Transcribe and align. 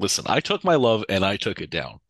Listen, 0.00 0.24
I 0.28 0.40
took 0.40 0.64
my 0.64 0.76
love 0.76 1.04
and 1.10 1.22
I 1.26 1.36
took 1.36 1.60
it 1.60 1.68
down. 1.68 2.00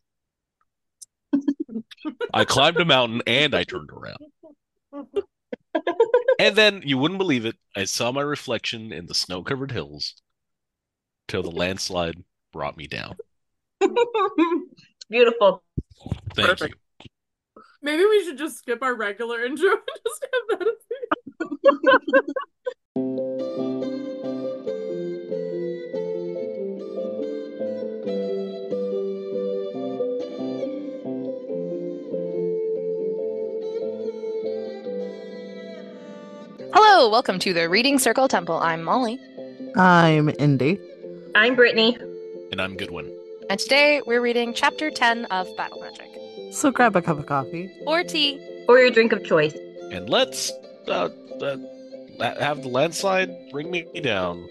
I 2.33 2.45
climbed 2.45 2.77
a 2.77 2.85
mountain 2.85 3.21
and 3.27 3.53
I 3.53 3.65
turned 3.65 3.91
around. 3.91 4.19
And 6.39 6.55
then 6.55 6.83
you 6.85 6.99
wouldn't 6.99 7.19
believe 7.19 7.45
it. 7.45 7.57
I 7.75 7.85
saw 7.85 8.13
my 8.13 8.21
reflection 8.21 8.93
in 8.93 9.07
the 9.07 9.15
snow 9.15 9.43
covered 9.43 9.73
hills 9.73 10.15
till 11.27 11.43
the 11.43 11.51
landslide 11.51 12.23
brought 12.53 12.77
me 12.77 12.87
down. 12.87 13.17
Beautiful. 15.11 15.65
Thank 16.35 16.49
Perfect. 16.49 16.77
you. 17.03 17.11
Maybe 17.83 18.05
we 18.05 18.25
should 18.25 18.39
just 18.39 18.59
skip 18.59 18.85
our 18.85 18.95
regular 18.95 19.45
intro 19.45 19.71
and 19.71 19.81
just 20.07 20.27
have 20.33 20.59
that 20.61 20.69
as 23.35 24.17
Hello, 36.93 37.09
welcome 37.09 37.39
to 37.39 37.53
the 37.55 37.69
Reading 37.69 38.01
Circle 38.01 38.27
Temple. 38.27 38.57
I'm 38.57 38.83
Molly, 38.83 39.21
I'm 39.77 40.29
ND. 40.29 40.77
I'm 41.37 41.55
Britni. 41.55 41.97
And 42.51 42.61
I'm 42.61 42.77
Goodwin. 42.77 43.17
and 43.49 43.61
today 43.61 44.03
we're 44.07 44.21
reading 44.21 44.53
Chapter 44.53 44.91
10 44.91 45.27
of 45.27 45.47
Battle 45.57 45.81
Magic. 45.81 46.09
So 46.53 46.73
grab 46.73 46.97
a 46.97 47.01
cup 47.01 47.21
of 47.21 47.27
coffee. 47.27 47.71
Or 47.87 48.03
tea. 48.03 48.45
Or 48.67 48.81
your 48.81 48.91
drink 48.91 49.13
of 49.13 49.25
choice. 49.25 49.55
And 49.93 50.11
let's 50.11 50.51
uh, 50.89 51.11
uh, 51.41 51.57
have 52.41 52.63
the 52.63 52.69
landslide 52.69 53.53
bring 53.53 53.71
me 53.71 53.85
down. 54.03 54.49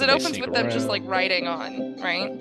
Because 0.00 0.14
it 0.14 0.22
opens 0.22 0.36
sneak 0.36 0.46
with 0.46 0.54
them 0.54 0.70
just 0.70 0.88
like 0.88 1.02
riding 1.04 1.46
on, 1.46 1.96
right? 2.00 2.32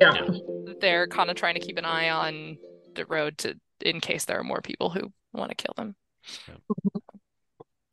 Yeah. 0.00 0.74
They're 0.80 1.06
kind 1.06 1.30
of 1.30 1.36
trying 1.36 1.54
to 1.54 1.60
keep 1.60 1.76
an 1.76 1.84
eye 1.84 2.08
on 2.08 2.56
the 2.94 3.04
road 3.04 3.36
to 3.38 3.56
in 3.80 4.00
case 4.00 4.24
there 4.24 4.38
are 4.38 4.44
more 4.44 4.62
people 4.62 4.90
who 4.90 5.12
want 5.32 5.50
to 5.50 5.54
kill 5.54 5.74
them. 5.76 5.96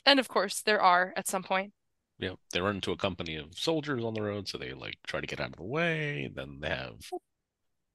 And 0.04 0.20
of 0.20 0.28
course, 0.28 0.64
there 0.64 0.82
are 0.82 1.14
at 1.16 1.28
some 1.28 1.44
point. 1.44 1.74
Yeah, 2.18 2.34
they 2.52 2.60
run 2.60 2.76
into 2.76 2.92
a 2.92 2.98
company 2.98 3.36
of 3.36 3.54
soldiers 3.56 4.04
on 4.04 4.16
the 4.16 4.24
road, 4.24 4.48
so 4.48 4.58
they 4.58 4.74
like 4.74 4.96
try 5.06 5.22
to 5.22 5.28
get 5.28 5.40
out 5.40 5.52
of 5.52 5.58
the 5.58 5.64
way. 5.64 6.28
Then 6.34 6.58
they 6.60 6.70
have, 6.70 6.96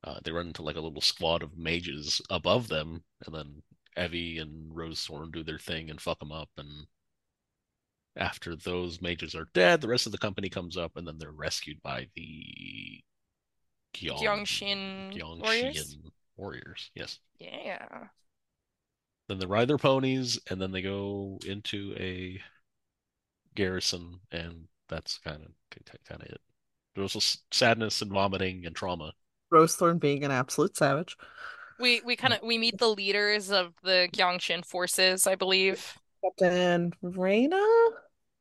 uh, 0.04 0.20
they 0.22 0.30
run 0.30 0.46
into 0.46 0.62
like 0.62 0.76
a 0.76 0.80
little 0.80 1.00
squad 1.00 1.42
of 1.42 1.58
mages 1.58 2.20
above 2.30 2.68
them, 2.68 3.02
and 3.26 3.34
then 3.34 3.62
Evvy 3.96 4.40
and 4.40 4.70
Rosethorn 4.70 5.32
do 5.32 5.42
their 5.42 5.58
thing 5.58 5.90
and 5.90 6.00
fuck 6.00 6.20
them 6.20 6.30
up. 6.30 6.48
And 6.56 6.86
after 8.16 8.56
those 8.56 9.02
mages 9.02 9.34
are 9.34 9.48
dead, 9.54 9.80
the 9.80 9.88
rest 9.88 10.06
of 10.06 10.12
the 10.12 10.18
company 10.18 10.48
comes 10.48 10.76
up, 10.76 10.96
and 10.96 11.06
then 11.06 11.18
they're 11.18 11.30
rescued 11.30 11.82
by 11.82 12.08
the 12.14 13.02
Gyeong- 13.94 14.18
Gyeongshin 14.18 15.40
warriors? 15.40 15.96
Gyeongshin 15.96 16.10
warriors. 16.36 16.90
Yes. 16.94 17.18
Yeah. 17.38 18.08
Then 19.28 19.38
they 19.38 19.46
ride 19.46 19.68
their 19.68 19.78
ponies, 19.78 20.38
and 20.50 20.60
then 20.60 20.70
they 20.72 20.82
go 20.82 21.38
into 21.46 21.94
a 21.98 22.40
garrison, 23.54 24.20
and 24.30 24.68
that's 24.88 25.18
kind 25.18 25.42
of 25.42 25.50
kind 26.08 26.22
of 26.22 26.28
it. 26.28 26.40
There's 26.94 27.14
also 27.14 27.38
sadness 27.50 28.02
and 28.02 28.12
vomiting 28.12 28.64
and 28.66 28.74
trauma. 28.74 29.12
Rosethorn 29.52 30.00
being 30.00 30.24
an 30.24 30.30
absolute 30.30 30.76
savage. 30.76 31.16
We 31.78 32.00
we 32.02 32.16
kind 32.16 32.32
of 32.32 32.42
we 32.42 32.56
meet 32.56 32.78
the 32.78 32.88
leaders 32.88 33.50
of 33.50 33.74
the 33.82 34.08
Gyeongshin 34.12 34.64
forces, 34.64 35.26
I 35.26 35.34
believe, 35.34 35.98
Captain 36.22 36.92
Reina? 37.02 37.62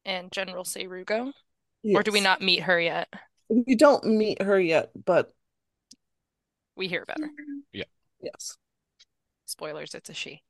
And 0.06 0.32
General 0.32 0.64
Seirugo. 0.64 1.32
Or 1.94 2.04
do 2.04 2.12
we 2.12 2.22
not 2.22 2.42
meet 2.42 2.62
her 2.64 2.80
yet? 2.80 3.08
We 3.50 3.76
don't 3.76 4.04
meet 4.06 4.42
her 4.42 4.60
yet, 4.60 4.90
but 5.06 5.32
We 6.76 6.88
hear 6.88 7.04
about 7.04 7.20
her. 7.20 7.30
Yeah. 7.74 7.84
Yes. 8.22 8.58
Spoilers, 9.46 9.94
it's 9.94 10.10
a 10.10 10.14
she. 10.14 10.42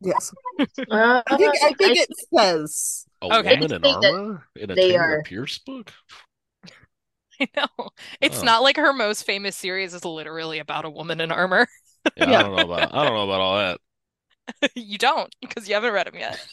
Yes. 0.00 0.32
Uh, 0.90 1.22
I 1.26 1.36
think 1.36 1.54
I 1.62 1.72
think 1.74 1.98
I- 1.98 2.02
it 2.02 2.08
says 2.34 3.06
A 3.22 3.38
Okay. 3.38 3.54
woman 3.60 3.72
in 3.72 3.84
armor 3.84 4.46
in 4.56 4.70
a 4.70 4.74
Taylor 4.74 5.00
are- 5.18 5.22
Pierce 5.22 5.58
book. 5.58 5.92
I 7.40 7.48
know. 7.56 7.90
It's 8.20 8.40
Oh. 8.40 8.44
not 8.44 8.62
like 8.62 8.76
her 8.76 8.92
most 8.92 9.24
famous 9.24 9.56
series 9.56 9.94
is 9.94 10.04
literally 10.04 10.58
about 10.58 10.84
a 10.84 10.90
woman 10.90 11.20
in 11.20 11.30
armor. 11.32 11.66
Yeah, 12.16 12.30
Yeah. 12.30 12.38
I 12.40 12.42
don't 12.42 12.56
know 12.56 12.62
about 12.74 12.94
I 12.94 13.04
don't 13.04 13.14
know 13.14 13.24
about 13.24 13.40
all 13.40 13.58
that. 13.58 14.70
you 14.74 14.98
don't, 14.98 15.34
because 15.40 15.68
you 15.68 15.74
haven't 15.74 15.92
read 15.92 16.06
them 16.08 16.16
yet. 16.16 16.46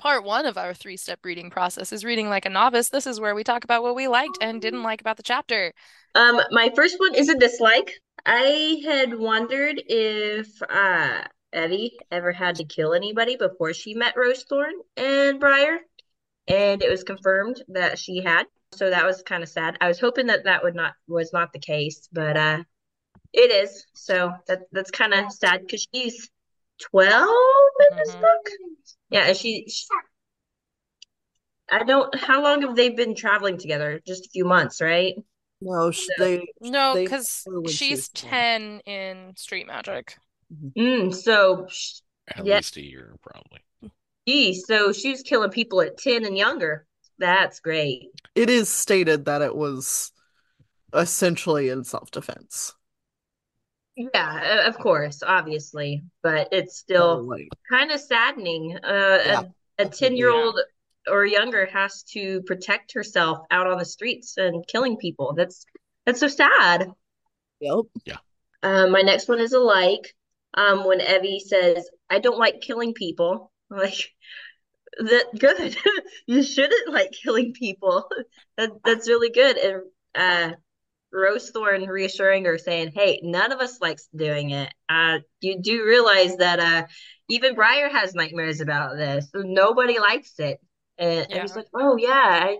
Part 0.00 0.24
one 0.24 0.46
of 0.46 0.56
our 0.56 0.72
three 0.72 0.96
step 0.96 1.20
reading 1.24 1.50
process 1.50 1.92
is 1.92 2.06
reading 2.06 2.30
like 2.30 2.46
a 2.46 2.50
novice. 2.50 2.88
This 2.88 3.06
is 3.06 3.20
where 3.20 3.34
we 3.34 3.44
talk 3.44 3.64
about 3.64 3.82
what 3.82 3.94
we 3.94 4.08
liked 4.08 4.38
and 4.40 4.58
didn't 4.60 4.82
like 4.82 5.02
about 5.02 5.18
the 5.18 5.22
chapter. 5.22 5.74
Um, 6.14 6.40
my 6.52 6.72
first 6.74 6.98
one 6.98 7.14
is 7.14 7.28
a 7.28 7.36
dislike. 7.36 8.00
I 8.24 8.80
had 8.82 9.12
wondered 9.18 9.82
if 9.86 10.48
uh 10.62 11.24
Evvy 11.54 11.90
ever 12.10 12.32
had 12.32 12.56
to 12.56 12.64
kill 12.64 12.94
anybody 12.94 13.36
before 13.36 13.74
she 13.74 13.92
met 13.92 14.14
Rosethorn 14.16 14.72
and 14.96 15.38
Briar, 15.38 15.80
and 16.48 16.82
it 16.82 16.90
was 16.90 17.04
confirmed 17.04 17.62
that 17.68 17.98
she 17.98 18.22
had. 18.22 18.44
So 18.72 18.88
that 18.88 19.04
was 19.04 19.22
kind 19.22 19.42
of 19.42 19.50
sad. 19.50 19.76
I 19.82 19.88
was 19.88 20.00
hoping 20.00 20.28
that 20.28 20.44
that 20.44 20.62
would 20.62 20.74
not 20.74 20.94
was 21.08 21.30
not 21.34 21.52
the 21.52 21.58
case, 21.58 22.08
but 22.10 22.38
uh, 22.38 22.62
it 23.34 23.50
is. 23.50 23.84
So 23.94 24.32
that 24.46 24.60
that's 24.72 24.90
kind 24.90 25.12
of 25.12 25.30
sad 25.30 25.60
because 25.60 25.86
she's 25.94 26.30
12 26.80 27.28
in 27.90 27.96
this 27.98 28.14
Mhm. 28.14 28.20
book. 28.22 28.50
Yeah, 29.10 29.26
and 29.28 29.36
she, 29.36 29.68
she 29.68 29.86
I 31.70 31.84
don't 31.84 32.14
how 32.14 32.42
long 32.42 32.60
have 32.62 32.76
they 32.76 32.90
been 32.90 33.14
traveling 33.14 33.56
together? 33.56 34.00
Just 34.06 34.26
a 34.26 34.30
few 34.30 34.44
months, 34.44 34.80
right? 34.82 35.14
no, 35.60 35.90
sh- 35.90 36.08
they 36.16 36.48
No, 36.60 36.98
because 37.02 37.46
know 37.46 37.60
when 37.60 37.78
she's 37.78 37.78
she's 37.78 38.08
born. 38.08 38.46
10 38.46 38.80
in 38.80 39.34
Street 39.36 39.66
Magic. 39.66 40.16
Mm, 40.76 41.14
so 41.14 41.66
At 42.36 42.46
Yeah. 42.46 42.56
least 42.56 42.76
a 42.76 42.82
year, 42.82 43.16
probably. 43.22 43.60
Geez, 44.26 44.64
so 44.66 44.92
she 44.94 45.10
was 45.10 45.20
killing 45.22 45.50
people 45.50 45.82
at 45.82 45.98
10 45.98 46.24
and 46.24 46.34
younger. 46.36 46.86
That's 47.18 47.60
great. 47.60 48.10
it 48.34 48.50
is 48.50 48.68
stated 48.68 49.24
that 49.24 49.42
it 49.42 49.54
was 49.54 50.12
essentially 50.94 51.68
in 51.70 51.84
self-defense. 51.84 52.74
Yeah, 54.14 54.66
of 54.68 54.78
course, 54.78 55.22
obviously, 55.22 56.02
but 56.22 56.48
it's 56.52 56.78
still 56.78 57.28
like 57.28 57.48
kind 57.70 57.90
of 57.90 58.00
saddening. 58.00 58.78
Uh, 58.82 59.18
Yeah, 59.26 59.42
a, 59.78 59.82
a 59.82 59.88
10 59.88 60.16
year 60.16 60.30
old 60.30 60.58
or 61.08 61.24
younger 61.24 61.66
has 61.66 62.02
to 62.14 62.42
protect 62.42 62.92
herself 62.92 63.38
out 63.50 63.66
on 63.66 63.78
the 63.78 63.84
streets 63.84 64.36
and 64.36 64.66
killing 64.66 64.96
people. 64.96 65.34
That's 65.36 65.64
that's 66.06 66.20
so 66.20 66.28
sad. 66.28 66.90
yep. 68.04 68.18
Um, 68.62 68.90
my 68.92 69.02
next 69.02 69.28
one 69.28 69.40
is 69.40 69.52
a 69.52 69.58
like. 69.60 70.14
Um, 70.54 70.84
when 70.84 70.98
Evvy 71.00 71.38
says, 71.40 71.88
"I 72.08 72.18
don't 72.18 72.38
like 72.38 72.60
killing 72.60 72.92
people," 72.94 73.52
like 73.70 74.12
that 74.98 75.26
good. 75.38 75.76
You 76.26 76.42
shouldn't 76.42 76.92
like 76.92 77.12
killing 77.12 77.52
people. 77.52 78.08
That 78.56 78.70
that's 78.84 79.08
really 79.08 79.30
good. 79.30 79.56
And 79.56 79.82
uh, 80.14 80.56
Rosethorn 81.14 81.86
reassuring 81.88 82.44
her, 82.44 82.58
saying, 82.58 82.92
"Hey, 82.92 83.20
none 83.22 83.52
of 83.52 83.60
us 83.60 83.80
likes 83.80 84.08
doing 84.14 84.50
it. 84.50 84.72
Uh, 84.88 85.18
you 85.40 85.60
do 85.60 85.84
realize 85.84 86.36
that 86.36 86.60
uh, 86.60 86.86
even 87.28 87.54
Briar 87.54 87.88
has 87.88 88.14
nightmares 88.14 88.60
about 88.60 88.96
this. 88.96 89.28
Nobody 89.34 89.98
likes 89.98 90.38
it." 90.38 90.60
And 90.98 91.26
Yeah. 91.28 91.38
Evvy's 91.38 91.56
like, 91.56 91.66
"Oh 91.74 91.96
yeah, 91.96 92.10
I 92.44 92.58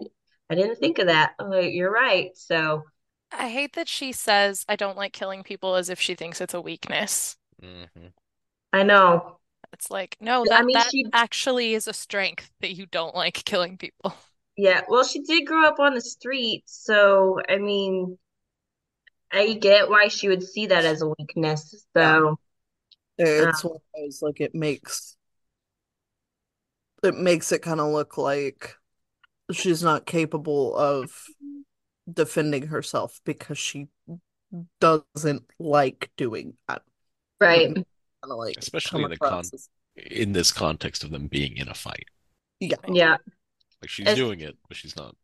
I 0.49 0.55
didn't 0.55 0.77
think 0.77 0.99
of 0.99 1.07
that. 1.07 1.35
Oh, 1.39 1.59
you're 1.59 1.93
right." 1.93 2.37
So. 2.37 2.85
I 3.33 3.49
hate 3.49 3.73
that 3.75 3.89
she 3.89 4.13
says, 4.13 4.65
I 4.69 4.77
don't 4.77 4.97
like 4.97 5.13
killing 5.13 5.43
people 5.43 5.75
as 5.77 5.89
if 5.89 6.01
she 6.01 6.15
thinks 6.15 6.41
it's 6.41 6.55
a 6.55 6.61
weakness. 6.61 7.37
hmm 7.61 8.11
I 8.73 8.83
know. 8.83 9.39
It's 9.73 9.91
like, 9.91 10.17
no, 10.21 10.45
I 10.45 10.47
that, 10.49 10.63
mean, 10.63 10.77
that 10.77 10.91
she- 10.91 11.07
actually 11.13 11.75
is 11.75 11.87
a 11.89 11.93
strength 11.93 12.51
that 12.61 12.75
you 12.75 12.87
don't 12.87 13.15
like 13.15 13.45
killing 13.45 13.79
people. 13.79 14.15
Yeah, 14.57 14.83
well, 14.89 15.05
she 15.05 15.21
did 15.23 15.47
grow 15.47 15.65
up 15.67 15.79
on 15.81 15.95
the 15.95 16.01
street, 16.01 16.65
so 16.67 17.41
I 17.49 17.57
mean, 17.59 18.19
I 19.33 19.55
get 19.55 19.89
why 19.89 20.09
she 20.09 20.29
would 20.29 20.43
see 20.43 20.67
that 20.67 20.85
as 20.85 21.03
a 21.03 21.09
weakness. 21.19 21.85
So, 21.97 22.33
uh, 22.33 23.25
It's 23.25 23.65
one 23.65 23.77
of 23.77 23.83
those 23.97 24.23
like 24.23 24.41
it 24.41 24.55
makes 24.55 25.17
it 27.03 27.15
makes 27.17 27.51
it 27.53 27.63
kind 27.63 27.81
of 27.81 27.93
look 27.93 28.19
like 28.19 28.77
she's 29.53 29.83
not 29.83 30.07
capable 30.07 30.77
of 30.77 31.25
defending 32.13 32.67
herself 32.69 33.21
because 33.25 33.57
she 33.59 33.89
doesn't 34.81 35.45
like 35.59 36.11
doing 36.17 36.55
that. 36.69 36.83
right. 37.41 37.75
Kind 37.75 37.87
of 38.23 38.37
like 38.37 38.57
Especially 38.59 39.03
in 39.05 39.11
the 39.11 39.17
con- 39.17 39.41
as- 39.41 39.69
In 39.97 40.33
this 40.33 40.53
context 40.53 41.05
of 41.05 41.11
them 41.11 41.27
being 41.29 41.57
in 41.57 41.69
a 41.69 41.75
fight, 41.75 42.07
yeah. 42.59 42.77
Yeah, 42.87 43.17
like 43.81 43.89
she's 43.89 44.07
As- 44.09 44.17
doing 44.17 44.41
it, 44.41 44.57
but 44.69 44.77
she's 44.77 44.97
not. 44.97 45.17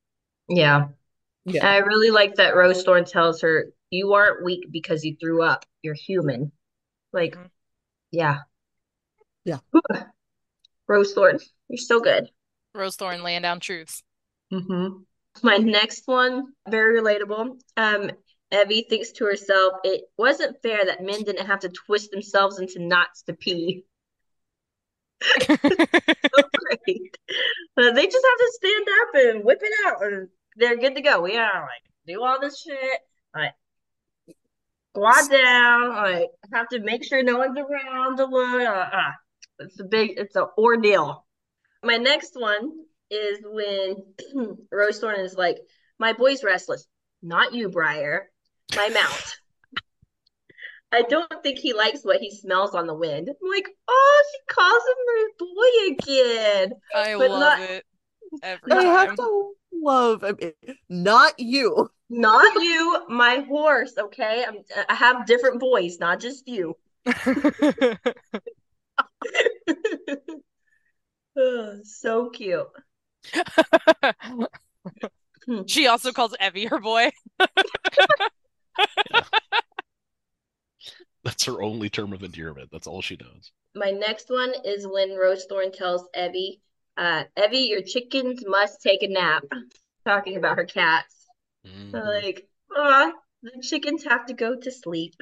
yeah. 0.48 0.88
Yeah. 1.44 1.64
I 1.68 1.76
really 1.78 2.10
like 2.10 2.36
that 2.36 2.54
Rosethorn 2.54 3.08
tells 3.08 3.40
her, 3.42 3.66
"You 3.90 4.14
aren't 4.14 4.44
weak 4.44 4.66
because 4.70 5.04
you 5.04 5.16
threw 5.20 5.42
up. 5.42 5.64
You're 5.82 5.94
human." 5.94 6.52
Like, 7.12 7.34
Mhm. 7.36 7.50
yeah, 8.10 8.40
Yeah. 9.44 9.58
Rosethorn, 10.88 11.40
you're 11.68 11.78
so 11.78 12.00
good. 12.00 12.30
Rosethorn 12.74 13.22
laying 13.22 13.42
down 13.42 13.60
truths. 13.60 14.02
hmm 14.50 14.88
My 15.42 15.56
next 15.56 16.06
one, 16.06 16.52
very 16.68 17.00
relatable. 17.00 17.60
Um, 17.76 18.10
Evie 18.52 18.86
thinks 18.88 19.12
to 19.12 19.24
herself, 19.24 19.74
it 19.84 20.04
wasn't 20.16 20.60
fair 20.62 20.84
that 20.84 21.02
men 21.02 21.22
didn't 21.24 21.46
have 21.46 21.60
to 21.60 21.68
twist 21.68 22.10
themselves 22.12 22.58
into 22.60 22.78
knots 22.80 23.22
to 23.22 23.32
pee. 23.34 23.84
So 26.36 26.42
great. 26.52 27.16
Uh, 27.76 27.90
they 27.92 28.06
just 28.06 28.26
have 28.26 28.38
to 28.38 28.52
stand 28.52 28.86
up 29.00 29.14
and 29.14 29.44
whip 29.44 29.60
it 29.62 29.72
out, 29.86 30.02
and 30.04 30.28
they're 30.56 30.76
good 30.76 30.94
to 30.96 31.00
go. 31.00 31.22
We 31.22 31.36
are 31.36 31.62
like 31.62 31.82
do 32.06 32.22
all 32.22 32.38
this 32.40 32.60
shit, 32.60 33.00
like 33.34 33.54
squat 34.96 35.30
down, 35.30 35.88
like 35.90 36.28
have 36.52 36.68
to 36.68 36.80
make 36.80 37.04
sure 37.04 37.22
no 37.22 37.38
one's 37.38 37.58
around 37.58 38.16
to 38.16 38.24
look. 38.26 38.60
Uh, 38.62 38.88
uh, 38.92 39.12
it's 39.60 39.80
a 39.80 39.84
big, 39.84 40.12
it's 40.16 40.36
an 40.36 40.46
ordeal. 40.58 41.24
My 41.82 41.96
next 41.96 42.32
one 42.34 42.72
is 43.10 43.38
when 43.44 43.96
Rosethorn 44.72 45.18
is 45.20 45.34
like, 45.34 45.58
"My 45.98 46.12
boy's 46.12 46.42
restless, 46.44 46.86
not 47.22 47.52
you, 47.54 47.68
Briar. 47.68 48.30
My 48.74 48.88
mount." 48.88 49.36
I 50.92 51.02
don't 51.02 51.42
think 51.42 51.58
he 51.58 51.72
likes 51.74 52.04
what 52.04 52.20
he 52.20 52.30
smells 52.30 52.74
on 52.74 52.86
the 52.86 52.94
wind. 52.94 53.28
I'm 53.28 53.50
like, 53.50 53.68
oh, 53.88 54.24
she 54.30 54.54
calls 54.54 54.82
him 54.88 55.04
her 55.12 55.28
boy 55.38 55.94
again. 55.94 56.72
I 56.94 57.16
But 57.18 57.30
love 57.30 57.58
not- 57.58 57.60
it 57.60 57.84
every 58.42 58.72
I 58.72 58.82
have 58.82 59.16
to 59.16 59.52
love, 59.72 60.24
I 60.24 60.32
mean, 60.32 60.52
not 60.88 61.38
you. 61.38 61.90
Not 62.08 62.54
you, 62.54 63.04
my 63.08 63.44
horse. 63.48 63.94
Okay, 63.98 64.44
I'm, 64.46 64.58
I 64.88 64.94
have 64.94 65.26
different 65.26 65.60
boys, 65.60 65.98
not 65.98 66.20
just 66.20 66.46
you. 66.46 66.76
Oh, 71.36 71.36
so 71.84 72.30
cute. 72.30 72.66
she 75.66 75.86
also 75.86 76.12
calls 76.12 76.34
Evvy 76.40 76.68
her 76.68 76.78
boy. 76.78 77.10
That's 81.24 81.44
her 81.46 81.60
only 81.60 81.90
term 81.90 82.12
of 82.12 82.22
endearment. 82.22 82.68
That's 82.70 82.86
all 82.86 83.02
she 83.02 83.16
knows. 83.16 83.50
My 83.74 83.90
next 83.90 84.30
one 84.30 84.52
is 84.64 84.86
when 84.86 85.10
Rosethorn 85.10 85.72
tells 85.72 86.06
Evie, 86.16 86.60
uh, 86.96 87.24
Evvy, 87.36 87.68
your 87.68 87.82
chickens 87.82 88.42
must 88.46 88.80
take 88.82 89.02
a 89.02 89.08
nap. 89.08 89.44
Talking 90.04 90.36
about 90.36 90.56
her 90.56 90.64
cats. 90.64 91.26
Mhm. 91.64 91.92
Like, 91.92 92.48
ah, 92.74 93.12
the 93.42 93.60
chickens 93.62 94.04
have 94.04 94.26
to 94.26 94.34
go 94.34 94.56
to 94.56 94.70
sleep. 94.70 95.14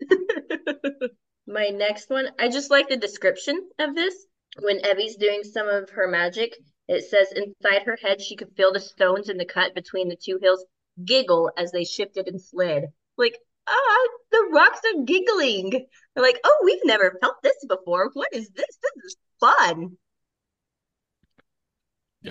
My 1.46 1.68
next 1.68 2.10
one, 2.10 2.28
I 2.38 2.48
just 2.48 2.70
like 2.70 2.88
the 2.88 2.96
description 2.96 3.68
of 3.78 3.94
this. 3.94 4.14
When 4.60 4.80
Evvy's 4.80 5.16
doing 5.16 5.44
some 5.44 5.68
of 5.68 5.90
her 5.90 6.08
magic, 6.08 6.54
it 6.88 7.04
says 7.04 7.32
inside 7.32 7.82
her 7.82 7.96
head 8.02 8.20
she 8.20 8.36
could 8.36 8.54
feel 8.56 8.72
the 8.72 8.80
stones 8.80 9.28
in 9.28 9.36
the 9.36 9.44
cut 9.44 9.74
between 9.74 10.08
the 10.08 10.16
two 10.16 10.38
hills 10.42 10.64
giggle 11.04 11.50
as 11.56 11.70
they 11.70 11.84
shifted 11.84 12.26
and 12.26 12.40
slid. 12.40 12.86
Like, 13.16 13.38
ah, 13.68 14.08
the 14.32 14.48
rocks 14.52 14.80
are 14.84 15.04
giggling. 15.04 15.70
They're 16.14 16.24
like, 16.24 16.40
oh, 16.44 16.60
we've 16.64 16.84
never 16.84 17.16
felt 17.20 17.36
this 17.42 17.64
before. 17.68 18.10
What 18.14 18.32
is 18.32 18.50
this? 18.50 18.78
This 18.82 19.04
is 19.04 19.16
fun. 19.38 19.96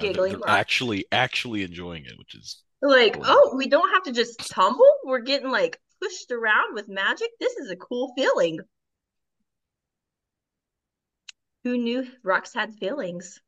Yeah, 0.02 0.12
they're, 0.14 0.30
they're 0.30 0.40
actually 0.48 1.06
actually 1.12 1.64
enjoying 1.64 2.06
it, 2.06 2.18
which 2.18 2.36
is 2.36 2.64
Like, 2.82 3.14
Cool. 3.14 3.24
oh, 3.26 3.54
we 3.56 3.68
don't 3.68 3.90
have 3.92 4.04
to 4.04 4.12
just 4.12 4.50
tumble. 4.50 4.92
We're 5.06 5.20
getting 5.20 5.50
like 5.50 5.80
pushed 6.02 6.32
around 6.32 6.74
with 6.74 6.88
magic. 6.88 7.30
This 7.40 7.54
is 7.58 7.70
a 7.72 7.76
cool 7.76 8.14
feeling. 8.16 8.60
Who 11.64 11.78
knew 11.78 12.08
rocks 12.24 12.54
had 12.54 12.74
feelings? 12.76 13.40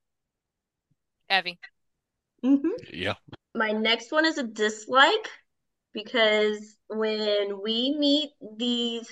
Evvy. 1.30 1.60
hmm 2.44 2.70
yeah. 2.92 3.16
My 3.56 3.72
next 3.72 4.12
one 4.12 4.26
is 4.26 4.38
a 4.38 4.44
dislike 4.44 5.30
because 5.94 6.78
when 6.88 7.62
we 7.64 7.96
meet 7.98 8.32
these 8.58 9.12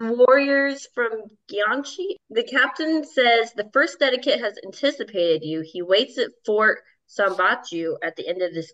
warriors 0.00 0.88
from 0.94 1.10
Gyongxe, 1.52 2.16
the 2.30 2.42
captain 2.42 3.04
says 3.04 3.52
the 3.52 3.68
first 3.72 3.98
dedicate 3.98 4.40
has 4.40 4.58
anticipated 4.64 5.44
you. 5.44 5.60
He 5.60 5.82
waits 5.82 6.18
at 6.18 6.30
Fort 6.46 6.78
Sambachu 7.08 7.96
at 8.02 8.16
the 8.16 8.26
end 8.26 8.40
of 8.42 8.54
this 8.54 8.72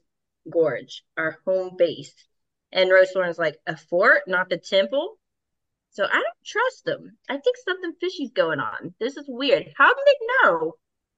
gorge, 0.50 1.02
our 1.17 1.38
home 1.44 1.76
base. 1.76 2.14
And 2.73 2.90
Rosethorn's 2.90 3.38
like, 3.38 3.58
a 3.67 3.76
fort, 3.76 4.23
not 4.26 4.49
the 4.49 4.58
temple? 4.58 5.19
So 5.90 6.05
I 6.05 6.14
don't 6.14 6.44
trust 6.44 6.84
them. 6.84 7.17
I 7.29 7.38
think 7.38 7.56
something 7.56 7.94
fishy's 8.00 8.32
going 8.32 8.61
on. 8.61 8.94
This 9.00 9.17
is 9.17 9.25
weird. 9.26 9.72
How 9.76 9.93
do 9.93 10.00
they 10.06 10.26
know 10.26 10.75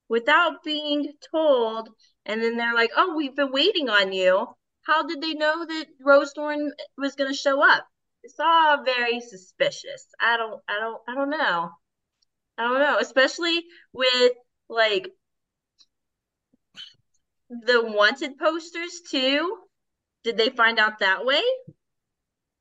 without 0.09 0.63
being 0.65 1.13
told? 1.31 1.89
And 2.25 2.43
then 2.43 2.57
they're 2.57 2.75
like, 2.75 2.93
oh, 2.97 3.15
we've 3.17 3.35
been 3.35 3.53
waiting 3.53 3.89
on 3.89 4.13
you. 4.13 4.47
How 4.83 5.03
did 5.03 5.21
they 5.21 5.35
know 5.35 5.67
that 5.67 5.87
Rosethorn 6.03 6.69
was 6.97 7.15
going 7.17 7.31
to 7.31 7.37
show 7.37 7.63
up? 7.63 7.87
It's 8.29 8.39
all 8.39 8.85
very 8.85 9.21
suspicious. 9.23 10.07
I 10.21 10.37
don't, 10.37 10.61
I 10.69 10.81
don't, 10.81 11.01
I 11.09 11.15
don't 11.15 11.31
know. 11.31 11.71
I 12.59 12.63
don't 12.63 12.79
know, 12.79 12.99
especially 13.01 13.65
with 13.95 14.33
like 14.69 15.09
the 17.49 17.83
wanted 17.83 18.37
posters 18.37 19.01
too. 19.11 19.57
Did 20.25 20.37
they 20.37 20.51
find 20.51 20.79
out 20.79 20.99
that 20.99 21.25
way? 21.25 21.41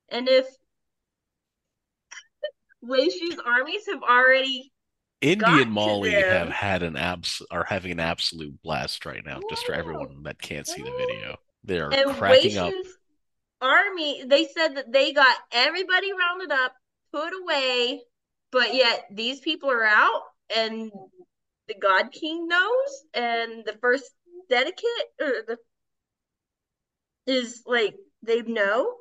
And 0.07 0.29
if 0.29 0.47
Weishu's 2.81 3.37
armies 3.45 3.87
have 3.91 4.03
already 4.03 4.71
Indian 5.19 5.69
Molly 5.69 6.11
have 6.11 6.47
had 6.47 6.81
an 6.81 6.95
abs 6.95 7.41
are 7.51 7.65
having 7.65 7.91
an 7.91 7.99
absolute 7.99 8.61
blast 8.63 9.05
right 9.05 9.25
now, 9.25 9.41
just 9.49 9.65
for 9.65 9.73
everyone 9.73 10.23
that 10.23 10.41
can't 10.41 10.65
see 10.65 10.81
the 10.81 10.91
video. 10.91 11.35
They 11.65 11.81
are 11.81 11.93
and 11.93 12.11
cracking 12.11 12.57
up. 12.57 12.71
Army, 13.61 14.23
they 14.25 14.45
said 14.45 14.75
that 14.75 14.91
they 14.91 15.13
got 15.13 15.35
everybody 15.51 16.11
rounded 16.13 16.51
up, 16.51 16.73
put 17.11 17.31
away, 17.33 18.01
but 18.51 18.73
yet 18.73 19.05
these 19.11 19.39
people 19.39 19.71
are 19.71 19.85
out 19.85 20.21
and 20.55 20.91
the 21.67 21.75
God 21.75 22.11
King 22.11 22.47
knows, 22.47 23.03
and 23.13 23.65
the 23.65 23.77
first 23.81 24.05
dedicate 24.49 24.83
or 25.19 25.33
the 25.47 25.57
is 27.25 27.63
like 27.65 27.95
they 28.23 28.41
know 28.41 28.95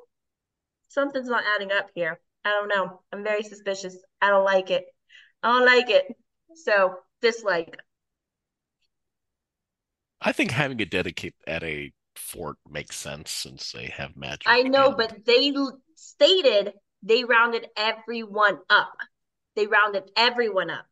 something's 0.89 1.29
not 1.29 1.43
adding 1.55 1.71
up 1.71 1.89
here. 1.95 2.19
I 2.43 2.49
don't 2.49 2.67
know. 2.67 3.01
I'm 3.11 3.23
very 3.23 3.43
suspicious. 3.43 3.97
I 4.21 4.29
don't 4.29 4.43
like 4.43 4.69
it. 4.69 4.85
I 5.43 5.57
don't 5.57 5.65
like 5.65 5.89
it. 5.89 6.05
So 6.55 6.95
dislike. 7.21 7.77
I 10.19 10.31
think 10.31 10.51
having 10.51 10.81
a 10.81 10.85
dedicate 10.85 11.35
at 11.45 11.63
a 11.63 11.93
fort 12.17 12.57
makes 12.69 12.95
sense 12.95 13.31
since 13.31 13.71
they 13.71 13.85
have 13.87 14.15
magic. 14.17 14.43
I 14.47 14.63
know, 14.63 14.87
and- 14.87 14.97
but 14.97 15.25
they 15.25 15.53
stated 15.95 16.73
they 17.03 17.23
rounded 17.23 17.67
everyone 17.77 18.59
up. 18.69 18.97
They 19.55 19.67
rounded 19.67 20.11
everyone 20.15 20.69
up. 20.69 20.85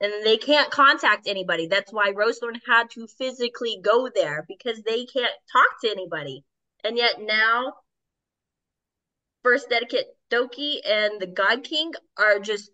And 0.00 0.12
they 0.24 0.36
can't 0.36 0.70
contact 0.70 1.26
anybody. 1.26 1.68
That's 1.68 1.90
why 1.92 2.12
Rosethorn 2.12 2.60
had 2.68 2.90
to 2.90 3.06
physically 3.06 3.78
go 3.82 4.10
there 4.14 4.44
because 4.46 4.82
they 4.82 5.06
can't 5.06 5.32
talk 5.50 5.80
to 5.82 5.90
anybody. 5.90 6.44
And 6.84 6.98
yet 6.98 7.20
now, 7.20 7.72
First 9.42 9.70
Dedicate 9.70 10.06
Doki 10.30 10.80
and 10.86 11.20
the 11.20 11.26
God 11.26 11.64
King 11.64 11.92
are 12.18 12.38
just, 12.40 12.70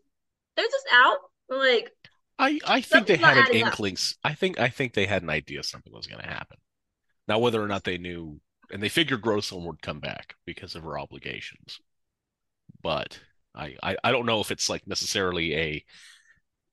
they're 0.57 0.65
just 0.65 0.87
out. 0.93 1.19
Like, 1.49 1.93
I 2.39 2.59
I 2.65 2.81
think 2.81 3.07
they 3.07 3.17
had 3.17 3.37
an 3.37 3.45
up. 3.45 3.53
inkling. 3.53 3.97
I 4.25 4.35
think 4.35 4.59
I 4.59 4.69
think 4.69 4.95
they 4.95 5.07
had 5.07 5.23
an 5.23 5.31
idea 5.31 5.63
something 5.63 5.93
was 5.93 6.07
going 6.07 6.23
to 6.23 6.29
happen. 6.29 6.57
Now, 7.29 7.39
whether 7.39 7.63
or 7.63 7.69
not 7.69 7.85
they 7.85 7.99
knew, 7.99 8.41
and 8.71 8.83
they 8.83 8.89
figured 8.89 9.23
Rosethorn 9.23 9.67
would 9.67 9.83
come 9.83 10.01
back 10.01 10.37
because 10.47 10.75
of 10.77 10.85
her 10.85 10.99
obligations, 10.99 11.81
but 12.83 13.19
I, 13.55 13.77
I 13.83 13.97
I 14.05 14.13
don't 14.13 14.27
know 14.27 14.41
if 14.41 14.51
it's 14.51 14.69
like 14.71 14.87
necessarily 14.87 15.55
a 15.55 15.85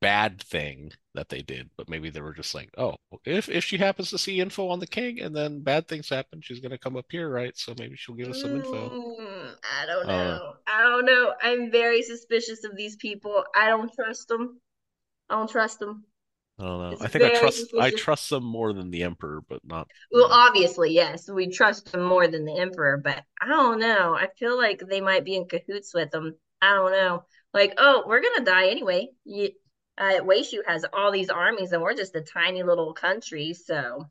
bad 0.02 0.42
thing 0.44 0.92
that 1.16 1.30
they 1.30 1.42
did, 1.42 1.70
but 1.78 1.90
maybe 1.90 2.10
they 2.10 2.22
were 2.22 2.34
just 2.34 2.56
like, 2.56 2.70
oh, 2.78 2.96
if 3.26 3.50
if 3.50 3.64
she 3.66 3.78
happens 3.78 4.10
to 4.12 4.18
see 4.18 4.40
info 4.42 4.70
on 4.70 4.80
the 4.80 4.88
king 4.88 5.20
and 5.22 5.36
then 5.36 5.62
bad 5.62 5.88
things 5.88 6.10
happen, 6.10 6.42
she's 6.42 6.60
going 6.62 6.72
to 6.72 6.78
come 6.78 6.98
up 6.98 7.08
here, 7.10 7.30
right? 7.30 7.58
So 7.58 7.76
maybe 7.78 7.96
she'll 7.98 8.16
give 8.16 8.30
us 8.30 8.42
some 8.42 8.56
info. 8.56 8.94
Mm, 8.96 9.56
I 9.82 9.86
don't 9.86 10.10
Uh, 10.10 10.40
know. 10.40 10.54
I 10.68 10.84
don't 10.84 11.06
know. 11.06 11.34
I'm 11.42 11.72
very 11.72 12.02
suspicious 12.02 12.64
of 12.64 12.76
these 12.76 12.96
people. 12.98 13.44
I 13.56 13.68
don't 13.68 13.92
trust 13.94 14.28
them. 14.28 14.60
I 15.30 15.36
don't 15.36 15.50
trust 15.50 15.80
them. 15.80 16.06
I 16.60 16.64
don't 16.64 16.80
know. 16.80 16.92
It's 16.92 17.02
I 17.02 17.08
think 17.08 17.24
I 17.24 17.30
trust 17.40 17.74
I 17.80 17.92
trust 17.92 18.30
them 18.30 18.44
more 18.44 18.74
than 18.74 18.92
the 18.92 19.04
emperor, 19.04 19.42
but 19.48 19.62
not. 19.66 19.88
Well, 20.12 20.28
obviously, 20.30 20.92
yes, 20.92 21.30
we 21.30 21.50
trust 21.50 21.92
them 21.92 22.04
more 22.04 22.28
than 22.28 22.44
the 22.46 22.58
Emperor, 22.58 22.98
but 22.98 23.24
I 23.42 23.48
don't 23.48 23.80
know. 23.80 24.14
I 24.14 24.28
feel 24.38 24.58
like 24.58 24.80
they 24.80 25.00
might 25.02 25.24
be 25.24 25.36
in 25.36 25.48
cahoots 25.48 25.94
with 25.94 26.12
them. 26.12 26.36
I 26.62 26.74
don't 26.74 26.92
know. 26.92 27.24
Like, 27.54 27.76
oh, 27.78 28.04
we're 28.06 28.22
gonna 28.22 28.44
die 28.44 28.68
anyway. 28.70 29.08
You, 29.24 29.52
uh, 29.98 30.20
Weishu 30.22 30.60
has 30.68 30.86
all 30.92 31.12
these 31.12 31.30
armies, 31.30 31.72
and 31.72 31.82
we're 31.82 31.96
just 31.96 32.16
a 32.16 32.22
tiny 32.22 32.64
little 32.64 32.94
country, 32.94 33.54
so 33.54 34.10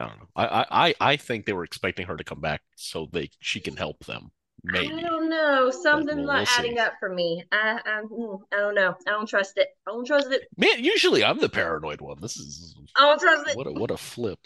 I 0.00 0.06
don't 0.06 0.18
know. 0.18 0.28
I 0.36 0.66
I 0.70 0.94
I 1.00 1.16
think 1.16 1.46
they 1.46 1.52
were 1.52 1.64
expecting 1.64 2.06
her 2.06 2.16
to 2.16 2.24
come 2.24 2.40
back 2.40 2.62
so 2.76 3.08
they 3.12 3.30
she 3.40 3.60
can 3.60 3.76
help 3.76 4.04
them. 4.06 4.30
Maybe. 4.64 4.92
I 4.92 5.00
don't 5.00 5.28
know. 5.28 5.70
Something's 5.70 6.16
we'll- 6.16 6.26
not 6.26 6.48
adding 6.58 6.78
up 6.78 6.94
for 6.98 7.08
me. 7.08 7.44
I, 7.52 7.80
I, 7.84 8.02
mm, 8.02 8.40
I 8.52 8.56
don't 8.56 8.74
know. 8.74 8.94
I 9.06 9.10
don't 9.10 9.28
trust 9.28 9.56
it. 9.56 9.68
I 9.86 9.92
don't 9.92 10.06
trust 10.06 10.30
it. 10.30 10.48
Man, 10.56 10.82
usually 10.82 11.24
I'm 11.24 11.38
the 11.38 11.48
paranoid 11.48 12.00
one. 12.00 12.18
This 12.20 12.36
is 12.36 12.74
I 12.96 13.02
don't 13.02 13.20
trust 13.20 13.48
it. 13.48 13.56
what 13.56 13.66
a 13.66 13.72
what 13.72 13.90
a 13.90 13.96
flip. 13.96 14.40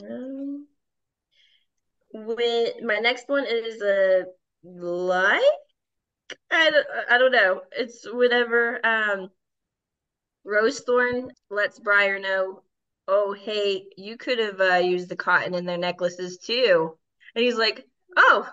Um, 0.00 0.66
with 2.12 2.82
my 2.82 2.98
next 2.98 3.28
one 3.28 3.44
is 3.46 3.80
a 3.82 4.24
like 4.64 5.40
I 6.50 6.70
don't, 6.70 6.86
I 7.10 7.18
don't 7.18 7.32
know. 7.32 7.62
It's 7.72 8.06
whatever. 8.10 8.84
Um, 8.84 9.30
Rosethorn 10.46 11.30
lets 11.50 11.78
Briar 11.78 12.18
know, 12.18 12.62
oh 13.06 13.32
hey, 13.32 13.84
you 13.96 14.16
could 14.16 14.38
have 14.38 14.60
uh, 14.60 14.76
used 14.76 15.08
the 15.08 15.16
cotton 15.16 15.54
in 15.54 15.66
their 15.66 15.78
necklaces 15.78 16.38
too, 16.38 16.96
and 17.34 17.44
he's 17.44 17.56
like, 17.56 17.86
oh, 18.16 18.48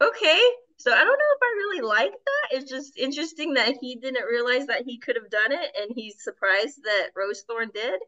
okay. 0.00 0.40
So 0.78 0.92
I 0.92 0.98
don't 0.98 1.06
know 1.06 1.12
if 1.12 1.42
I 1.42 1.54
really 1.56 1.80
like 1.82 2.10
that. 2.12 2.58
It's 2.58 2.70
just 2.70 2.98
interesting 2.98 3.54
that 3.54 3.76
he 3.80 3.96
didn't 3.96 4.24
realize 4.24 4.66
that 4.66 4.82
he 4.84 4.98
could 4.98 5.16
have 5.16 5.30
done 5.30 5.52
it, 5.52 5.70
and 5.80 5.92
he's 5.94 6.16
surprised 6.22 6.82
that 6.84 7.10
Rosethorn 7.16 7.72
did. 7.72 8.00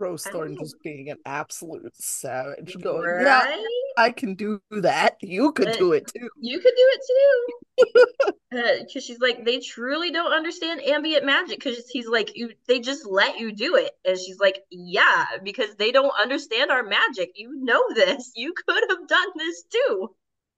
Rosethorn 0.00 0.58
just 0.58 0.76
being 0.82 1.10
an 1.10 1.18
absolute 1.26 1.94
savage, 1.94 2.76
going, 2.80 3.20
"Yeah, 3.20 3.56
I 3.98 4.10
can 4.10 4.34
do 4.34 4.60
that. 4.70 5.16
You 5.20 5.52
could 5.52 5.68
Uh, 5.68 5.76
do 5.76 5.92
it 5.92 6.06
too." 6.06 6.28
You 6.40 6.58
could 6.60 6.74
do 6.74 6.88
it 6.94 7.00
too. 7.06 8.32
Because 8.50 9.02
she's 9.04 9.18
like, 9.18 9.44
they 9.44 9.58
truly 9.58 10.12
don't 10.12 10.32
understand 10.32 10.80
ambient 10.80 11.24
magic. 11.24 11.58
Because 11.58 11.88
he's 11.88 12.06
like, 12.06 12.36
you, 12.36 12.52
they 12.68 12.78
just 12.78 13.04
let 13.04 13.38
you 13.40 13.50
do 13.52 13.74
it, 13.74 13.90
and 14.04 14.16
she's 14.16 14.38
like, 14.38 14.62
yeah, 14.70 15.24
because 15.42 15.74
they 15.74 15.90
don't 15.90 16.12
understand 16.20 16.70
our 16.70 16.84
magic. 16.84 17.32
You 17.34 17.52
know 17.62 17.82
this. 17.94 18.30
You 18.36 18.54
could 18.54 18.84
have 18.88 19.08
done 19.08 19.28
this 19.36 19.64
too. 19.64 20.14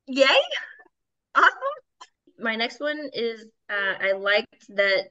Yay! 0.09 0.27
Awesome. 1.35 1.53
My 2.39 2.57
next 2.57 2.81
one 2.81 3.11
is, 3.13 3.45
uh, 3.69 3.95
I 4.01 4.13
liked 4.13 4.67
that 4.71 5.09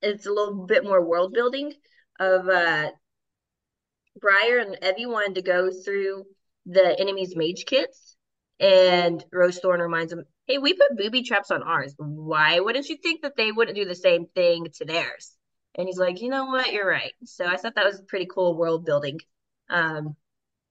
it's 0.00 0.26
a 0.26 0.32
little 0.32 0.66
bit 0.66 0.84
more 0.84 1.04
world 1.04 1.32
building 1.32 1.74
of 2.18 2.48
uh, 2.48 2.90
Briar 4.20 4.58
and 4.58 4.78
Evvy 4.82 5.06
wanted 5.06 5.34
to 5.36 5.42
go 5.42 5.70
through 5.70 6.24
the 6.66 6.98
enemy's 6.98 7.36
mage 7.36 7.64
kits. 7.66 8.16
And 8.60 9.24
Rosethorn 9.32 9.80
reminds 9.80 10.10
them, 10.10 10.24
hey, 10.46 10.58
we 10.58 10.74
put 10.74 10.96
booby 10.96 11.22
traps 11.22 11.50
on 11.50 11.62
ours. 11.62 11.94
Why 11.96 12.58
wouldn't 12.58 12.88
you 12.88 12.96
think 12.96 13.22
that 13.22 13.36
they 13.36 13.52
wouldn't 13.52 13.76
do 13.76 13.84
the 13.84 13.94
same 13.94 14.26
thing 14.34 14.66
to 14.78 14.84
theirs? 14.84 15.36
And 15.76 15.86
he's 15.86 15.98
like, 15.98 16.20
you 16.20 16.28
know 16.28 16.46
what? 16.46 16.72
You're 16.72 16.88
right. 16.88 17.12
So 17.24 17.46
I 17.46 17.56
thought 17.56 17.76
that 17.76 17.84
was 17.84 18.02
pretty 18.08 18.26
cool 18.26 18.56
world 18.56 18.84
building. 18.84 19.20
Um, 19.70 20.16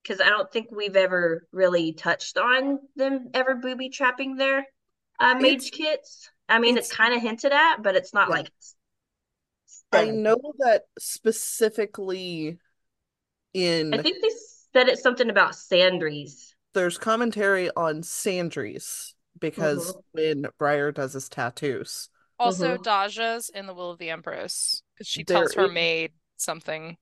because 0.07 0.21
I 0.21 0.29
don't 0.29 0.49
think 0.51 0.67
we've 0.71 0.95
ever 0.95 1.45
really 1.51 1.93
touched 1.93 2.37
on 2.37 2.79
them 2.95 3.29
ever 3.33 3.55
booby 3.55 3.89
trapping 3.89 4.35
their 4.35 4.65
uh, 5.19 5.35
mage 5.35 5.67
It's- 5.67 5.69
kits. 5.71 6.29
I 6.49 6.59
mean, 6.59 6.77
it's, 6.77 6.87
it's- 6.87 6.97
kind 6.97 7.13
of 7.13 7.21
hinted 7.21 7.51
at, 7.51 7.81
but 7.83 7.95
it's 7.95 8.13
not 8.13 8.29
Yeah. 8.29 8.35
like. 8.35 8.51
I 9.91 10.05
know 10.11 10.37
that 10.59 10.83
specifically 10.99 12.57
in 13.53 13.93
I 13.93 14.01
think 14.01 14.17
they 14.21 14.29
said 14.73 14.87
it's 14.89 15.01
something 15.01 15.29
about 15.29 15.55
Sandry's. 15.55 16.55
there's 16.73 16.97
commentary 16.97 17.69
on 17.75 18.03
Sandry's 18.03 19.15
because 19.39 19.93
Mhm. 19.93 20.01
when 20.11 20.45
Briar 20.57 20.91
does 20.91 21.13
his 21.13 21.27
tattoos, 21.29 22.09
Also, 22.39 22.77
Mhm. 22.77 22.83
Daja's 22.83 23.49
in 23.49 23.65
The 23.65 23.73
Will 23.73 23.89
of 23.91 23.97
the 23.97 24.09
Empress 24.11 24.83
because 24.93 25.07
she 25.07 25.23
There 25.23 25.37
tells 25.39 25.53
her 25.55 25.65
is- 25.65 25.71
maid 25.71 26.13
something. 26.37 26.97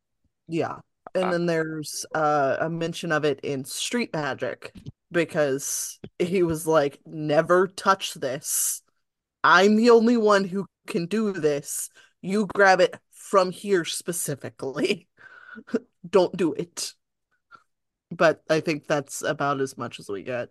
yeah. 0.47 0.79
And 1.15 1.25
Uh. 1.25 1.31
then 1.31 1.45
there's 1.45 2.05
uh, 2.13 2.57
a 2.59 2.69
mention 2.69 3.11
of 3.11 3.25
it 3.25 3.39
in 3.41 3.63
Street 3.65 4.13
Magic 4.13 4.73
because 5.11 5.99
he 6.19 6.43
was 6.43 6.67
like, 6.67 6.99
never 7.05 7.67
touch 7.67 8.13
this. 8.13 8.81
I'm 9.43 9.75
the 9.75 9.91
only 9.91 10.17
one 10.17 10.43
who 10.43 10.65
can 10.87 11.05
do 11.05 11.31
this. 11.31 11.89
You 12.21 12.47
grab 12.47 12.81
it 12.81 12.95
from 13.11 13.51
here 13.51 13.85
specifically. 13.85 15.07
Don't 16.09 16.35
do 16.35 16.53
it. 16.53 16.93
But 18.11 18.43
I 18.49 18.59
think 18.59 18.87
that's 18.87 19.21
about 19.21 19.61
as 19.61 19.77
much 19.77 19.99
as 19.99 20.09
we 20.09 20.23
get. 20.23 20.49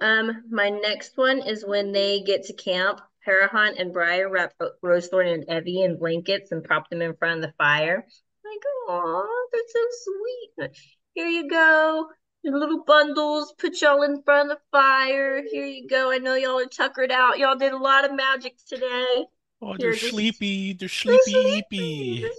Um, 0.00 0.44
my 0.50 0.70
next 0.70 1.16
one 1.16 1.40
is 1.40 1.64
when 1.66 1.92
they 1.92 2.20
get 2.20 2.44
to 2.44 2.52
camp. 2.52 3.00
Parahan 3.26 3.80
and 3.80 3.92
Briar 3.92 4.28
wrap 4.30 4.52
Rosethorn 4.84 5.32
and 5.34 5.46
Evvy 5.48 5.84
in 5.84 5.98
blankets 5.98 6.52
and 6.52 6.62
prop 6.62 6.88
them 6.90 7.02
in 7.02 7.16
front 7.16 7.36
of 7.36 7.42
the 7.42 7.54
fire. 7.58 8.06
Like, 8.48 8.62
oh, 8.88 9.46
they're 9.52 9.62
so 9.68 9.80
sweet. 10.04 10.70
Here 11.14 11.26
you 11.26 11.48
go. 11.48 12.06
Your 12.42 12.58
little 12.58 12.84
bundles. 12.84 13.54
Put 13.58 13.80
y'all 13.82 14.02
in 14.02 14.22
front 14.22 14.50
of 14.52 14.58
the 14.58 14.62
fire. 14.70 15.42
Here 15.50 15.64
you 15.66 15.88
go. 15.88 16.10
I 16.12 16.18
know 16.18 16.34
y'all 16.34 16.60
are 16.60 16.66
tuckered 16.66 17.10
out. 17.10 17.38
Y'all 17.38 17.56
did 17.56 17.72
a 17.72 17.78
lot 17.78 18.04
of 18.04 18.14
magic 18.14 18.54
today. 18.68 19.24
Oh, 19.62 19.68
Here, 19.68 19.76
they're 19.78 19.92
just- 19.94 20.10
sleepy. 20.10 20.74
They're 20.74 20.88
They're 20.88 21.18
sleepy. 21.20 21.32
sleepy. 21.32 22.20
They're 22.20 22.30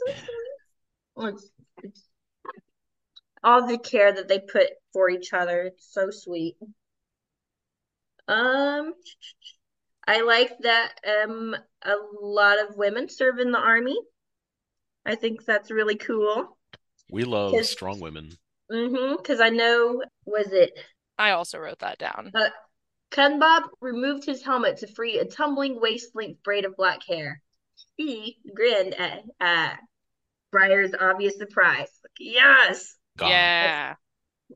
so 1.18 1.26
it's, 1.26 1.50
it's 1.84 2.04
all 3.44 3.68
the 3.68 3.78
care 3.80 4.14
that 4.14 4.28
they 4.28 4.40
put 4.40 4.68
for 4.94 5.10
each 5.10 5.34
other. 5.34 5.64
It's 5.64 5.92
so 5.92 6.10
sweet. 6.12 6.56
Um, 8.28 8.94
I 10.06 10.22
like 10.22 10.52
that 10.60 10.94
um 11.26 11.56
a 11.84 11.96
lot 12.22 12.60
of 12.60 12.76
women 12.78 13.10
serve 13.10 13.40
in 13.40 13.52
the 13.52 13.58
army. 13.60 13.98
I 15.08 15.16
think 15.16 15.46
that's 15.46 15.72
really 15.72 15.96
cool. 15.96 16.58
We 17.10 17.24
love 17.24 17.54
Yes. 17.54 17.70
strong 17.72 18.00
women. 18.00 18.32
Mm-hmm. 18.72 19.16
Because 19.16 19.40
I 19.40 19.50
know, 19.50 20.04
was 20.26 20.52
it 20.52 20.78
I 21.18 21.32
also 21.32 21.58
wrote 21.58 21.80
that 21.80 21.98
down. 21.98 22.32
Kunbob 23.12 23.64
removed 23.80 24.26
his 24.26 24.44
helmet 24.44 24.78
to 24.80 24.88
free 24.88 25.18
a 25.18 25.26
tumbling 25.26 25.80
waist-length 25.80 26.44
braid 26.44 26.66
of 26.66 26.76
black 26.76 27.00
hair. 27.08 27.42
He 27.96 28.38
grinned 28.54 28.94
at 28.96 29.24
uh, 29.40 29.76
Briar's 30.52 30.92
obvious 31.00 31.38
surprise. 31.38 31.88
Like, 32.04 32.12
yes. 32.20 32.96
Gone. 33.18 33.30
Yeah. 33.30 33.94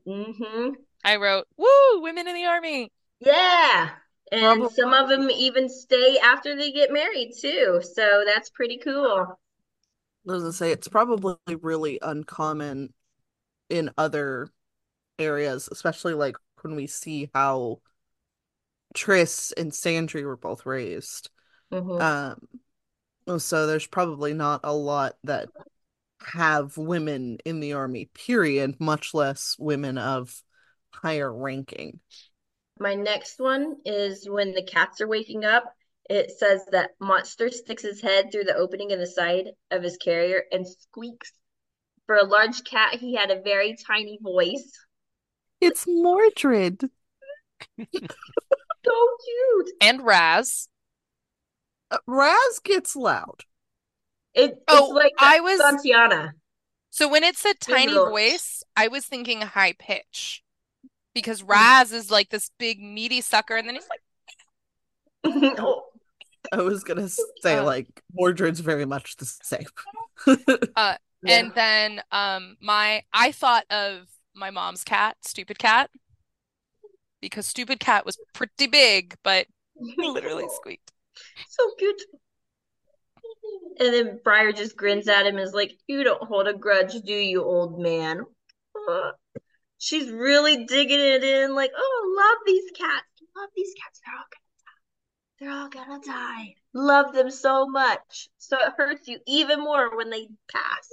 Mm-hmm. 0.06 0.68
I 1.04 1.16
wrote, 1.16 1.46
woo, 1.56 2.02
women 2.02 2.28
in 2.28 2.34
the 2.34 2.44
army. 2.44 2.92
Yeah. 3.20 3.90
And 4.30 4.60
Probably- 4.60 4.74
some 4.76 4.92
of 4.92 5.08
them 5.08 5.30
even 5.30 5.68
stay 5.68 6.18
after 6.18 6.54
they 6.56 6.72
get 6.72 6.92
married 6.92 7.32
too. 7.40 7.80
So 7.94 8.22
that's 8.26 8.50
pretty 8.50 8.78
cool. 8.78 9.38
I 10.28 10.32
was 10.32 10.42
gonna 10.42 10.52
say 10.52 10.70
it's 10.70 10.88
probably 10.88 11.36
really 11.60 11.98
uncommon 12.00 12.92
in 13.68 13.90
other 13.98 14.48
areas, 15.18 15.68
especially 15.70 16.14
like 16.14 16.36
when 16.62 16.76
we 16.76 16.86
see 16.86 17.30
how 17.34 17.80
Triss 18.94 19.52
and 19.56 19.72
Sandry 19.72 20.24
were 20.24 20.36
both 20.36 20.66
raised. 20.66 21.30
Mhm. 21.72 22.00
Um, 23.26 23.38
so 23.40 23.66
there's 23.66 23.86
probably 23.86 24.34
not 24.34 24.60
a 24.64 24.74
lot 24.74 25.16
that 25.24 25.48
have 26.20 26.76
women 26.76 27.38
in 27.44 27.60
the 27.60 27.72
army, 27.72 28.06
period, 28.14 28.78
much 28.78 29.14
less 29.14 29.56
women 29.58 29.98
of 29.98 30.42
higher 30.90 31.32
ranking. 31.32 32.00
My 32.78 32.94
next 32.94 33.38
one 33.38 33.76
is 33.84 34.28
when 34.28 34.52
the 34.52 34.62
cats 34.62 35.00
are 35.00 35.08
waking 35.08 35.44
up. 35.44 35.74
It 36.12 36.30
says 36.38 36.60
that 36.72 36.90
Monster 37.00 37.50
sticks 37.50 37.82
his 37.82 38.02
head 38.02 38.30
through 38.30 38.44
the 38.44 38.54
opening 38.54 38.90
in 38.90 38.98
the 39.00 39.06
side 39.06 39.46
of 39.70 39.82
his 39.82 39.96
carrier 39.96 40.42
and 40.52 40.66
squeaks. 40.68 41.32
For 42.06 42.16
a 42.16 42.26
large 42.26 42.64
cat, 42.64 42.96
he 42.96 43.14
had 43.14 43.30
a 43.30 43.40
very 43.40 43.74
tiny 43.86 44.18
voice. 44.22 44.70
It's 45.62 45.86
Mordred. 45.88 46.82
So 47.78 47.86
cute. 49.24 49.70
And 49.80 50.02
Raz. 50.04 50.68
Uh, 51.90 51.98
Raz 52.06 52.58
gets 52.62 52.94
loud. 52.96 53.44
It, 54.34 54.50
it's 54.50 54.60
Oh, 54.68 54.88
like 54.88 55.12
I 55.18 55.40
was 55.40 55.60
Santiana. 55.60 56.32
so 56.90 57.08
when 57.08 57.22
it 57.22 57.36
said 57.36 57.60
tiny 57.60 57.92
little- 57.92 58.10
voice, 58.10 58.62
I 58.76 58.88
was 58.88 59.06
thinking 59.06 59.40
high 59.40 59.74
pitch. 59.78 60.42
Because 61.14 61.42
Raz 61.42 61.92
is 61.92 62.10
like 62.10 62.28
this 62.30 62.50
big 62.58 62.82
meaty 62.82 63.20
sucker, 63.20 63.54
and 63.56 63.68
then 63.68 63.76
he's 63.76 63.88
like, 63.88 64.00
Oh, 65.58 65.84
I 66.52 66.62
was 66.62 66.84
gonna 66.84 67.08
say 67.08 67.56
Uh, 67.56 67.64
like 67.64 67.88
Mordred's 68.18 68.60
very 68.60 68.84
much 68.84 69.16
the 69.16 69.24
same. 69.24 69.66
yeah. 70.76 70.96
and 71.26 71.52
then 71.54 72.02
um 72.12 72.56
my 72.60 73.02
I 73.12 73.32
thought 73.32 73.64
of 73.70 74.06
my 74.34 74.50
mom's 74.50 74.84
cat, 74.84 75.16
Stupid 75.22 75.58
Cat. 75.58 75.90
Because 77.20 77.46
Stupid 77.46 77.80
Cat 77.80 78.04
was 78.04 78.18
pretty 78.34 78.66
big, 78.66 79.14
but 79.22 79.46
literally 79.96 80.46
squeaked. 80.56 80.92
So 81.48 81.70
cute. 81.78 82.02
And 83.80 83.94
then 83.94 84.20
Briar 84.22 84.52
just 84.52 84.76
grins 84.76 85.08
at 85.08 85.26
him 85.26 85.36
and 85.36 85.46
is 85.46 85.54
like, 85.54 85.72
You 85.86 86.04
don't 86.04 86.22
hold 86.22 86.46
a 86.48 86.52
grudge, 86.54 86.92
do 87.02 87.12
you, 87.14 87.42
old 87.42 87.80
man? 87.80 88.22
Uh, 88.90 89.10
she's 89.78 90.10
really 90.10 90.64
digging 90.66 91.00
it 91.00 91.24
in, 91.24 91.54
like, 91.54 91.70
Oh, 91.76 92.14
love 92.16 92.38
these 92.46 92.70
cats. 92.76 93.06
Love 93.36 93.48
these 93.56 93.72
cats. 93.82 94.00
They're 94.04 94.14
all 94.14 94.24
gonna 94.30 94.30
die. 94.30 94.41
They're 95.42 95.50
all 95.50 95.68
gonna 95.68 95.98
die. 96.06 96.54
Love 96.72 97.12
them 97.12 97.28
so 97.28 97.66
much. 97.66 98.28
So 98.38 98.56
it 98.60 98.74
hurts 98.76 99.08
you 99.08 99.18
even 99.26 99.58
more 99.58 99.96
when 99.96 100.08
they 100.08 100.28
pass. 100.48 100.92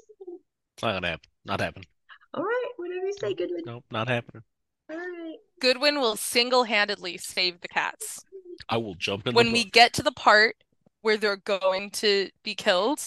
It's 0.73 0.81
not 0.81 0.93
gonna 0.93 1.07
happen. 1.07 1.29
Not 1.45 1.59
happen. 1.59 1.83
All 2.33 2.43
right, 2.43 2.71
whatever 2.77 3.05
you 3.05 3.13
say, 3.19 3.35
Goodwin. 3.35 3.61
Nope, 3.67 3.85
not 3.91 4.07
happening. 4.07 4.41
All 4.89 4.97
right. 4.97 5.35
Goodwin 5.61 5.99
will 5.99 6.15
single-handedly 6.15 7.17
save 7.17 7.61
the 7.61 7.67
cats. 7.67 8.25
I 8.67 8.77
will 8.77 8.95
jump 8.95 9.27
in 9.27 9.35
When 9.35 9.47
the 9.47 9.53
we 9.53 9.63
get 9.65 9.93
to 9.93 10.03
the 10.03 10.11
part 10.11 10.55
where 11.01 11.17
they're 11.17 11.37
going 11.37 11.91
to 11.91 12.29
be 12.41 12.55
killed, 12.55 13.01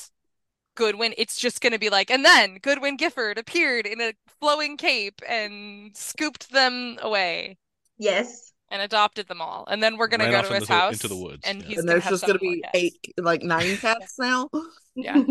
Goodwin, 0.77 1.13
it's 1.19 1.37
just 1.37 1.61
going 1.61 1.73
to 1.73 1.79
be 1.79 1.91
like, 1.91 2.09
and 2.09 2.25
then 2.25 2.59
Goodwin 2.63 2.97
Gifford 2.97 3.37
appeared 3.37 3.87
in 3.87 4.01
a 4.01 4.13
flowing 4.41 4.77
cape 4.77 5.21
and 5.29 5.97
scooped 5.97 6.53
them 6.53 6.99
away 7.03 7.59
Yes. 7.99 8.52
And 8.73 8.83
adopted 8.83 9.29
them 9.29 9.41
all. 9.41 9.65
And 9.71 9.83
then 9.83 9.97
we're 9.99 10.09
going 10.09 10.21
to 10.21 10.27
Ran 10.27 10.43
go 10.43 10.49
to 10.49 10.55
his 10.55 10.67
the- 10.67 10.73
house 10.75 10.95
into 10.95 11.09
the 11.09 11.17
woods, 11.17 11.43
and 11.45 11.61
yeah. 11.63 11.69
he's 11.69 11.79
and 11.79 11.87
going 11.87 12.01
there's 12.01 12.03
to 12.03 12.09
have 12.09 12.13
just 12.15 12.27
gonna 12.27 12.39
be 12.41 12.65
eight, 12.75 13.13
like 13.19 13.43
nine 13.43 13.77
cats 13.79 14.15
now. 14.19 14.49
Yeah. 14.97 15.23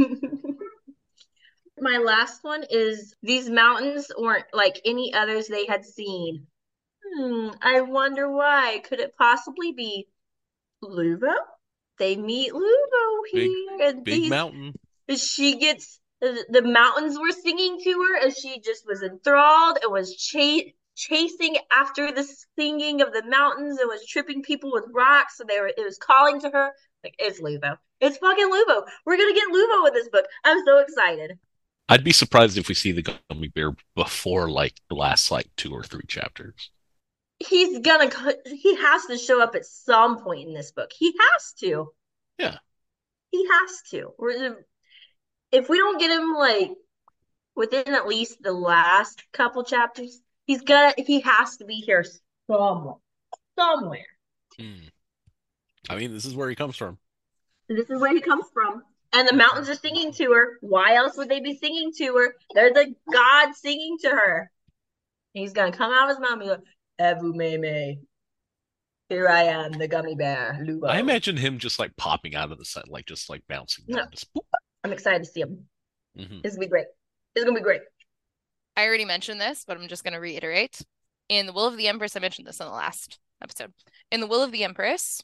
My 1.77 1.98
last 1.98 2.43
one 2.43 2.63
is 2.69 3.15
these 3.24 3.50
mountains 3.50 4.12
weren't 4.17 4.45
like 4.53 4.79
any 4.86 5.13
others 5.13 5.48
they 5.48 5.65
had 5.65 5.83
seen. 5.83 6.45
Hmm, 7.03 7.50
I 7.62 7.81
wonder 7.81 8.29
why. 8.31 8.81
Could 8.88 9.00
it 9.00 9.15
possibly 9.17 9.71
be 9.71 10.07
Luvo? 10.83 11.33
They 11.98 12.15
meet 12.15 12.53
Luvo 12.53 13.21
Big- 13.33 13.43
here, 13.50 13.88
and 13.89 14.03
Big 14.03 14.21
these 14.21 14.29
mountain. 14.29 14.74
she 15.15 15.57
gets 15.57 16.00
the, 16.19 16.45
the 16.50 16.62
mountains 16.62 17.17
were 17.17 17.31
singing 17.31 17.79
to 17.83 17.91
her 17.93 18.24
and 18.25 18.36
she 18.38 18.60
just 18.60 18.86
was 18.86 19.01
enthralled 19.01 19.79
and 19.81 19.91
was 19.91 20.15
cha- 20.15 20.69
chasing 20.95 21.57
after 21.71 22.12
the 22.12 22.27
singing 22.57 23.01
of 23.01 23.13
the 23.13 23.24
mountains 23.25 23.79
and 23.79 23.88
was 23.88 24.05
tripping 24.05 24.41
people 24.43 24.71
with 24.71 24.86
rocks. 24.93 25.38
So 25.38 25.43
they 25.48 25.60
were 25.60 25.67
it 25.67 25.83
was 25.83 25.98
calling 25.98 26.39
to 26.41 26.50
her. 26.50 26.71
Like 27.03 27.15
it's 27.19 27.41
Luvo. 27.41 27.77
It's 28.00 28.17
fucking 28.17 28.50
Luvo. 28.50 28.83
We're 29.05 29.17
gonna 29.17 29.33
get 29.33 29.50
Luvo 29.51 29.88
in 29.88 29.93
this 29.93 30.10
book. 30.10 30.25
I'm 30.43 30.63
so 30.65 30.79
excited. 30.79 31.38
I'd 31.89 32.03
be 32.03 32.13
surprised 32.13 32.57
if 32.57 32.67
we 32.67 32.74
see 32.75 32.91
the 32.91 33.01
gummy 33.29 33.50
bear 33.50 33.75
before 33.95 34.50
like 34.50 34.74
the 34.89 34.95
last 34.95 35.31
like 35.31 35.50
two 35.57 35.74
or 35.74 35.83
three 35.83 36.05
chapters. 36.07 36.69
he's 37.39 37.79
gonna 37.79 38.10
he 38.45 38.75
has 38.75 39.05
to 39.07 39.17
show 39.17 39.41
up 39.41 39.55
at 39.55 39.65
some 39.65 40.21
point 40.24 40.48
in 40.48 40.53
this 40.53 40.71
book. 40.71 40.91
He 40.98 41.13
has 41.19 41.53
to. 41.62 41.91
Yeah. 42.38 42.57
he 43.31 43.45
has 43.48 43.81
to. 43.91 44.13
We're- 44.17 44.55
if 45.51 45.67
we 45.67 45.77
don't 45.77 46.00
get 46.00 46.12
him 46.12 46.33
like 46.33 46.71
within 47.55 47.93
at 47.93 48.07
least 48.07 48.41
the 48.41 48.53
last 48.53 49.21
couple 49.33 49.63
chapters 49.65 50.21
he's 50.45 50.62
gonna 50.62 50.93
he 50.98 51.19
has 51.21 51.57
to 51.57 51.65
be 51.65 51.75
here 51.75 52.03
somewhere 52.48 52.95
somewhere 53.57 54.05
Hmm. 54.60 54.88
I 55.89 55.95
mean, 55.95 56.13
this 56.13 56.25
is 56.25 56.36
where 56.36 56.50
he 56.50 56.55
comes 56.55 56.75
from. 56.75 56.98
this 57.69 57.89
is 57.89 58.00
where 58.01 58.13
he 58.13 58.21
comes 58.21 58.45
from 58.53 58.83
and 59.13 59.27
the 59.27 59.36
mountains 59.36 59.69
are 59.69 59.75
singing 59.75 60.12
to 60.13 60.31
her 60.33 60.57
why 60.62 60.95
else 60.95 61.17
would 61.17 61.29
they 61.29 61.39
be 61.39 61.57
singing 61.57 61.91
to 61.98 62.15
her 62.17 62.36
they're 62.53 62.74
the 62.74 62.93
gods 63.12 63.60
singing 63.60 63.98
to 64.01 64.10
her 64.10 64.51
he's 65.33 65.53
gonna 65.53 65.71
come 65.71 65.91
out 65.91 66.10
of 66.10 66.17
his 66.17 66.19
mouth 66.19 66.39
and 66.41 66.50
like 66.50 66.60
Evu 67.00 67.33
Meme. 67.33 68.05
Here 69.10 69.27
I 69.27 69.43
am, 69.43 69.71
the 69.74 69.88
gummy 69.88 70.15
bear. 70.15 70.57
I 70.88 71.00
imagine 71.00 71.36
him 71.36 71.57
just 71.57 71.79
like 71.79 71.95
popping 71.98 72.36
out 72.36 72.51
of 72.51 72.57
the 72.60 72.63
sun, 72.65 72.83
like 72.88 73.05
just 73.05 73.29
like 73.29 73.41
bouncing 73.50 73.83
No. 73.88 74.05
Just. 74.12 74.29
I'm 74.83 74.93
excited 74.93 75.24
to 75.24 75.29
see 75.29 75.41
him. 75.41 75.65
Mhm. 76.17 76.41
It's 76.45 76.55
gonna 76.55 76.65
be 76.65 76.69
great. 76.69 76.86
It's 77.36 77.43
gonna 77.43 77.57
be 77.57 77.63
great. 77.63 77.81
I 78.81 78.88
already 78.88 79.05
mentioned 79.05 79.39
this, 79.39 79.63
but 79.63 79.77
I'm 79.77 79.88
just 79.88 80.03
going 80.03 80.15
to 80.15 80.19
reiterate. 80.19 80.81
In 81.29 81.45
The 81.45 81.53
Will 81.53 81.67
of 81.67 81.77
the 81.77 81.88
Empress, 81.88 82.15
I 82.15 82.19
mentioned 82.19 82.47
this 82.47 82.59
in 82.59 82.65
the 82.65 82.71
last 82.73 83.19
episode. 83.41 83.73
In 84.11 84.21
The 84.21 84.27
Will 84.27 84.41
of 84.41 84.51
the 84.51 84.63
Empress, 84.63 85.21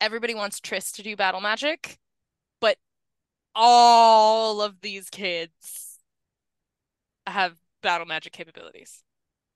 everybody 0.00 0.34
wants 0.34 0.58
Triss 0.58 0.92
to 0.96 1.04
do 1.04 1.14
battle 1.14 1.40
magic, 1.40 1.98
but 2.60 2.78
all 3.54 4.60
of 4.60 4.80
these 4.80 5.08
kids 5.08 6.00
have 7.28 7.56
battle 7.80 8.06
magic 8.06 8.32
capabilities. 8.32 9.04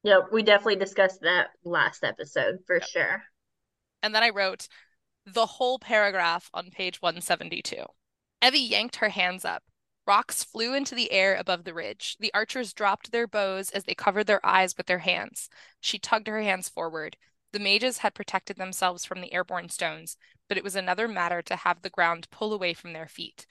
Yeah, 0.04 0.20
we 0.30 0.44
definitely 0.44 0.76
discussed 0.76 1.22
that 1.22 1.48
last 1.64 2.04
episode 2.04 2.60
for 2.68 2.76
Yep. 2.76 2.88
sure. 2.88 3.22
And 4.04 4.14
then 4.14 4.22
I 4.22 4.30
wrote 4.30 4.68
the 5.26 5.46
whole 5.46 5.80
paragraph 5.80 6.50
on 6.54 6.70
page 6.70 7.02
172. 7.02 7.84
Evvy 8.40 8.70
yanked 8.70 8.96
her 8.96 9.08
hands 9.08 9.44
up. 9.44 9.64
Rocks 10.06 10.42
flew 10.42 10.74
into 10.74 10.94
the 10.94 11.12
air 11.12 11.36
above 11.36 11.64
the 11.64 11.74
ridge. 11.74 12.16
The 12.18 12.32
archers 12.34 12.72
dropped 12.72 13.12
their 13.12 13.26
bows 13.26 13.70
as 13.70 13.84
they 13.84 13.94
covered 13.94 14.26
their 14.26 14.44
eyes 14.44 14.76
with 14.76 14.86
their 14.86 14.98
hands. 14.98 15.48
She 15.80 15.98
tugged 15.98 16.26
her 16.26 16.40
hands 16.42 16.68
forward. 16.68 17.16
The 17.52 17.58
mages 17.58 17.98
had 17.98 18.14
protected 18.14 18.56
themselves 18.56 19.04
from 19.04 19.20
the 19.20 19.32
airborne 19.32 19.68
stones, 19.68 20.16
but 20.48 20.56
it 20.56 20.64
was 20.64 20.76
another 20.76 21.08
matter 21.08 21.42
to 21.42 21.56
have 21.56 21.82
the 21.82 21.90
ground 21.90 22.28
pull 22.30 22.52
away 22.52 22.74
from 22.74 22.92
their 22.92 23.08
feet. 23.08 23.46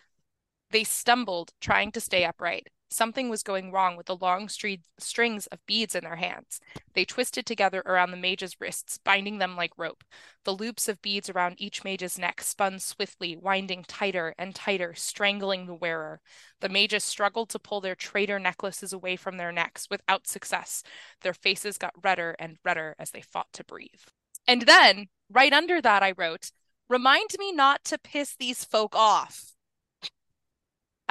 They 0.71 0.83
stumbled, 0.83 1.53
trying 1.59 1.91
to 1.93 2.01
stay 2.01 2.25
upright. 2.25 2.67
Something 2.91 3.29
was 3.29 3.43
going 3.43 3.71
wrong 3.71 3.95
with 3.95 4.07
the 4.07 4.15
long 4.15 4.49
strings 4.49 5.47
of 5.47 5.65
beads 5.67 5.93
in 5.93 6.03
their 6.03 6.15
hands. 6.15 6.59
They 6.93 7.05
twisted 7.05 7.45
together 7.45 7.83
around 7.85 8.09
the 8.11 8.17
mage's 8.17 8.59
wrists, 8.59 8.97
binding 8.97 9.37
them 9.37 9.55
like 9.55 9.71
rope. 9.77 10.03
The 10.43 10.55
loops 10.55 10.87
of 10.87 11.01
beads 11.01 11.29
around 11.29 11.55
each 11.59 11.83
mage's 11.83 12.17
neck 12.17 12.41
spun 12.41 12.79
swiftly, 12.79 13.35
winding 13.35 13.83
tighter 13.87 14.33
and 14.39 14.55
tighter, 14.55 14.95
strangling 14.95 15.67
the 15.67 15.75
wearer. 15.75 16.19
The 16.61 16.69
mages 16.69 17.03
struggled 17.03 17.49
to 17.49 17.59
pull 17.59 17.79
their 17.79 17.95
traitor 17.95 18.39
necklaces 18.39 18.91
away 18.91 19.15
from 19.15 19.37
their 19.37 19.51
necks 19.51 19.87
without 19.89 20.25
success. 20.27 20.81
Their 21.21 21.35
faces 21.35 21.77
got 21.77 21.93
redder 22.03 22.35
and 22.39 22.57
redder 22.65 22.95
as 22.97 23.11
they 23.11 23.21
fought 23.21 23.53
to 23.53 23.63
breathe. 23.63 24.01
And 24.47 24.63
then, 24.63 25.09
right 25.29 25.53
under 25.53 25.79
that, 25.81 26.01
I 26.01 26.13
wrote, 26.17 26.51
Remind 26.89 27.29
me 27.37 27.51
not 27.51 27.83
to 27.85 27.99
piss 27.99 28.35
these 28.35 28.63
folk 28.63 28.95
off. 28.95 29.53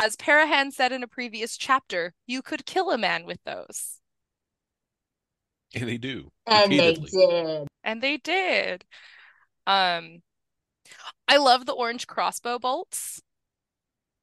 As 0.00 0.14
Parahan 0.16 0.72
said 0.72 0.92
in 0.92 1.02
a 1.02 1.08
previous 1.08 1.56
chapter, 1.56 2.14
you 2.26 2.40
could 2.40 2.64
kill 2.64 2.90
a 2.90 2.98
man 2.98 3.26
with 3.26 3.42
those. 3.44 3.98
And 5.74 5.88
they 5.88 5.98
do. 5.98 6.30
And 6.46 6.72
they 6.72 6.94
did. 6.94 7.68
And 7.82 8.00
they 8.00 8.16
did. 8.16 8.84
Um, 9.66 10.22
I 11.26 11.36
love 11.38 11.66
the 11.66 11.72
orange 11.72 12.06
crossbow 12.06 12.60
bolts 12.60 13.20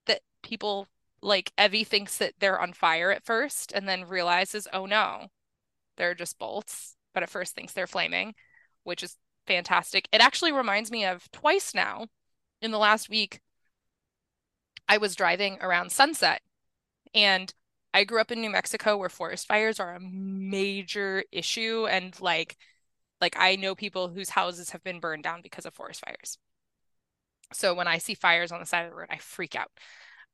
that 0.08 0.22
people 0.42 0.88
like 1.22 1.52
Evvy 1.58 1.86
thinks 1.86 2.18
that 2.20 2.34
they're 2.40 2.60
on 2.60 2.72
fire 2.72 3.12
at 3.12 3.26
first 3.26 3.74
and 3.74 3.88
then 3.88 4.06
realizes, 4.06 4.68
oh 4.72 4.86
no, 4.86 5.28
they're 5.98 6.16
just 6.16 6.40
bolts, 6.40 6.96
but 7.14 7.22
at 7.22 7.30
first 7.30 7.54
thinks 7.54 7.74
they're 7.74 7.86
flaming, 7.86 8.34
which 8.84 9.04
is 9.04 9.18
fantastic. 9.46 10.08
It 10.14 10.22
actually 10.22 10.54
reminds 10.54 10.90
me 10.90 11.06
of 11.06 11.30
twice 11.32 11.76
now 11.76 12.08
in 12.62 12.72
the 12.72 12.80
last 12.80 13.10
week. 13.10 13.42
I 14.88 14.98
was 14.98 15.16
driving 15.16 15.58
around 15.62 15.92
Sunset 15.92 16.42
and 17.14 17.54
I 17.94 18.04
grew 18.06 18.22
up 18.22 18.32
in 18.32 18.42
New 18.42 18.50
Mexico 18.50 18.98
where 18.98 19.10
forest 19.10 19.48
fires 19.48 19.80
are 19.80 19.96
a 19.96 20.00
major 20.02 21.24
issue 21.32 21.88
and 21.90 22.20
like 22.22 22.58
like 23.22 23.36
I 23.40 23.56
know 23.56 23.76
people 23.76 24.10
whose 24.10 24.30
houses 24.30 24.72
have 24.72 24.84
been 24.84 25.00
burned 25.00 25.24
down 25.24 25.42
because 25.42 25.66
of 25.66 25.74
forest 25.74 26.02
fires. 26.06 26.38
So 27.54 27.74
when 27.74 27.88
I 27.88 27.98
see 28.00 28.16
fires 28.16 28.52
on 28.52 28.60
the 28.60 28.66
side 28.66 28.86
of 28.86 28.92
the 28.92 28.98
road, 28.98 29.08
I 29.10 29.18
freak 29.18 29.56
out. 29.56 29.72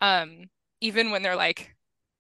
Um, 0.02 0.50
even 0.82 1.12
when 1.12 1.22
they're 1.24 1.36
like 1.36 1.76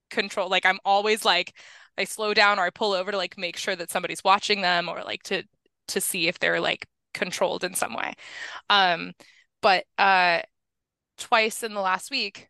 control, 0.09 0.49
like 0.49 0.65
I'm 0.65 0.79
always 0.85 1.25
like 1.25 1.55
I 1.97 2.05
slow 2.05 2.33
down 2.33 2.59
or 2.59 2.63
I 2.65 2.69
pull 2.69 2.93
over 2.93 3.11
to 3.11 3.17
like 3.17 3.37
make 3.37 3.57
sure 3.57 3.75
that 3.75 3.91
somebody's 3.91 4.23
watching 4.23 4.61
them 4.61 4.89
or 4.89 5.03
like 5.03 5.23
to 5.23 5.43
to 5.89 6.01
see 6.01 6.27
if 6.27 6.39
they're 6.39 6.61
like 6.61 6.87
controlled 7.13 7.63
in 7.63 7.75
some 7.75 7.95
way. 7.95 8.13
Um, 8.69 9.13
but 9.61 9.85
uh 9.97 10.41
twice 11.21 11.63
in 11.63 11.73
the 11.73 11.81
last 11.81 12.11
week, 12.11 12.49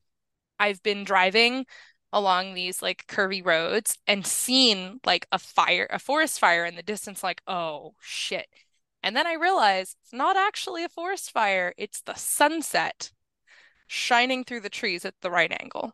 I've 0.59 0.81
been 0.81 1.03
driving 1.03 1.65
along 2.13 2.53
these 2.53 2.81
like 2.81 3.05
curvy 3.07 3.45
roads 3.45 3.97
and 4.07 4.25
seen 4.25 4.99
like 5.05 5.27
a 5.31 5.39
fire, 5.39 5.87
a 5.89 5.99
forest 5.99 6.39
fire 6.39 6.65
in 6.65 6.75
the 6.75 6.83
distance, 6.83 7.23
like, 7.23 7.41
oh 7.47 7.93
shit. 7.99 8.47
And 9.03 9.15
then 9.15 9.27
I 9.27 9.33
realized 9.33 9.97
it's 10.03 10.13
not 10.13 10.37
actually 10.37 10.83
a 10.83 10.89
forest 10.89 11.31
fire, 11.31 11.73
it's 11.77 12.01
the 12.01 12.13
sunset 12.15 13.11
shining 13.87 14.43
through 14.43 14.61
the 14.61 14.69
trees 14.69 15.05
at 15.05 15.15
the 15.21 15.31
right 15.31 15.51
angle. 15.59 15.93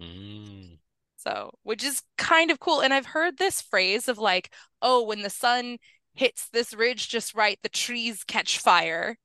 Mm. 0.00 0.78
So, 1.16 1.50
which 1.62 1.82
is 1.82 2.02
kind 2.18 2.50
of 2.50 2.60
cool. 2.60 2.80
And 2.80 2.92
I've 2.92 3.06
heard 3.06 3.38
this 3.38 3.60
phrase 3.60 4.08
of 4.08 4.18
like, 4.18 4.52
oh, 4.82 5.02
when 5.02 5.22
the 5.22 5.30
sun 5.30 5.78
hits 6.14 6.48
this 6.48 6.74
ridge 6.74 7.08
just 7.08 7.34
right, 7.34 7.58
the 7.62 7.68
trees 7.68 8.24
catch 8.24 8.58
fire. 8.58 9.16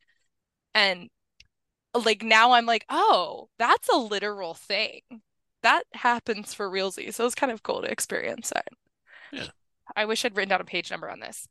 And 0.74 1.10
like 1.94 2.24
now 2.24 2.54
I'm 2.54 2.66
like, 2.66 2.86
oh, 2.90 3.50
that's 3.60 3.90
a 3.90 3.98
literal 3.98 4.54
thing. 4.54 5.02
That 5.64 5.84
happens 5.94 6.54
for 6.54 6.70
realsy. 6.70 7.14
So 7.14 7.26
it's 7.26 7.36
kind 7.36 7.52
of 7.52 7.64
cool 7.64 7.82
to 7.82 7.92
experience 7.92 8.50
that. 8.50 8.68
Yeah. 9.32 9.48
I 9.96 10.06
wish 10.06 10.26
I'd 10.26 10.36
written 10.36 10.50
down 10.50 10.62
a 10.62 10.66
page 10.66 10.90
number 10.90 11.10
on 11.10 11.20
this. 11.20 11.48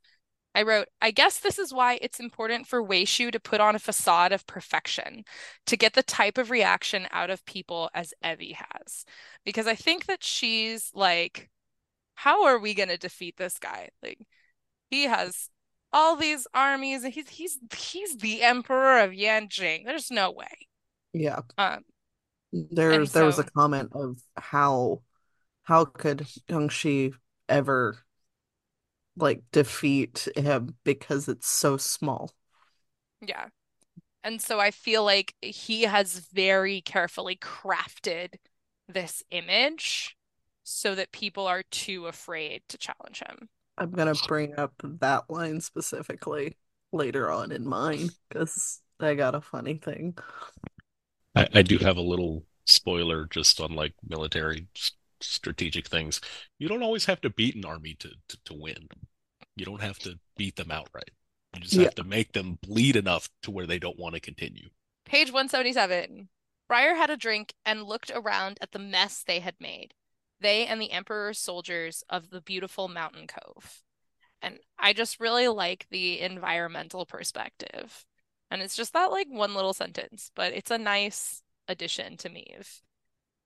I 0.55 0.63
wrote, 0.63 0.89
I 1.01 1.13
guess 1.13 1.39
this 1.39 1.61
is 1.61 1.73
why 1.73 1.99
it's 2.03 2.19
important 2.19 2.67
for 2.67 2.83
Weishu 2.83 3.31
to 3.31 3.39
put 3.39 3.61
on 3.61 3.77
a 3.77 3.79
facade 3.79 4.33
of 4.33 4.47
perfection, 4.49 5.25
to 5.67 5.77
get 5.77 5.93
the 5.93 6.03
type 6.03 6.39
of 6.39 6.51
reaction 6.51 7.07
out 7.13 7.31
of 7.31 7.45
people 7.45 7.89
as 7.95 8.13
Evvy 8.25 8.55
has. 8.55 9.05
Because 9.45 9.69
I 9.69 9.77
think 9.77 10.07
that 10.07 10.25
she's 10.25 10.91
like, 10.93 11.51
how 12.17 12.47
are 12.47 12.59
we 12.59 12.75
going 12.75 12.89
to 12.89 12.99
defeat 12.99 13.37
this 13.37 13.61
guy? 13.61 13.91
Like, 14.03 14.19
he 14.91 15.05
has 15.05 15.51
all 15.93 16.17
these 16.17 16.47
armies 16.55 17.05
and 17.05 17.13
he's 17.13 17.29
he's 17.29 17.59
he's 17.75 18.17
the 18.17 18.43
emperor 18.43 19.01
of 19.01 19.11
Yanjing. 19.11 19.85
There's 19.85 20.11
no 20.11 20.31
way. 20.31 20.69
Yeah. 21.13 21.41
Um 21.59 21.83
There's 22.53 23.13
there 23.13 23.25
was 23.25 23.39
a 23.39 23.45
comment 23.45 23.91
of 23.95 24.19
how 24.37 25.03
how 25.65 25.85
could 25.85 26.27
Gyongxe 26.49 27.13
ever 27.49 27.99
like 29.17 29.43
defeat 29.53 30.29
him 30.37 30.77
because 30.85 31.29
it's 31.29 31.49
so 31.49 31.77
small? 31.77 32.33
Yeah. 33.21 33.47
And 34.23 34.41
so 34.41 34.61
I 34.61 34.71
feel 34.71 35.05
like 35.05 35.35
he 35.41 35.83
has 35.83 36.19
very 36.33 36.81
carefully 36.81 37.37
crafted 37.37 38.35
this 38.89 39.23
image 39.31 40.17
so 40.63 40.95
that 40.95 41.13
people 41.13 41.47
are 41.47 41.63
too 41.71 42.07
afraid 42.07 42.63
to 42.69 42.79
challenge 42.79 43.23
him. 43.27 43.49
I'm 43.81 43.91
gonna 43.91 44.15
bring 44.29 44.57
up 44.59 44.75
that 44.83 45.31
line 45.31 45.61
specifically 45.61 46.57
later 46.93 47.31
on 47.31 47.51
in 47.51 47.67
mine 47.67 48.11
because 48.29 48.81
I 49.01 49.15
got 49.15 49.35
a 49.35 49.41
funny 49.41 49.75
thing. 49.79 50.17
I, 51.35 51.49
I 51.55 51.63
do 51.63 51.79
have 51.79 51.97
a 51.97 52.01
little 52.03 52.45
spoiler 52.67 53.27
just 53.27 53.61
on 53.61 53.73
like 53.75 53.95
military 54.07 54.67
s- 54.77 54.93
strategic 55.23 55.89
things. 55.89 56.21
You 56.59 56.69
don't 56.69 56.83
always 56.83 57.07
have 57.07 57.21
to 57.23 57.31
beat 57.31 57.57
an 57.57 57.65
army 57.65 57.95
to, 58.01 58.11
to, 58.29 58.39
to 58.45 58.55
win. 58.55 58.89
You 59.57 59.65
don't 59.65 59.83
have 59.83 59.99
to 60.01 60.19
beat 60.37 60.57
them 60.57 60.71
outright. 60.71 61.11
You 61.55 61.63
just 61.63 61.75
Yeah. 61.75 61.85
have 61.85 61.95
to 61.97 62.05
make 62.05 62.33
them 62.33 62.59
bleed 62.63 62.97
enough 62.97 63.29
to 63.43 63.51
where 63.51 63.67
they 63.67 63.79
don't 63.79 63.99
want 63.99 64.15
to 64.15 64.21
continue. 64.21 64.69
Page 65.07 65.29
177. 65.33 66.29
Briar 66.69 66.95
had 66.95 67.11
a 67.11 67.17
drink 67.17 67.55
and 67.65 67.83
looked 67.83 68.13
around 68.15 68.59
at 68.61 68.73
the 68.73 68.79
mess 68.79 69.25
they 69.27 69.41
had 69.41 69.55
made. 69.59 69.95
They 70.41 70.67
and 70.67 70.81
the 70.81 70.93
Emperor's 70.93 71.39
soldiers 71.39 72.03
of 72.09 72.31
the 72.31 72.41
beautiful 72.41 72.89
mountain 72.89 73.27
cove. 73.27 73.83
And 74.43 74.59
I 74.79 74.93
just 74.93 75.21
really 75.21 75.49
like 75.49 75.87
the 75.91 76.21
environmental 76.21 77.05
perspective. 77.05 78.07
And 78.51 78.63
it's 78.63 78.77
just 78.77 78.95
that 78.95 79.11
like 79.11 79.29
one 79.31 79.55
little 79.55 79.75
sentence, 79.75 80.31
but 80.35 80.53
it's 80.53 80.71
a 80.71 80.79
nice 80.79 81.43
addition 81.69 82.17
to 82.19 82.29
Meve. 82.29 82.83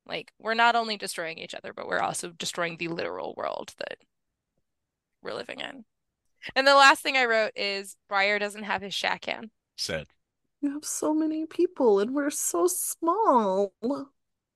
Like, 0.06 0.32
we're 0.38 0.54
not 0.54 0.76
only 0.76 0.96
destroying 0.96 1.38
each 1.38 1.54
other, 1.54 1.72
but 1.72 1.88
we're 1.88 2.00
also 2.00 2.30
destroying 2.30 2.76
the 2.76 2.88
literal 2.88 3.34
world 3.36 3.74
that 3.78 3.98
we're 5.22 5.34
living 5.34 5.60
in. 5.60 5.84
And 6.54 6.66
the 6.66 6.74
last 6.74 7.02
thing 7.02 7.16
I 7.16 7.24
wrote 7.24 7.52
is 7.56 7.96
Briar 8.08 8.38
doesn't 8.38 8.64
have 8.64 8.82
his 8.82 8.92
shakkan. 8.92 9.50
Said. 9.76 10.06
You 10.60 10.72
have 10.72 10.84
so 10.84 11.14
many 11.14 11.46
people 11.46 12.00
and 12.00 12.14
we're 12.14 12.30
so 12.30 12.66
small. 12.66 13.72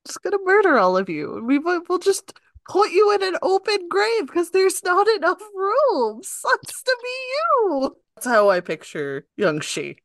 Just 0.06 0.22
gonna 0.22 0.38
murder 0.44 0.78
all 0.78 0.96
of 0.96 1.08
you. 1.08 1.42
We 1.44 1.58
will 1.58 1.82
we'll 1.88 1.98
just 1.98 2.32
put 2.68 2.90
you 2.90 3.12
in 3.14 3.22
an 3.22 3.36
open 3.42 3.88
grave 3.88 4.26
because 4.26 4.50
there's 4.50 4.82
not 4.82 5.06
enough 5.08 5.40
room. 5.54 6.22
Sucks 6.22 6.82
to 6.82 6.96
be 7.02 7.08
you. 7.34 7.96
That's 8.16 8.26
how 8.26 8.50
I 8.50 8.60
picture 8.60 9.26
young 9.36 9.60
she. 9.60 9.96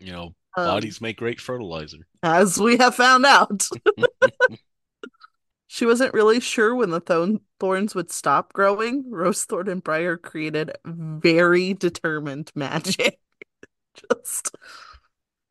You 0.00 0.12
know, 0.12 0.34
Um, 0.56 0.66
bodies 0.66 1.00
make 1.00 1.16
great 1.16 1.40
fertilizer. 1.40 2.06
as 2.22 2.58
we 2.60 2.76
have 2.76 2.94
found 2.94 3.24
out. 3.24 3.66
she 5.66 5.86
wasn't 5.86 6.12
really 6.14 6.40
sure 6.40 6.74
when 6.74 6.90
the 6.90 7.00
thorn- 7.00 7.40
thorns 7.58 7.94
would 7.94 8.10
stop 8.10 8.52
growing. 8.52 9.04
Rosethorn 9.10 9.68
and 9.70 9.82
Briar 9.82 10.16
created 10.16 10.72
very 10.84 11.72
determined 11.74 12.52
magic. 12.54 13.18
Just 14.12 14.54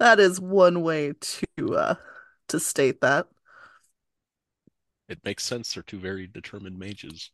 that 0.03 0.19
is 0.19 0.39
one 0.41 0.81
way 0.81 1.13
to 1.21 1.75
uh 1.77 1.95
to 2.49 2.59
state 2.59 2.99
that. 2.99 3.27
It 5.07 5.19
makes 5.23 5.45
sense. 5.45 5.73
They're 5.73 5.83
two 5.83 5.97
very 5.97 6.27
determined 6.27 6.77
mages. 6.77 7.31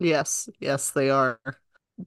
Yes, 0.00 0.48
yes, 0.58 0.90
they 0.90 1.10
are. 1.10 1.38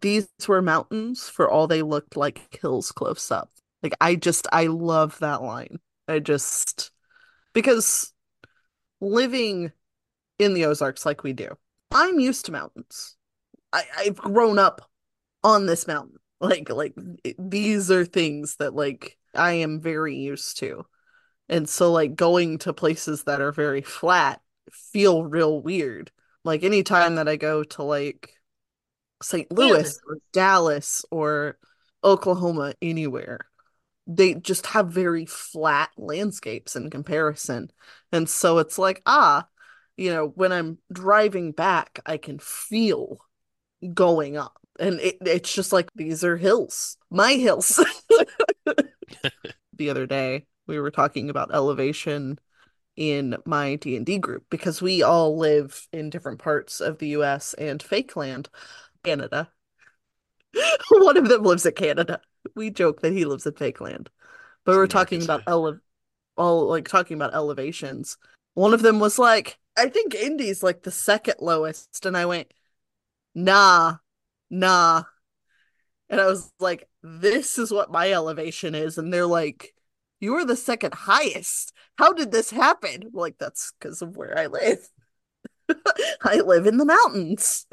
These 0.02 0.28
were 0.46 0.62
mountains 0.62 1.30
for 1.30 1.50
all 1.50 1.68
they 1.68 1.84
looked 1.84 2.18
like 2.18 2.60
hills 2.60 2.92
close 2.92 3.32
up. 3.32 3.52
Like 3.82 3.94
I 4.02 4.16
just 4.16 4.46
I 4.52 4.68
love 4.68 5.20
that 5.20 5.42
line. 5.42 5.80
I 6.10 6.20
just 6.20 6.92
because 7.54 8.12
living 9.00 9.72
in 10.38 10.54
the 10.54 10.66
Ozarks 10.66 11.06
like 11.06 11.24
we 11.24 11.32
do, 11.32 11.50
I'm 11.92 12.20
used 12.20 12.46
to 12.48 12.52
mountains. 12.52 13.16
I, 13.72 13.84
I've 13.98 14.18
grown 14.18 14.60
up 14.60 14.90
on 15.46 15.66
this 15.66 15.88
mountain. 15.88 16.18
Like 16.42 16.70
like 16.70 16.94
these 17.40 17.90
are 17.90 18.04
things 18.04 18.58
that 18.58 18.74
like 18.74 19.18
I 19.34 19.54
am 19.54 19.82
very 19.82 20.16
used 20.16 20.58
to. 20.60 20.86
And 21.50 21.68
so 21.68 21.92
like 21.92 22.16
going 22.16 22.60
to 22.60 22.74
places 22.74 23.24
that 23.24 23.42
are 23.42 23.52
very 23.52 23.82
flat 23.82 24.42
feel 24.72 25.24
real 25.24 25.62
weird. 25.62 26.12
Like 26.44 26.64
anytime 26.64 27.16
that 27.16 27.28
I 27.28 27.36
go 27.36 27.64
to 27.64 27.84
like 27.84 28.34
St. 29.22 29.52
Louis 29.52 29.74
Kansas. 29.74 30.00
or 30.08 30.18
Dallas 30.32 31.06
or 31.12 31.58
Oklahoma, 32.04 32.74
anywhere, 32.82 33.40
they 34.08 34.34
just 34.34 34.68
have 34.68 34.90
very 34.90 35.26
flat 35.26 35.90
landscapes 35.98 36.76
in 36.76 36.90
comparison. 36.90 37.72
And 38.12 38.28
so 38.28 38.58
it's 38.58 38.78
like, 38.78 39.02
ah, 39.06 39.48
you 39.96 40.12
know, 40.12 40.28
when 40.28 40.52
I'm 40.52 40.80
driving 40.92 41.52
back, 41.52 42.00
I 42.06 42.18
can 42.18 42.40
feel 42.40 43.20
going 43.94 44.38
up. 44.38 44.60
And 44.80 45.00
it, 45.00 45.18
it's 45.22 45.54
just 45.54 45.72
like 45.72 45.90
these 45.96 46.24
are 46.24 46.36
hills, 46.36 46.98
my 47.10 47.34
hills. 47.34 47.84
the 49.74 49.90
other 49.90 50.06
day, 50.06 50.46
we 50.68 50.80
were 50.80 50.92
talking 50.92 51.30
about 51.30 51.54
elevation 51.54 52.40
in 52.96 53.36
my 53.46 53.76
D&D 53.76 54.20
group 54.20 54.46
because 54.50 54.82
we 54.82 55.02
all 55.02 55.38
live 55.38 55.88
in 55.92 56.10
different 56.10 56.40
parts 56.40 56.80
of 56.80 57.00
the 57.00 57.10
US 57.10 57.54
and 57.56 57.82
fake 57.82 58.16
land, 58.16 58.50
Canada. 59.04 59.50
One 60.92 61.18
of 61.18 61.28
them 61.28 61.44
lives 61.44 61.66
in 61.66 61.74
Canada. 61.74 62.22
We 62.56 62.70
joke 62.70 63.02
that 63.02 63.14
he 63.14 63.26
lives 63.26 63.46
in 63.46 63.54
fake 63.54 63.82
land. 63.82 64.10
But 64.66 64.74
It's 64.74 64.78
we're 64.78 64.88
talking 64.88 65.22
America's 65.22 65.26
about 65.26 65.44
ele 65.48 65.80
all 66.38 66.68
like 66.68 66.88
talking 66.88 67.16
about 67.16 67.34
elevations. 67.34 68.18
One 68.54 68.74
of 68.74 68.82
them 68.82 69.00
was 69.00 69.18
like, 69.20 69.58
I 69.78 69.90
think 69.90 70.16
ND's 70.16 70.64
like 70.64 70.84
the 70.84 70.92
second 70.92 71.36
lowest. 71.40 72.06
And 72.06 72.16
I 72.16 72.26
went, 72.26 72.54
nah, 73.36 73.98
nah. 74.50 75.04
And 76.10 76.22
I 76.22 76.28
was 76.28 76.52
like, 76.60 76.88
this 77.04 77.58
is 77.58 77.72
what 77.72 77.92
my 77.92 78.12
elevation 78.12 78.74
is. 78.74 78.98
And 78.98 79.14
they're 79.14 79.28
like, 79.28 79.74
you 80.20 80.36
are 80.36 80.46
the 80.46 80.56
second 80.56 80.94
highest. 80.94 81.74
How 81.98 82.14
did 82.14 82.32
this 82.32 82.50
happen? 82.50 83.04
I'm 83.04 83.12
like, 83.14 83.38
that's 83.38 83.74
because 83.78 84.02
of 84.02 84.16
where 84.16 84.38
I 84.38 84.48
live. 84.48 84.88
I 86.24 86.38
live 86.38 86.66
in 86.66 86.78
the 86.78 86.86
mountains. 86.86 87.68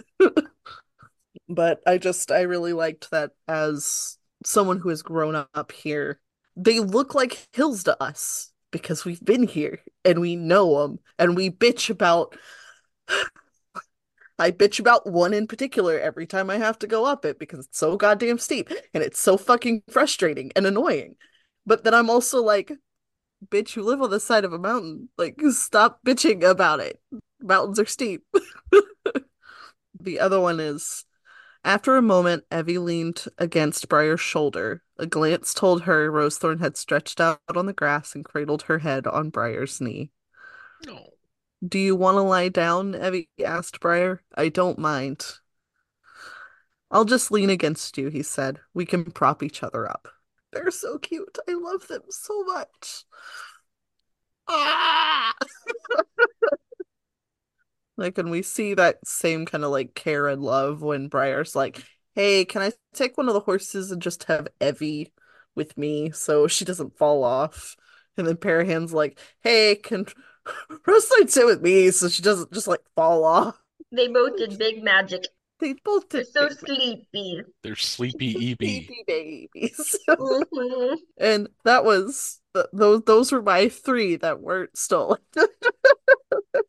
but 1.49 1.81
I 1.87 1.99
just, 1.99 2.33
I 2.33 2.43
really 2.43 2.73
liked 2.73 3.13
that 3.13 3.31
as 3.47 4.19
someone 4.45 4.79
who 4.79 4.89
has 4.89 5.03
grown 5.03 5.37
up 5.37 5.73
here. 5.73 6.21
They 6.57 6.81
look 6.81 7.15
like 7.15 7.47
hills 7.53 7.85
to 7.85 8.03
us 8.03 8.53
because 8.73 9.05
we've 9.05 9.25
been 9.25 9.47
here 9.47 9.79
and 10.05 10.21
we 10.21 10.35
know 10.35 10.83
them 10.83 10.99
and 11.19 11.37
we 11.37 11.51
bitch 11.51 11.89
about. 11.89 12.37
I 14.41 14.53
bitch 14.53 14.81
about 14.81 15.07
one 15.07 15.35
in 15.35 15.47
particular 15.47 16.01
every 16.01 16.27
time 16.27 16.49
I 16.49 16.57
have 16.57 16.79
to 16.79 16.87
go 16.87 17.05
up 17.05 17.27
it 17.27 17.39
because 17.39 17.67
it's 17.67 17.79
so 17.79 17.99
goddamn 17.99 18.39
steep 18.39 18.71
and 18.95 19.03
it's 19.03 19.21
so 19.21 19.37
fucking 19.37 19.83
frustrating 19.91 20.51
and 20.57 20.67
annoying. 20.67 21.17
But 21.67 21.85
then 21.85 21.93
I'm 21.93 22.09
also 22.09 22.43
like, 22.43 22.73
bitch, 23.47 23.77
you 23.77 23.83
live 23.83 24.01
on 24.01 24.09
the 24.09 24.19
side 24.19 24.47
of 24.47 24.55
a 24.55 24.59
mountain. 24.59 25.11
Like, 25.19 25.39
stop 25.51 26.01
bitching 26.07 26.43
about 26.43 26.81
it. 26.81 26.99
Mountains 27.39 27.79
are 27.79 27.85
steep. 27.85 28.25
the 30.01 30.21
other 30.21 30.41
one 30.41 30.59
is 30.59 31.05
after 31.63 31.99
a 31.99 32.03
moment, 32.03 32.45
Evvy 32.51 32.83
leaned 32.83 33.27
against 33.37 33.91
Briar's 33.91 34.23
shoulder. 34.23 34.83
A 34.97 35.07
glance 35.07 35.53
told 35.53 35.83
her 35.83 36.11
Rosethorn 36.11 36.61
had 36.61 36.79
stretched 36.79 37.21
out 37.21 37.41
on 37.55 37.67
the 37.67 37.75
grass 37.75 38.15
and 38.15 38.25
cradled 38.25 38.63
her 38.63 38.79
head 38.79 39.07
on 39.07 39.29
Briar's 39.29 39.83
knee. 39.83 40.11
No. 40.87 41.10
Do 41.67 41.79
you 41.79 41.95
want 41.95 42.17
to 42.17 42.23
lie 42.23 42.49
down? 42.49 42.95
Evvy 42.95 43.29
asked 43.45 43.81
Briar. 43.81 44.23
I 44.35 44.49
don't 44.49 44.79
mind. 44.79 45.25
I'll 46.91 47.05
just 47.05 47.31
lean 47.31 47.51
against 47.51 47.99
you, 47.99 48.09
he 48.09 48.23
said. 48.23 48.61
We 48.75 48.87
can 48.87 49.11
prop 49.11 49.43
each 49.43 49.63
other 49.63 49.89
up. 49.89 50.09
They're 50.53 50.71
so 50.71 50.99
cute. 50.99 51.39
I 51.49 51.53
love 51.53 51.87
them 51.87 52.03
so 52.09 52.43
much. 52.45 53.05
Ah! 54.49 55.33
like 57.97 58.19
and 58.19 58.31
we 58.31 58.43
see 58.43 58.75
that 58.75 59.07
same 59.07 59.47
kind 59.47 59.63
of 59.63 59.71
like 59.71 59.95
care 59.95 60.27
and 60.27 60.43
love 60.43 60.83
when 60.83 61.09
Briar's 61.09 61.55
like, 61.55 61.85
hey, 62.15 62.45
can 62.45 62.63
I 62.63 62.73
take 62.95 63.17
one 63.17 63.29
of 63.29 63.35
the 63.35 63.41
horses 63.41 63.93
and 63.93 64.03
just 64.03 64.25
have 64.25 64.49
Evvy 64.61 65.13
with 65.55 65.79
me 65.79 66.11
so 66.11 66.49
she 66.49 66.65
doesn't 66.65 66.99
fall 66.99 67.23
off? 67.23 67.77
And 68.17 68.27
then 68.27 68.37
Parahan's 68.37 68.93
like, 68.93 69.21
hey, 69.43 69.77
can 69.77 70.07
Rosethorn 70.87 71.29
sit 71.31 71.47
with 71.47 71.61
me 71.63 71.91
so 71.91 72.09
she 72.09 72.23
doesn't 72.23 72.53
just 72.53 72.69
like 72.69 72.81
fall 72.97 73.25
off? 73.25 73.61
They 73.93 74.09
both 74.09 74.37
did 74.37 74.59
big 74.59 74.83
magic. 74.83 75.27
They 75.59 75.75
both 75.85 76.09
They're 76.09 76.25
so 76.25 76.49
big 76.49 76.59
sleepy. 76.59 77.43
They're 77.63 77.77
sleepy 77.77 78.53
EB. 78.53 78.59
baby 78.59 79.05
babies. 79.07 79.99
Mhm. 80.09 80.97
and 81.19 81.49
that 81.65 81.85
was 81.85 82.41
th- 82.55 82.67
those 82.73 83.03
those 83.05 83.33
were 83.33 83.43
my 83.43 83.69
three 83.69 84.17
that 84.17 84.41
weren't 84.41 84.77
stolen. 84.77 85.19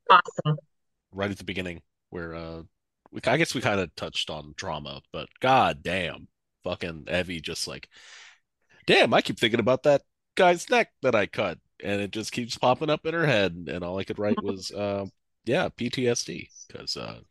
Awesome. 0.10 0.58
right 1.14 1.32
at 1.32 1.38
the 1.38 1.44
beginning 1.46 1.82
where 2.10 2.36
uh 2.36 2.64
we 3.12 3.22
I 3.26 3.38
guess 3.38 3.56
we 3.56 3.62
kind 3.62 3.80
of 3.80 3.94
touched 3.96 4.30
on 4.30 4.54
drama, 4.58 5.02
but 5.14 5.30
god 5.40 5.84
damn, 5.84 6.28
fucking 6.64 7.06
Evvy 7.06 7.42
just 7.42 7.68
like 7.68 7.88
damn, 8.88 9.14
I 9.14 9.22
keep 9.22 9.40
thinking 9.40 9.60
about 9.62 9.84
that 9.84 10.02
guy's 10.36 10.70
neck 10.70 10.92
that 11.02 11.16
I 11.16 11.28
cut 11.28 11.60
and 11.84 12.02
it 12.02 12.12
just 12.12 12.32
keeps 12.32 12.58
popping 12.58 12.90
up 12.90 13.06
in 13.06 13.14
her 13.14 13.26
head. 13.26 13.68
And 13.72 13.84
all 13.84 13.98
I 14.00 14.04
could 14.04 14.20
write 14.20 14.42
was, 14.42 14.72
uh, 14.72 15.06
yeah, 15.46 15.70
PTSD, 15.70 16.50
because 16.68 16.98
uh, 16.98 17.22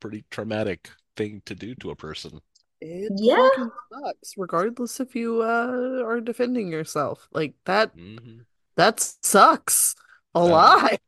pretty 0.00 0.24
traumatic 0.30 0.90
thing 1.16 1.42
to 1.46 1.54
do 1.54 1.74
to 1.76 1.90
a 1.90 1.96
person. 1.96 2.40
It 2.80 3.12
Yeah. 3.16 3.36
fucking 3.36 3.70
sucks, 3.92 4.34
regardless 4.36 5.00
if 5.00 5.14
you 5.14 5.42
uh 5.42 6.02
are 6.04 6.20
defending 6.20 6.70
yourself. 6.72 7.28
Like 7.32 7.54
that 7.64 7.92
hmm 7.94 8.44
that 8.76 9.00
sucks 9.22 9.94
a 10.34 10.44
That- 10.44 10.50
lot. 10.50 11.00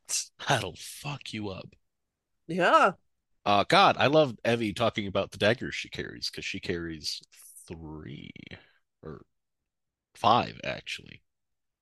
That'll 0.49 0.77
fuck 0.77 1.33
you 1.33 1.49
up. 1.51 1.75
Yeah. 2.47 2.93
Uh, 3.45 3.65
God, 3.69 3.97
I 3.99 4.07
love 4.07 4.37
Evvy 4.45 4.75
talking 4.75 5.07
about 5.07 5.31
the 5.31 5.39
daggers 5.39 5.75
she 5.75 5.89
carries 5.91 6.31
because 6.31 6.45
she 6.45 6.61
carries 6.61 7.21
three 7.69 8.31
or 9.03 9.23
five 10.17 10.61
actually. 10.65 11.23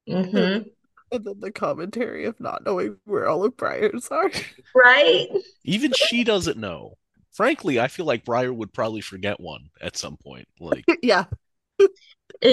hmm 0.07 0.73
And 1.13 1.25
then 1.25 1.41
the 1.41 1.53
commentary 1.53 2.25
of 2.25 2.41
not 2.41 2.65
knowing 2.65 2.97
where 3.05 3.29
all 3.29 3.45
of 3.45 3.57
Briar's 3.57 4.09
are. 4.09 4.31
Right? 4.75 5.29
Even 5.65 5.93
she 5.93 6.25
doesn't 6.25 6.57
know. 6.57 6.97
Frankly, 7.31 7.79
I 7.79 7.89
feel 7.89 8.07
like 8.07 8.25
Briar 8.25 8.53
would 8.53 8.73
probably 8.73 9.01
forget 9.01 9.39
one 9.41 9.69
at 9.81 9.97
some 9.97 10.17
point. 10.17 10.49
Like, 10.59 10.85
yeah. 11.03 11.25
And 11.79 11.91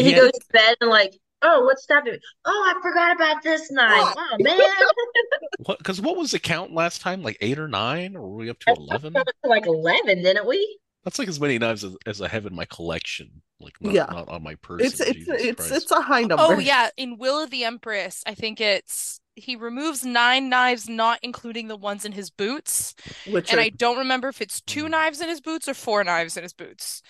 he 0.06 0.12
Yeah. 0.12 0.19
goes 0.19 0.32
to 0.32 0.45
bed 0.52 0.76
and 0.82 0.89
like, 0.89 1.17
oh, 1.41 1.63
what's 1.65 1.84
stopping 1.84 2.13
me? 2.13 2.19
Oh, 2.45 2.74
I 2.76 2.82
forgot 2.82 3.15
about 3.15 3.43
this 3.43 3.72
night. 3.72 4.13
Oh 4.15 4.38
man. 4.39 4.58
what? 5.65 5.78
Because 5.78 6.02
what 6.02 6.17
was 6.17 6.32
the 6.32 6.39
count 6.39 6.74
last 6.74 7.02
time? 7.02 7.24
Like 7.24 7.38
eight 7.41 7.60
or 7.60 7.67
nine, 7.67 8.15
or 8.15 8.22
were 8.22 8.36
we 8.38 8.50
up 8.50 8.60
to 8.60 8.72
eleven? 8.72 9.13
like 9.43 9.65
eleven, 9.65 10.22
didn't 10.22 10.48
we? 10.48 10.80
That's 11.03 11.17
like 11.19 11.27
as 11.27 11.39
many 11.39 11.57
knives 11.57 11.83
as, 11.83 11.95
as 12.05 12.21
I 12.21 12.27
have 12.27 12.45
in 12.45 12.55
my 12.55 12.65
collection. 12.65 13.41
Like, 13.59 13.73
not, 13.81 13.93
Yeah. 13.93 14.05
not 14.07 14.29
on 14.29 14.43
my 14.43 14.55
person. 14.55 14.85
It's 14.85 14.99
it's 14.99 15.09
Jesus 15.09 15.27
it's 15.27 15.49
Christ. 15.57 15.71
it's 15.71 15.91
a 15.91 16.01
high 16.01 16.23
number. 16.23 16.43
Oh 16.43 16.59
yeah, 16.59 16.89
in 16.97 17.17
Will 17.17 17.41
of 17.41 17.49
the 17.51 17.63
Empress, 17.65 18.23
I 18.25 18.33
think 18.35 18.62
it's 18.62 19.19
he 19.35 19.55
removes 19.55 20.05
nine 20.05 20.49
knives, 20.49 20.89
not 20.89 21.19
including 21.23 21.67
the 21.67 21.77
ones 21.77 22.05
in 22.05 22.12
his 22.12 22.29
boots. 22.29 22.95
Which 23.23 23.53
And 23.53 23.59
are, 23.59 23.63
I 23.63 23.69
don't 23.69 23.97
remember 23.97 24.27
if 24.29 24.41
it's 24.41 24.62
two 24.62 24.85
Mm. 24.85 24.91
knives 24.91 25.21
in 25.21 25.29
his 25.29 25.41
boots 25.41 25.67
or 25.67 25.73
four 25.73 26.03
knives 26.03 26.38
in 26.38 26.43
his 26.43 26.53
boots. 26.53 27.01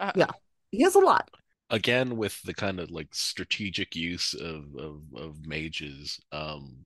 Uh, 0.00 0.12
Yeah. 0.14 0.30
he 0.72 0.82
has 0.82 0.94
a 0.94 1.00
lot. 1.00 1.30
again 1.70 2.16
with 2.16 2.40
the 2.42 2.54
kind 2.54 2.80
of 2.80 2.90
like 2.90 3.14
strategic 3.14 3.94
use 3.96 4.34
of 4.34 4.64
of, 4.76 5.02
of 5.16 5.46
mages 5.46 6.20
um 6.32 6.84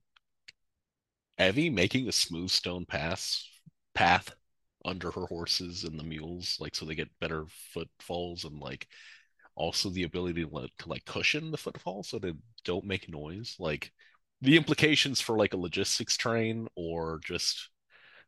Evvy 1.39 1.73
making 1.73 2.09
a 2.09 2.13
smooth 2.13 2.51
stone 2.51 2.87
pass 2.87 3.49
path 3.95 4.35
under 4.85 5.11
her 5.11 5.27
horses 5.27 5.85
and 5.85 5.99
the 5.99 6.05
mules 6.05 6.57
like 6.61 6.75
so 6.75 6.85
they 6.85 6.95
get 6.95 7.09
better 7.21 7.45
footfalls 7.73 8.45
and 8.45 8.59
like 8.61 8.87
also 9.57 9.91
the 9.91 10.03
ability 10.05 10.45
to, 10.45 10.51
like- 10.51 10.71
to 10.79 10.89
like 10.89 11.05
cushion 11.05 11.51
the 11.51 11.57
footfall 11.59 12.03
so 12.03 12.19
they 12.19 12.33
don't 12.65 12.85
make 12.85 13.09
noise. 13.09 13.57
Like 13.59 13.93
the 14.41 14.57
implications 14.57 15.21
for 15.21 15.37
like 15.39 15.55
a 15.55 15.59
logistics 15.59 16.17
train 16.17 16.69
or 16.77 17.21
just 17.25 17.71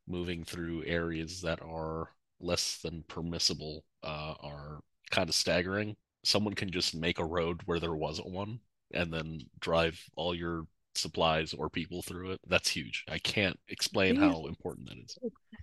moving 0.06 0.44
through 0.44 0.84
areas 0.84 1.42
that 1.42 1.60
are 1.62 2.10
less 2.40 2.78
than 2.82 3.04
permissible 3.08 3.84
uh, 4.02 4.34
are 4.40 4.80
kind 5.10 5.28
of 5.28 5.34
staggering. 5.34 5.96
Someone 6.24 6.54
can 6.54 6.70
just 6.70 6.94
make 6.94 7.18
a 7.18 7.24
road 7.24 7.60
where 7.66 7.80
there 7.80 7.94
wasn't 7.94 8.30
one 8.30 8.60
and 8.92 9.12
then 9.12 9.40
drive 9.60 10.00
all 10.16 10.34
your 10.34 10.66
supplies 10.96 11.52
or 11.54 11.68
people 11.70 12.02
through 12.02 12.32
it. 12.32 12.40
That's 12.46 12.68
huge. 12.70 13.04
I 13.08 13.18
can't 13.18 13.58
explain 13.68 14.16
how 14.16 14.46
important 14.46 14.88
that 14.88 14.98
is. 14.98 15.18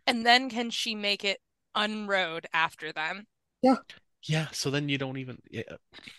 And 0.08 0.26
then 0.26 0.50
can 0.50 0.70
she 0.70 0.96
make 0.96 1.24
it 1.24 1.40
unroad 1.76 2.48
after 2.54 2.92
them? 2.92 3.28
Yeah, 3.62 3.78
Yeah. 4.28 4.48
so 4.52 4.70
then 4.70 4.90
you 4.90 4.98
don't 4.98 5.18
even 5.18 5.40
yeah, 5.50 5.64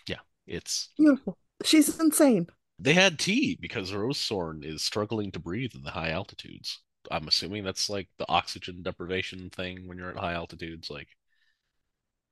yeah 0.07 0.19
it's 0.47 0.89
Beautiful. 0.97 1.37
She's 1.63 1.99
insane. 1.99 2.47
they 2.79 2.93
had 2.93 3.19
tea 3.19 3.57
because 3.59 3.91
Rosethorn 3.91 4.63
is 4.65 4.83
struggling 4.83 5.31
to 5.31 5.39
breathe 5.39 5.71
in 5.75 5.83
the 5.83 5.91
high 5.91 6.11
altitudes. 6.11 6.81
I'm 7.11 7.27
assuming 7.27 7.63
that's 7.63 7.89
like 7.89 8.09
the 8.17 8.27
oxygen 8.29 8.81
deprivation 8.83 9.49
thing 9.49 9.87
when 9.87 9.97
you're 9.97 10.09
at 10.09 10.17
high 10.19 10.33
altitudes, 10.33 10.89
like 10.89 11.09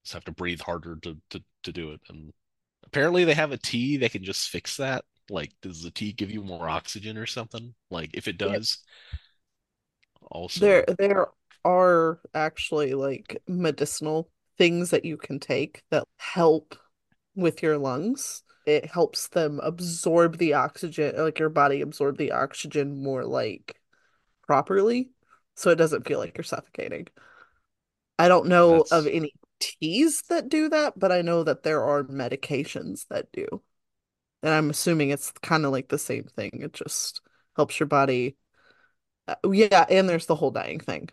just 0.03 0.13
have 0.13 0.25
to 0.25 0.31
breathe 0.31 0.61
harder 0.61 0.97
to 1.03 1.17
to, 1.31 1.43
to 1.63 1.71
do 1.71 1.91
it. 1.91 2.01
And 2.09 2.31
apparently 2.85 3.23
they 3.23 3.33
have 3.33 3.51
a 3.51 3.57
tea 3.57 3.97
that 3.97 4.11
can 4.11 4.23
just 4.23 4.49
fix 4.49 4.77
that. 4.77 5.05
Like, 5.33 5.51
does 5.61 5.83
the 5.83 5.91
tea 5.91 6.13
give 6.13 6.31
you 6.31 6.43
more 6.43 6.69
oxygen 6.69 7.17
or 7.17 7.25
something? 7.25 7.75
Like, 7.91 8.11
if 8.13 8.27
it 8.29 8.37
Yeah. 8.43 8.59
does, 8.59 8.79
also 10.31 10.59
There 10.59 10.85
there 10.99 11.27
are 11.65 12.19
actually 12.33 12.93
like 12.93 13.41
medicinal 13.47 14.29
things 14.57 14.91
that 14.91 15.05
you 15.05 15.17
can 15.17 15.39
take 15.39 15.83
that 15.89 16.03
help 16.17 16.75
with 17.35 17.63
your 17.63 17.77
lungs. 17.77 18.43
It 18.65 18.85
helps 18.85 19.27
them 19.29 19.59
absorb 19.61 20.37
the 20.37 20.53
oxygen, 20.53 21.15
like 21.17 21.39
your 21.39 21.49
body 21.49 21.81
absorb 21.81 22.17
the 22.17 22.31
oxygen 22.31 23.03
more 23.03 23.25
like 23.25 23.79
properly, 24.47 25.11
so 25.55 25.71
it 25.71 25.75
doesn't 25.77 26.07
feel 26.07 26.19
like 26.19 26.37
you're 26.37 26.43
suffocating. 26.45 27.07
I 28.19 28.27
don't 28.27 28.47
know 28.47 28.85
of 28.91 29.07
any 29.07 29.33
teas 29.59 30.23
that 30.29 30.49
do 30.49 30.69
that, 30.69 30.97
but 30.97 31.11
I 31.11 31.21
know 31.21 31.43
that 31.43 31.63
there 31.63 31.83
are 31.83 32.03
medications 32.03 33.07
that 33.09 33.31
do. 33.31 33.61
And 34.43 34.53
I'm 34.53 34.69
assuming 34.71 35.11
it's 35.11 35.31
kind 35.41 35.65
of 35.65 35.71
like 35.73 35.89
the 35.89 35.99
same 35.99 36.25
thing. 36.25 36.51
It 36.61 36.73
just 36.73 37.21
helps 37.55 37.79
your 37.79 37.87
body. 37.87 38.37
Uh, 39.27 39.35
yeah, 39.51 39.85
and 39.89 40.09
there's 40.09 40.27
the 40.27 40.35
whole 40.35 40.51
dying 40.51 40.79
thing. 40.79 41.09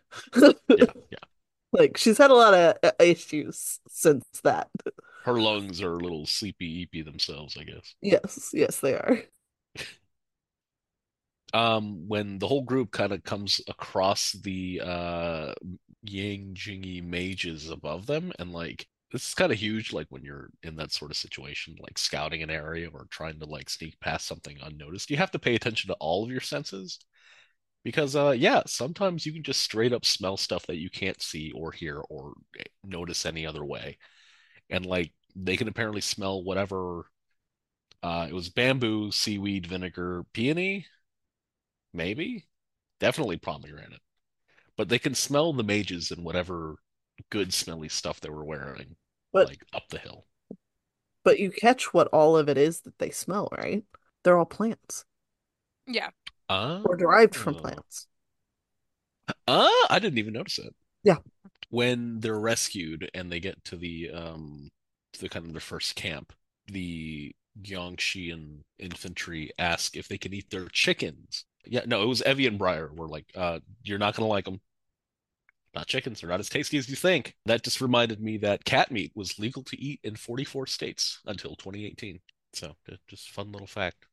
yeah, 0.77 0.87
yeah. 1.11 1.19
Like 1.73 1.97
she's 1.97 2.19
had 2.19 2.31
a 2.31 2.35
lot 2.35 2.55
of 2.55 2.77
uh, 2.83 2.93
issues 3.01 3.81
since 3.89 4.25
that. 4.45 4.69
Her 5.25 5.41
lungs 5.41 5.81
are 5.81 5.95
a 5.95 5.99
little 5.99 6.27
sleepy 6.27 6.85
eepy 6.87 7.03
themselves, 7.05 7.57
I 7.57 7.65
guess. 7.65 7.95
Yes, 8.03 8.51
yes, 8.53 8.81
they 8.81 8.95
are. 8.95 9.23
um 11.53 12.07
when 12.09 12.39
the 12.39 12.47
whole 12.47 12.63
group 12.63 12.91
kind 12.93 13.13
of 13.13 13.25
comes 13.25 13.61
across 13.69 14.33
the 14.33 14.81
uh 14.85 15.53
yang 16.03 16.55
jingy 16.55 17.03
mages 17.03 17.69
above 17.69 18.07
them 18.07 18.33
and 18.39 18.53
like 18.53 18.87
this 19.13 19.27
is 19.29 19.35
kind 19.35 19.53
of 19.53 19.59
huge 19.59 19.93
like 19.93 20.07
when 20.11 20.23
you're 20.23 20.51
in 20.63 20.77
that 20.77 20.93
sort 20.93 21.11
of 21.11 21.17
situation 21.17 21.75
like 21.81 21.99
scouting 21.99 22.43
an 22.43 22.51
area 22.51 22.89
or 22.93 23.07
trying 23.11 23.39
to 23.39 23.47
like 23.47 23.69
sneak 23.69 23.99
past 24.01 24.27
something 24.27 24.57
unnoticed 24.63 25.11
you 25.11 25.17
have 25.17 25.31
to 25.31 25.39
pay 25.39 25.55
attention 25.55 25.89
to 25.89 25.97
all 26.01 26.25
of 26.25 26.31
your 26.31 26.41
senses 26.41 26.99
because 27.85 28.17
uh 28.17 28.31
yeah 28.37 28.63
sometimes 28.67 29.27
you 29.27 29.33
can 29.33 29.43
just 29.43 29.63
straight 29.63 29.93
up 29.93 30.05
smell 30.05 30.37
stuff 30.37 30.67
that 30.67 30.79
you 30.79 30.91
can't 30.91 31.23
see 31.23 31.53
or 31.53 31.73
hear 31.73 32.03
or 32.11 32.35
eh, 32.59 32.65
notice 32.85 33.27
any 33.27 33.47
other 33.47 33.65
way 33.65 33.97
and 34.71 34.87
like 34.87 35.13
they 35.37 35.57
can 35.57 35.69
apparently 35.69 36.01
smell 36.01 36.43
whatever 36.45 37.05
uh 38.03 38.27
it 38.29 38.35
was 38.35 38.49
bamboo 38.51 39.11
seaweed 39.13 39.67
vinegar 39.67 40.25
peony? 40.33 40.87
Maybe? 41.93 42.49
Definitely 42.99 43.37
pomegranate. 43.39 44.01
But 44.77 44.89
they 44.89 44.99
can 44.99 45.15
smell 45.15 45.53
the 45.53 45.65
mages 45.65 46.11
and 46.11 46.25
whatever 46.25 46.77
good 47.31 47.53
smelly 47.55 47.89
stuff 47.89 48.21
they 48.21 48.31
were 48.31 48.45
wearing 48.45 48.97
But 49.33 49.49
like 49.49 49.65
up 49.73 49.89
the 49.91 49.99
hill 49.99 50.27
but 51.25 51.39
you 51.39 51.51
catch 51.51 51.93
what 51.93 52.09
all 52.09 52.37
of 52.37 52.49
it 52.49 52.57
is 52.59 52.81
that 52.83 52.99
they 52.99 53.11
smell, 53.11 53.49
right? 53.57 53.85
They're 54.23 54.39
all 54.39 54.47
plants 54.47 55.05
Yeah. 55.87 56.11
uh, 56.49 56.83
or 56.85 56.97
derived 56.97 57.35
from 57.35 57.55
plants. 57.55 58.07
uh 59.47 59.69
i 59.89 59.99
didn't 60.01 60.19
even 60.19 60.33
notice 60.33 60.59
it 60.59 60.75
Yeah. 61.05 61.19
when 61.71 62.21
they're 62.21 62.39
rescued 62.39 63.11
and 63.15 63.31
they 63.31 63.41
get 63.41 63.63
to 63.67 63.77
the 63.77 64.11
um 64.11 64.69
to 65.13 65.21
the 65.21 65.29
kind 65.29 65.47
of 65.47 65.53
their 65.53 65.61
first 65.61 65.97
camp 65.97 66.33
the 66.67 67.35
Gyeongshian 67.63 68.61
infantry 68.79 69.51
ask 69.59 69.97
if 69.97 70.09
they 70.09 70.19
can 70.19 70.33
eat 70.33 70.51
their 70.51 70.67
chickens 70.69 71.45
yeah 71.67 71.83
no 71.87 72.03
it 72.03 72.07
was 72.07 72.23
Evvy 72.23 72.47
and 72.47 72.59
Briar 72.59 72.91
were 72.93 73.09
like 73.09 73.27
uh 73.37 73.61
you're 73.83 73.99
not 73.99 74.15
gonna 74.15 74.29
like 74.29 74.45
them 74.45 74.61
not 75.75 75.87
chickens. 75.87 76.21
They're 76.21 76.31
not 76.31 76.41
as 76.41 76.49
tasty 76.49 76.79
as 76.79 76.89
you 76.89 76.97
think. 76.97 77.37
That 77.47 77.63
just 77.63 77.81
reminded 77.81 78.21
me 78.21 78.39
that 78.39 78.65
cat 78.65 78.91
meat 78.91 79.13
was 79.15 79.39
legal 79.39 79.63
to 79.65 79.81
eat 79.81 80.01
in 80.03 80.17
44 80.17 80.67
states 80.67 81.21
until 81.27 81.57
2018. 81.57 82.21
So 82.53 82.75
just 83.07 83.31
fun 83.31 83.53
little 83.53 83.67
fact. 83.67 84.07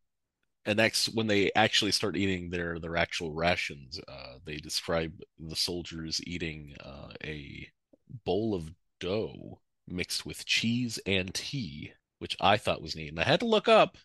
And 0.65 0.78
next, 0.78 1.08
when 1.15 1.28
they 1.28 1.52
actually 1.56 1.91
start 1.91 2.17
eating 2.17 2.50
their 2.50 2.78
their 2.78 2.98
actual 2.98 3.32
rations, 3.32 4.00
uh, 4.08 4.36
they 4.46 4.58
describe 4.58 5.13
the 5.39 5.56
soldiers 5.56 6.22
eating 6.28 6.76
uh, 6.84 7.13
a 7.24 7.70
bowl 8.26 8.54
of 8.54 8.74
dough 9.00 9.62
mixed 9.88 10.26
with 10.26 10.46
cheese 10.46 11.00
and 11.06 11.34
tea, 11.34 11.93
which 12.20 12.36
I 12.41 12.58
thought 12.58 12.82
was 12.82 12.96
neat. 12.96 13.10
And 13.10 13.20
I 13.20 13.24
had 13.24 13.39
to 13.39 13.46
look 13.46 13.70
up, 13.70 13.98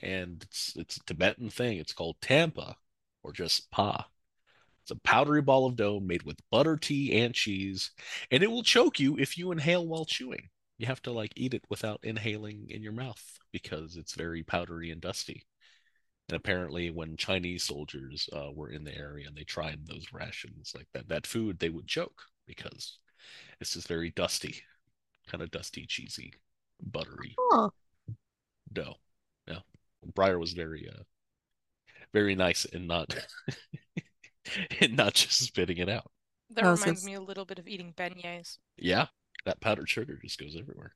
and 0.00 0.42
it's 0.42 0.74
it's 0.76 0.96
a 0.96 1.04
Tibetan 1.04 1.48
thing. 1.48 1.78
It's 1.78 1.92
called 1.92 2.20
tsampa, 2.20 2.74
or 3.22 3.32
just 3.32 3.70
pa. 3.70 4.08
It's 4.82 4.90
a 4.90 4.96
powdery 4.96 5.42
ball 5.42 5.66
of 5.66 5.76
dough 5.76 6.00
made 6.00 6.22
with 6.22 6.38
butter, 6.50 6.76
tea, 6.76 7.20
and 7.20 7.34
cheese, 7.34 7.90
and 8.30 8.42
it 8.42 8.50
will 8.50 8.62
choke 8.62 8.98
you 8.98 9.18
if 9.18 9.36
you 9.38 9.52
inhale 9.52 9.86
while 9.86 10.04
chewing. 10.04 10.48
You 10.78 10.86
have 10.86 11.02
to 11.02 11.12
like 11.12 11.32
eat 11.36 11.54
it 11.54 11.64
without 11.68 12.00
inhaling 12.02 12.66
in 12.70 12.82
your 12.82 12.92
mouth 12.92 13.22
because 13.52 13.96
it's 13.96 14.14
very 14.14 14.42
powdery 14.42 14.90
and 14.90 15.00
dusty. 15.00 15.46
And 16.28 16.36
apparently, 16.36 16.90
when 16.90 17.16
Chinese 17.16 17.64
soldiers 17.64 18.28
uh, 18.32 18.50
were 18.52 18.70
in 18.70 18.84
the 18.84 18.96
area 18.96 19.26
and 19.28 19.36
they 19.36 19.44
tried 19.44 19.86
those 19.86 20.12
rations, 20.12 20.72
like 20.74 20.86
that, 20.94 21.08
that 21.08 21.26
food, 21.26 21.58
they 21.58 21.68
would 21.68 21.86
choke 21.86 22.22
because 22.46 22.98
it's 23.60 23.74
just 23.74 23.88
very 23.88 24.10
dusty, 24.10 24.62
kind 25.26 25.42
of 25.42 25.50
dusty, 25.50 25.86
cheesy, 25.86 26.32
buttery 26.82 27.36
Huh. 27.38 27.70
dough. 28.72 28.96
Yeah, 29.46 29.60
Briar 30.14 30.38
was 30.38 30.52
very 30.52 30.88
uh, 30.88 31.02
very 32.12 32.34
nice 32.34 32.64
and 32.64 32.86
not 32.88 33.14
and 34.80 34.96
not 34.96 35.14
just 35.14 35.38
spitting 35.38 35.78
it 35.78 35.88
out. 35.88 36.10
That 36.50 36.64
oh, 36.64 36.68
I 36.68 36.72
reminds 36.72 37.02
gonna 37.02 37.12
me 37.12 37.14
a 37.14 37.20
little 37.20 37.44
bit 37.44 37.58
of 37.58 37.68
eating 37.68 37.94
beignets. 37.96 38.58
Yeah, 38.76 39.06
that 39.44 39.60
powdered 39.60 39.88
sugar 39.88 40.18
just 40.22 40.38
goes 40.38 40.56
everywhere. 40.58 40.94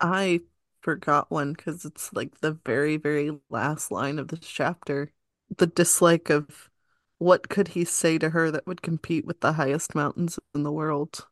I 0.00 0.40
forgot 0.80 1.30
one 1.30 1.52
because 1.52 1.84
it's 1.84 2.12
like 2.12 2.40
the 2.40 2.52
very, 2.64 2.96
very 2.96 3.38
last 3.50 3.90
line 3.90 4.18
of 4.18 4.28
this 4.28 4.40
chapter. 4.40 5.12
The 5.56 5.66
dislike 5.66 6.30
of 6.30 6.70
what 7.18 7.48
could 7.48 7.68
he 7.68 7.84
say 7.84 8.18
to 8.18 8.30
her 8.30 8.50
that 8.50 8.66
would 8.66 8.82
compete 8.82 9.24
with 9.24 9.40
the 9.40 9.54
highest 9.54 9.94
mountains 9.94 10.38
in 10.54 10.62
the 10.62 10.72
world? 10.72 11.26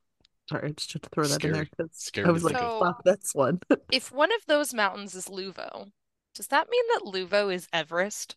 Sorry, 0.48 0.68
I 0.68 0.72
just 0.72 0.92
had 0.92 1.02
to 1.02 1.08
throw 1.10 1.24
that 1.24 1.44
in 1.44 1.52
there 1.52 1.64
Scary. 1.64 1.70
because 1.76 1.90
Scary 1.92 2.28
I 2.28 2.30
was 2.30 2.44
like. 2.44 2.56
So- 2.56 2.80
fuck, 2.80 3.02
that's 3.04 3.34
one. 3.34 3.60
If 3.90 4.10
one 4.10 4.32
of 4.32 4.46
those 4.46 4.74
mountains 4.74 5.14
is 5.14 5.28
Luvo, 5.28 5.90
does 6.34 6.48
that 6.48 6.68
mean 6.68 6.84
that 6.94 7.02
Luvo 7.04 7.54
is 7.54 7.68
Everest? 7.72 8.36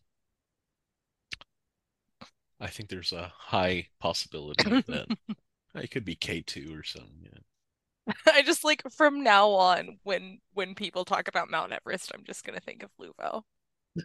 I 2.60 2.66
think 2.66 2.88
there's 2.88 3.12
a 3.12 3.32
high 3.36 3.88
possibility 4.00 4.68
that 4.68 5.06
it 5.74 5.90
could 5.90 6.04
be 6.04 6.16
K2 6.16 6.78
or 6.78 6.82
something. 6.82 7.24
Yeah. 7.24 8.12
I 8.32 8.42
just 8.42 8.64
like 8.64 8.82
from 8.90 9.22
now 9.22 9.50
on, 9.50 9.98
when 10.02 10.38
when 10.54 10.74
people 10.74 11.04
talk 11.04 11.28
about 11.28 11.50
Mount 11.50 11.72
Everest, 11.72 12.10
I'm 12.14 12.24
just 12.24 12.44
gonna 12.44 12.60
think 12.60 12.82
of 12.82 12.90
Luvo. 13.00 13.42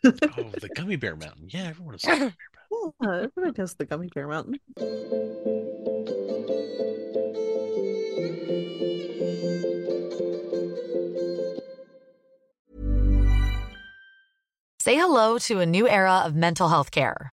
Oh, 0.06 0.52
the 0.60 0.70
Gummy 0.76 0.96
Bear 0.98 1.16
Mountain. 1.16 1.50
Yeah, 1.50 1.68
everyone 1.70 1.94
has 1.94 2.02
the 2.02 2.08
Gummy 2.10 2.34
Bear 2.52 2.68
Mountain. 2.70 2.94
Yeah, 3.02 3.24
everybody 3.24 3.62
knows 3.62 3.74
the 3.76 3.86
Gummy 3.86 4.10
Bear 4.14 4.28
Mountain. 4.28 4.60
Say 14.80 14.98
hello 14.98 15.38
to 15.40 15.60
a 15.60 15.66
new 15.66 15.88
era 15.88 16.24
of 16.26 16.36
mental 16.36 16.68
health 16.68 16.92
care. 16.92 17.33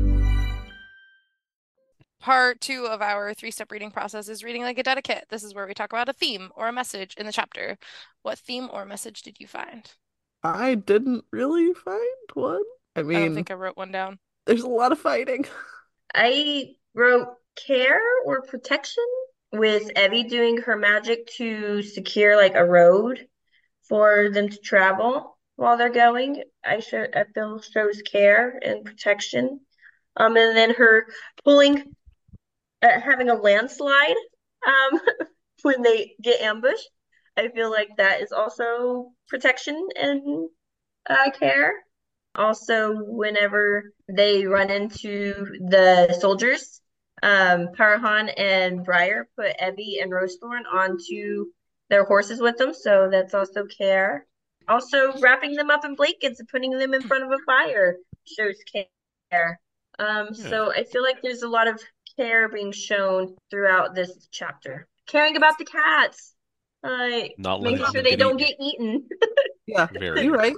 Part 2.21 2.61
two 2.61 2.85
of 2.85 3.01
our 3.01 3.33
three-step 3.33 3.71
reading 3.71 3.89
process 3.89 4.29
is 4.29 4.43
reading 4.43 4.61
like 4.61 4.77
a 4.77 4.83
dedicate. 4.83 5.25
This 5.29 5.43
is 5.43 5.55
where 5.55 5.65
we 5.65 5.73
talk 5.73 5.91
about 5.91 6.07
a 6.07 6.13
theme 6.13 6.51
or 6.55 6.67
a 6.67 6.73
message 6.73 7.15
in 7.17 7.25
the 7.25 7.31
chapter. 7.31 7.77
What 8.21 8.37
theme 8.37 8.69
or 8.71 8.85
message 8.85 9.23
did 9.23 9.39
you 9.39 9.47
find? 9.47 9.91
I 10.43 10.75
didn't 10.75 11.25
really 11.31 11.73
find 11.73 11.99
one. 12.35 12.61
I 12.95 13.01
mean, 13.01 13.17
I 13.17 13.25
don't 13.25 13.33
think 13.35 13.49
I 13.49 13.55
wrote 13.55 13.75
one 13.75 13.91
down. 13.91 14.19
there's 14.45 14.61
a 14.61 14.67
lot 14.69 14.91
of 14.91 14.99
fighting. 14.99 15.45
I 16.15 16.75
wrote 16.93 17.27
care 17.55 18.01
or 18.25 18.43
protection 18.43 19.03
with 19.51 19.91
Evvy 19.95 20.29
doing 20.29 20.57
her 20.57 20.77
magic 20.77 21.27
to 21.37 21.81
secure 21.81 22.35
like 22.35 22.55
a 22.55 22.65
road 22.65 23.25
for 23.89 24.29
them 24.29 24.47
to 24.49 24.57
travel 24.57 25.37
while 25.55 25.77
they're 25.77 25.89
going. 25.89 26.43
I 26.63 26.79
show 26.81 27.05
I 27.15 27.23
feel 27.33 27.61
shows 27.61 28.01
care 28.03 28.59
and 28.63 28.85
protection. 28.85 29.61
Um, 30.17 30.35
and 30.37 30.55
then 30.55 30.73
her 30.75 31.07
pulling, 31.43 31.95
uh, 32.81 32.99
having 32.99 33.29
a 33.29 33.35
landslide, 33.35 34.15
um, 34.65 34.99
when 35.63 35.81
they 35.81 36.15
get 36.21 36.41
ambushed. 36.41 36.89
I 37.37 37.47
feel 37.49 37.71
like 37.71 37.89
that 37.97 38.21
is 38.21 38.31
also 38.31 39.11
protection 39.27 39.87
and 39.95 40.49
uh, 41.09 41.31
care. 41.31 41.73
Also, 42.35 42.93
whenever 42.95 43.93
they 44.07 44.45
run 44.45 44.69
into 44.69 45.33
the 45.69 46.17
soldiers, 46.19 46.81
um, 47.23 47.67
Parahan 47.77 48.33
and 48.37 48.85
Briar 48.85 49.27
put 49.37 49.57
Evvy 49.57 50.01
and 50.01 50.11
Rosethorn 50.11 50.63
onto 50.71 51.45
their 51.89 52.05
horses 52.05 52.39
with 52.39 52.57
them, 52.57 52.73
so 52.73 53.09
that's 53.11 53.33
also 53.33 53.65
care. 53.65 54.25
Also, 54.67 55.19
wrapping 55.19 55.53
them 55.53 55.69
up 55.69 55.83
in 55.83 55.95
blankets 55.95 56.39
and 56.39 56.47
putting 56.47 56.71
them 56.71 56.93
in 56.93 57.01
front 57.01 57.23
of 57.23 57.31
a 57.31 57.43
fire 57.45 57.97
shows 58.25 58.57
care. 58.73 59.59
Um, 59.99 60.33
so 60.33 60.71
I 60.71 60.83
feel 60.85 61.03
like 61.03 61.21
there's 61.21 61.43
a 61.43 61.49
lot 61.49 61.67
of 61.67 61.81
care 62.17 62.49
being 62.49 62.71
shown 62.71 63.35
throughout 63.49 63.95
this 63.95 64.27
chapter. 64.31 64.87
Caring 65.07 65.37
about 65.37 65.57
the 65.57 65.65
cats, 65.65 66.33
uh, 66.83 67.27
Not 67.37 67.61
making 67.61 67.85
sure 67.85 68.01
they 68.01 68.09
get 68.09 68.19
don't 68.19 68.37
eaten. 68.37 68.37
get 68.37 68.55
eaten. 68.59 69.07
Yeah, 69.67 69.87
Very 69.91 70.21
you're 70.21 70.33
right. 70.35 70.55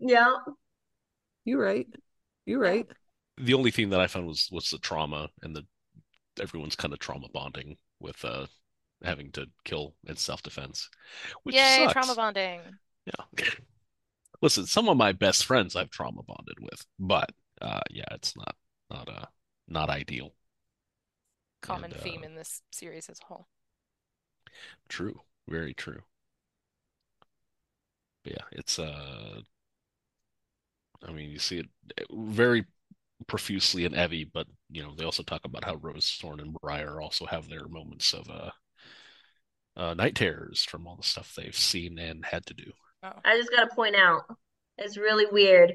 Yeah. 0.00 0.36
You're 1.44 1.60
right. 1.62 1.86
You're 2.46 2.60
right. 2.60 2.86
The 3.38 3.54
only 3.54 3.70
thing 3.70 3.90
that 3.90 4.00
I 4.00 4.06
found 4.06 4.26
was 4.26 4.48
was 4.50 4.68
the 4.70 4.78
trauma 4.78 5.30
and 5.42 5.54
the 5.56 5.66
everyone's 6.40 6.76
kind 6.76 6.92
of 6.94 7.00
trauma 7.00 7.28
bonding 7.30 7.78
with 8.00 8.24
uh 8.24 8.46
having 9.04 9.32
to 9.32 9.46
kill 9.64 9.94
in 10.06 10.16
self-defense, 10.16 10.88
which 11.44 11.56
Yay, 11.56 11.64
sucks. 11.64 11.92
trauma 11.92 12.14
bonding. 12.14 12.78
Yeah. 13.06 13.44
Listen, 14.42 14.66
some 14.66 14.88
of 14.88 14.96
my 14.96 15.12
best 15.12 15.44
friends 15.46 15.76
I've 15.76 15.90
trauma 15.90 16.22
bonded 16.22 16.58
with, 16.60 16.86
but 16.98 17.30
uh 17.60 17.80
yeah, 17.90 18.04
it's 18.12 18.36
not 18.36 18.56
not 18.90 19.08
uh 19.08 19.26
not 19.68 19.90
ideal. 19.90 20.34
Common 21.60 21.92
And, 21.92 22.00
uh, 22.00 22.02
theme 22.02 22.24
in 22.24 22.34
this 22.34 22.62
series 22.70 23.08
as 23.08 23.20
a 23.20 23.24
whole. 23.26 23.48
True. 24.88 25.20
Very 25.48 25.72
true. 25.74 26.02
But 28.24 28.32
yeah, 28.34 28.44
it's 28.52 28.78
uh 28.78 29.40
I 31.06 31.12
mean, 31.12 31.30
you 31.30 31.38
see 31.38 31.58
it 31.58 31.66
very 32.10 32.66
profusely 33.26 33.84
in 33.84 33.92
Evvy, 33.92 34.28
but 34.32 34.46
you 34.70 34.82
know, 34.82 34.94
they 34.96 35.04
also 35.04 35.22
talk 35.22 35.44
about 35.44 35.64
how 35.64 35.76
Rosethorn 35.76 36.40
and 36.40 36.54
Briar 36.60 37.00
also 37.00 37.26
have 37.26 37.48
their 37.48 37.68
moments 37.68 38.12
of 38.14 38.28
uh 38.30 38.50
uh 39.76 39.94
night 39.94 40.14
terrors 40.14 40.64
from 40.64 40.86
all 40.86 40.96
the 40.96 41.02
stuff 41.02 41.34
they've 41.34 41.54
seen 41.56 41.98
and 41.98 42.24
had 42.24 42.44
to 42.46 42.54
do. 42.54 42.72
Oh. 43.02 43.12
I 43.24 43.36
just 43.36 43.50
gotta 43.50 43.74
point 43.74 43.96
out, 43.96 44.22
it's 44.76 44.96
really 44.96 45.26
weird 45.26 45.74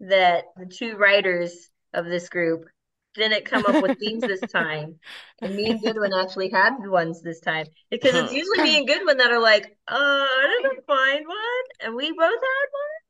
that 0.00 0.44
the 0.56 0.66
two 0.66 0.96
writers 0.96 1.68
of 1.94 2.06
this 2.06 2.28
group 2.28 2.66
didn't 3.14 3.44
come 3.44 3.66
up 3.66 3.80
with 3.80 3.98
themes 3.98 4.24
this 4.26 4.44
time. 4.46 4.98
And 5.42 5.54
me 5.54 5.70
and 5.70 5.82
Goodwin 5.82 6.12
actually 6.14 6.50
had 6.50 6.74
ones 6.86 7.22
this 7.22 7.40
time. 7.40 7.66
Because 7.90 8.14
it's 8.14 8.32
usually 8.32 8.60
me 8.60 8.78
and 8.78 8.86
Goodwin 8.88 9.18
that 9.18 9.32
are 9.32 9.40
like, 9.40 9.64
uh, 9.88 9.96
I 9.96 10.60
didn't 10.62 10.86
find 10.86 11.26
one. 11.26 11.64
And 11.80 11.94
we 11.94 12.10
both 12.12 12.20
had 12.20 12.28
one. 12.72 13.02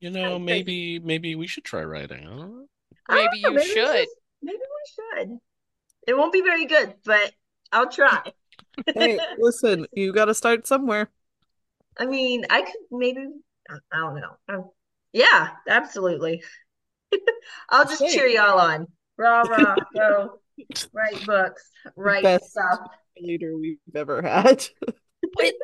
You 0.00 0.10
know, 0.10 0.38
maybe 0.38 0.98
maybe 0.98 1.34
we 1.34 1.46
should 1.46 1.64
try 1.64 1.82
writing. 1.84 2.24
Huh? 2.24 2.36
one. 2.46 2.66
I 3.08 3.14
don't 3.16 3.24
Maybe 3.24 3.38
know, 3.42 3.52
you 3.52 3.58
maybe 3.62 3.74
we 3.74 3.84
should. 3.84 4.08
Maybe 4.42 4.58
we 4.58 4.92
should. 5.26 5.38
It 6.08 6.16
won't 6.18 6.32
be 6.34 6.42
very 6.42 6.66
good, 6.66 6.96
but 7.04 7.32
I'll 7.72 7.90
try. 7.90 8.22
Hey, 8.94 9.22
listen, 9.36 9.86
you 9.94 10.12
got 10.12 10.26
to 10.26 10.34
start 10.34 10.66
somewhere. 10.66 11.10
I 11.98 12.06
mean, 12.06 12.44
I 12.50 12.62
could 12.62 12.74
maybe, 12.90 13.26
I 13.68 13.74
I 13.92 13.96
don't 13.98 14.14
know. 14.20 14.36
Um, 14.48 14.70
yeah, 15.12 15.56
absolutely. 15.68 16.42
I'll 17.70 17.88
just 17.88 18.08
Okay. 18.08 18.08
cheer 18.08 18.26
y'all 18.26 18.58
on. 18.60 18.88
Rah, 19.20 19.42
rah, 19.42 19.74
go. 19.94 20.40
Write 20.94 21.26
books, 21.26 21.70
write 21.94 22.22
Best 22.22 22.52
stuff. 22.52 22.78
leader 23.20 23.56
we've 23.58 23.76
ever 23.94 24.22
had. 24.22 24.66
Wait, 25.38 25.54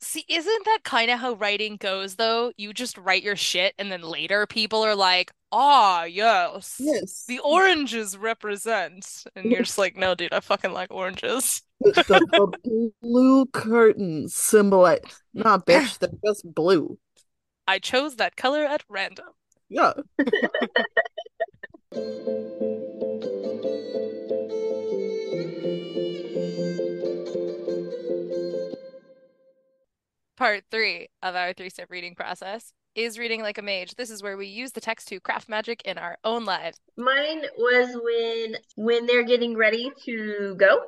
see, 0.00 0.24
isn't 0.28 0.64
that 0.64 0.78
kind 0.84 1.10
of 1.10 1.18
how 1.18 1.34
writing 1.34 1.76
goes, 1.76 2.16
though? 2.16 2.50
You 2.56 2.72
just 2.72 2.96
write 2.96 3.22
your 3.22 3.36
shit, 3.36 3.74
and 3.78 3.92
then 3.92 4.00
later 4.02 4.46
people 4.46 4.82
are 4.82 4.94
like, 4.94 5.32
ah, 5.52 6.04
yes, 6.04 6.76
Yes. 6.80 7.24
the 7.28 7.40
oranges 7.40 8.16
represent. 8.16 9.24
And 9.36 9.50
you're 9.52 9.62
just 9.62 9.78
like, 9.78 9.96
no, 9.96 10.14
dude, 10.14 10.32
I 10.32 10.40
fucking 10.40 10.72
like 10.72 10.90
oranges. 10.90 11.60
The, 11.80 11.92
the, 11.92 12.58
the 12.64 12.92
blue 13.02 13.44
curtains 13.46 14.34
symbolize. 14.34 15.00
Nah, 15.34 15.58
bitch, 15.66 15.98
they're 15.98 16.08
just 16.24 16.52
blue. 16.54 16.98
I 17.68 17.78
chose 17.80 18.16
that 18.16 18.36
color 18.36 18.64
at 18.64 18.82
random. 18.88 19.26
Yeah. 19.68 19.92
part 30.44 30.62
three 30.70 31.08
of 31.22 31.34
our 31.34 31.54
three 31.54 31.70
step 31.70 31.90
reading 31.90 32.14
process 32.14 32.74
is 32.94 33.18
reading 33.18 33.40
like 33.40 33.56
a 33.56 33.62
mage. 33.62 33.94
This 33.94 34.10
is 34.10 34.22
where 34.22 34.36
we 34.36 34.46
use 34.46 34.72
the 34.72 34.80
text 34.80 35.08
to 35.08 35.18
craft 35.18 35.48
magic 35.48 35.80
in 35.86 35.96
our 35.96 36.18
own 36.22 36.44
lives. 36.44 36.78
Mine 36.98 37.42
was 37.56 37.88
when 38.02 38.56
when 38.76 39.06
they're 39.06 39.24
getting 39.24 39.56
ready 39.56 39.90
to 40.04 40.54
go, 40.56 40.80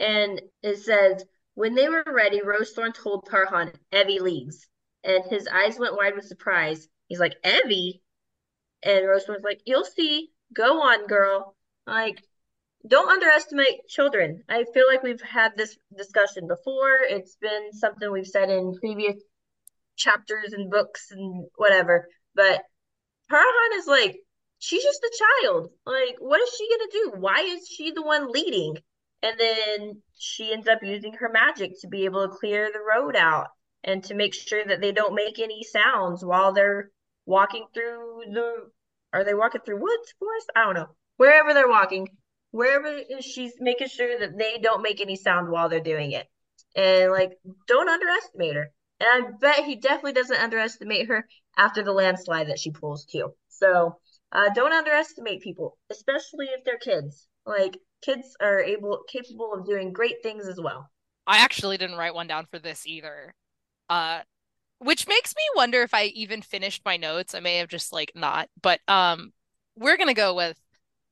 and 0.00 0.42
it 0.64 0.78
says 0.78 1.24
when 1.54 1.76
they 1.76 1.88
were 1.88 2.02
ready, 2.06 2.40
Rosethorn 2.40 2.92
told 2.92 3.28
Tarhan, 3.28 3.72
"Evvy 3.92 4.20
leaves," 4.20 4.66
and 5.04 5.22
his 5.30 5.46
eyes 5.46 5.78
went 5.78 5.96
wide 5.96 6.16
with 6.16 6.26
surprise. 6.26 6.88
He's 7.06 7.20
like, 7.20 7.36
"Evvy," 7.44 8.00
and 8.82 9.04
Rosethorn's 9.04 9.44
like, 9.44 9.60
"You'll 9.64 9.84
see. 9.84 10.32
Go 10.52 10.82
on, 10.82 11.06
girl." 11.06 11.56
Like, 11.86 12.20
don't 12.86 13.10
underestimate 13.10 13.88
children. 13.88 14.42
I 14.48 14.64
feel 14.74 14.86
like 14.86 15.02
we've 15.02 15.20
had 15.20 15.52
this 15.56 15.76
discussion 15.96 16.46
before. 16.46 16.98
It's 17.02 17.36
been 17.40 17.72
something 17.72 18.10
we've 18.10 18.26
said 18.26 18.50
in 18.50 18.74
previous 18.78 19.16
chapters 19.96 20.52
and 20.52 20.70
books 20.70 21.10
and 21.10 21.46
whatever. 21.56 22.08
But 22.34 22.62
Tarhan 23.30 23.78
is 23.78 23.86
like, 23.86 24.16
she's 24.58 24.82
just 24.82 25.02
a 25.02 25.24
child. 25.42 25.70
Like, 25.86 26.16
what 26.18 26.42
is 26.42 26.54
she 26.56 26.68
gonna 26.68 26.90
do? 26.92 27.12
Why 27.20 27.40
is 27.40 27.68
she 27.68 27.92
the 27.92 28.02
one 28.02 28.30
leading? 28.30 28.76
And 29.22 29.40
then 29.40 30.02
she 30.18 30.52
ends 30.52 30.68
up 30.68 30.80
using 30.82 31.14
her 31.14 31.30
magic 31.32 31.80
to 31.80 31.88
be 31.88 32.04
able 32.04 32.28
to 32.28 32.34
clear 32.34 32.70
the 32.70 32.80
road 32.80 33.16
out 33.16 33.46
and 33.82 34.04
to 34.04 34.14
make 34.14 34.34
sure 34.34 34.62
that 34.64 34.80
they 34.82 34.92
don't 34.92 35.14
make 35.14 35.38
any 35.38 35.62
sounds 35.62 36.22
while 36.24 36.52
they're 36.52 36.90
walking 37.24 37.66
through 37.72 38.24
the 38.30 38.70
are 39.14 39.24
they 39.24 39.32
walking 39.32 39.60
through 39.64 39.80
woods, 39.80 40.12
forest? 40.18 40.50
I 40.56 40.64
don't 40.64 40.74
know. 40.74 40.88
Wherever 41.16 41.54
they're 41.54 41.68
walking, 41.68 42.08
wherever 42.54 43.00
she's 43.20 43.52
making 43.58 43.88
sure 43.88 44.16
that 44.20 44.38
they 44.38 44.58
don't 44.62 44.80
make 44.80 45.00
any 45.00 45.16
sound 45.16 45.50
while 45.50 45.68
they're 45.68 45.80
doing 45.80 46.12
it. 46.12 46.24
And 46.76 47.10
like, 47.10 47.32
don't 47.66 47.88
underestimate 47.88 48.54
her. 48.54 48.70
And 49.00 49.08
I 49.26 49.30
bet 49.40 49.64
he 49.64 49.74
definitely 49.74 50.12
doesn't 50.12 50.40
underestimate 50.40 51.08
her 51.08 51.26
after 51.58 51.82
the 51.82 51.90
landslide 51.90 52.50
that 52.50 52.60
she 52.60 52.70
pulls 52.70 53.06
too. 53.06 53.34
So 53.48 53.98
uh, 54.30 54.50
don't 54.54 54.72
underestimate 54.72 55.42
people, 55.42 55.78
especially 55.90 56.46
if 56.46 56.64
they're 56.64 56.78
kids. 56.78 57.26
Like 57.44 57.76
kids 58.02 58.36
are 58.40 58.60
able 58.60 59.00
capable 59.08 59.52
of 59.52 59.66
doing 59.66 59.92
great 59.92 60.22
things 60.22 60.46
as 60.46 60.60
well. 60.60 60.88
I 61.26 61.38
actually 61.38 61.76
didn't 61.76 61.96
write 61.96 62.14
one 62.14 62.28
down 62.28 62.46
for 62.48 62.60
this 62.60 62.86
either. 62.86 63.34
Uh 63.88 64.20
which 64.78 65.08
makes 65.08 65.34
me 65.34 65.42
wonder 65.56 65.82
if 65.82 65.92
I 65.92 66.04
even 66.06 66.40
finished 66.40 66.82
my 66.84 66.98
notes. 66.98 67.34
I 67.34 67.40
may 67.40 67.56
have 67.56 67.68
just 67.68 67.92
like 67.92 68.12
not, 68.14 68.48
but 68.62 68.80
um 68.86 69.32
we're 69.76 69.96
to 69.96 70.14
go 70.14 70.34
with 70.34 70.56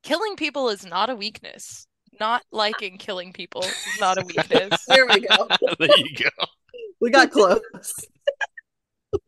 killing 0.03 0.37
people 0.37 0.69
is 0.69 0.85
not 0.85 1.11
a 1.11 1.17
weakness. 1.17 1.87
Not 2.21 2.43
liking 2.53 2.99
killing 2.99 3.33
people 3.33 3.63
is 3.63 4.01
not 4.01 4.19
a 4.19 4.25
weakness. 4.25 4.85
There 4.89 5.07
we 5.07 5.21
go. 5.21 5.49
there 5.79 5.99
you 5.99 6.15
go. 6.15 6.47
We 7.01 7.11
got 7.11 7.31
close. 7.31 7.61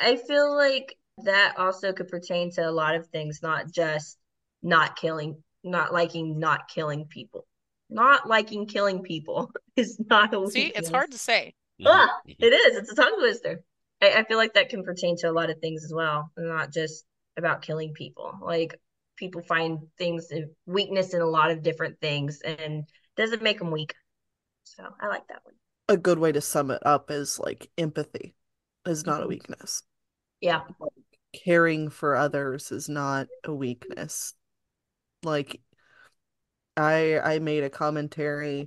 I 0.00 0.16
feel 0.16 0.54
like 0.54 0.96
that 1.24 1.54
also 1.58 1.92
could 1.92 2.08
pertain 2.08 2.50
to 2.52 2.68
a 2.68 2.70
lot 2.70 2.94
of 2.94 3.06
things, 3.08 3.40
not 3.42 3.70
just 3.70 4.18
not 4.62 4.96
killing, 4.96 5.42
not 5.64 5.92
liking 5.92 6.38
not 6.38 6.68
killing 6.68 7.06
people. 7.06 7.46
Not 7.90 8.28
liking 8.28 8.66
killing 8.66 9.02
people 9.02 9.50
is 9.76 9.98
not 10.10 10.34
a 10.34 10.50
See, 10.50 10.72
it's 10.74 10.90
hard 10.90 11.12
to 11.12 11.18
say. 11.18 11.54
Ah, 11.86 12.10
it 12.26 12.52
is. 12.52 12.76
It's 12.76 12.92
a 12.92 12.94
tongue 12.94 13.16
twister. 13.18 13.62
I, 14.02 14.12
I 14.12 14.24
feel 14.24 14.36
like 14.36 14.54
that 14.54 14.68
can 14.68 14.82
pertain 14.82 15.16
to 15.18 15.30
a 15.30 15.32
lot 15.32 15.50
of 15.50 15.58
things 15.60 15.84
as 15.84 15.92
well, 15.92 16.30
not 16.36 16.72
just 16.72 17.04
about 17.36 17.62
killing 17.62 17.94
people. 17.94 18.34
Like 18.42 18.78
people 19.18 19.42
find 19.42 19.80
things 19.98 20.32
weakness 20.66 21.12
in 21.14 21.20
a 21.20 21.26
lot 21.26 21.50
of 21.50 21.62
different 21.62 22.00
things, 22.00 22.40
and 22.40 22.84
doesn't 23.16 23.42
make 23.42 23.58
them 23.58 23.70
weak. 23.70 23.94
So 24.64 24.84
I 25.00 25.08
like 25.08 25.26
that 25.28 25.40
one. 25.44 25.54
A 25.88 25.96
good 25.96 26.18
way 26.18 26.32
to 26.32 26.40
sum 26.40 26.70
it 26.70 26.84
up 26.86 27.10
is 27.10 27.38
like 27.38 27.70
empathy 27.78 28.34
is 28.86 29.06
not 29.06 29.22
a 29.22 29.24
Mhm. 29.24 29.28
weakness. 29.28 29.82
Yeah. 30.40 30.62
Caring 31.32 31.88
for 31.90 32.14
others 32.14 32.70
is 32.72 32.88
not 32.88 33.28
a 33.44 33.52
weakness. 33.52 34.34
Like 35.22 35.60
I 36.76 37.18
I 37.18 37.38
made 37.38 37.64
a 37.64 37.70
commentary 37.70 38.66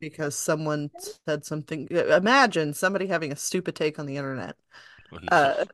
because 0.00 0.34
someone 0.36 0.90
said 1.26 1.44
something. 1.44 1.88
Imagine 1.88 2.74
somebody 2.74 3.06
having 3.06 3.32
a 3.32 3.36
stupid 3.36 3.74
take 3.74 3.98
on 3.98 4.06
the 4.06 4.16
internet. 4.16 4.56
uh 5.30 5.64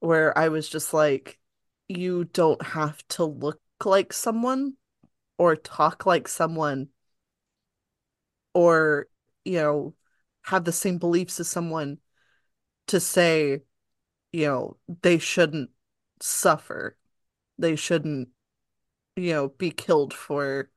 where 0.00 0.36
I 0.36 0.48
was 0.48 0.68
just 0.68 0.92
like, 0.92 1.38
you 1.96 2.24
don't 2.24 2.62
have 2.62 3.06
to 3.08 3.24
look 3.24 3.60
like 3.84 4.12
someone 4.12 4.74
or 5.38 5.56
talk 5.56 6.06
like 6.06 6.28
someone 6.28 6.88
or, 8.54 9.08
you 9.44 9.58
know, 9.58 9.94
have 10.42 10.64
the 10.64 10.72
same 10.72 10.98
beliefs 10.98 11.40
as 11.40 11.48
someone 11.48 11.98
to 12.88 13.00
say, 13.00 13.60
you 14.32 14.46
know, 14.46 14.76
they 15.02 15.18
shouldn't 15.18 15.70
suffer. 16.20 16.96
They 17.58 17.76
shouldn't, 17.76 18.28
you 19.16 19.32
know, 19.32 19.48
be 19.48 19.70
killed 19.70 20.14
for 20.14 20.70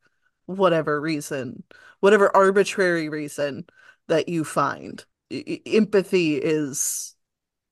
whatever 0.46 1.00
reason, 1.00 1.64
whatever 2.00 2.36
arbitrary 2.36 3.10
reason 3.10 3.66
that 4.08 4.30
you 4.30 4.44
find. 4.44 5.04
Empathy 5.32 6.36
is 6.38 7.16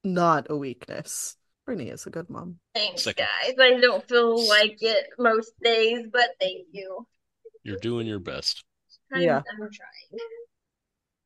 not 0.03 0.47
a 0.49 0.57
weakness. 0.57 1.37
Britni 1.67 1.91
is 1.91 2.05
a 2.05 2.09
good 2.09 2.29
mom. 2.29 2.59
Thanks, 2.73 3.03
Second. 3.03 3.25
guys. 3.25 3.53
I 3.59 3.79
don't 3.79 4.07
feel 4.07 4.47
like 4.49 4.77
it 4.81 5.07
most 5.17 5.53
days, 5.63 6.07
but 6.11 6.29
thank 6.39 6.67
you. 6.71 7.07
You're 7.63 7.77
doing 7.77 8.05
your 8.05 8.19
best. 8.19 8.65
I'm, 9.11 9.21
Yeah. 9.21 9.37
I'm 9.37 9.57
trying. 9.57 10.19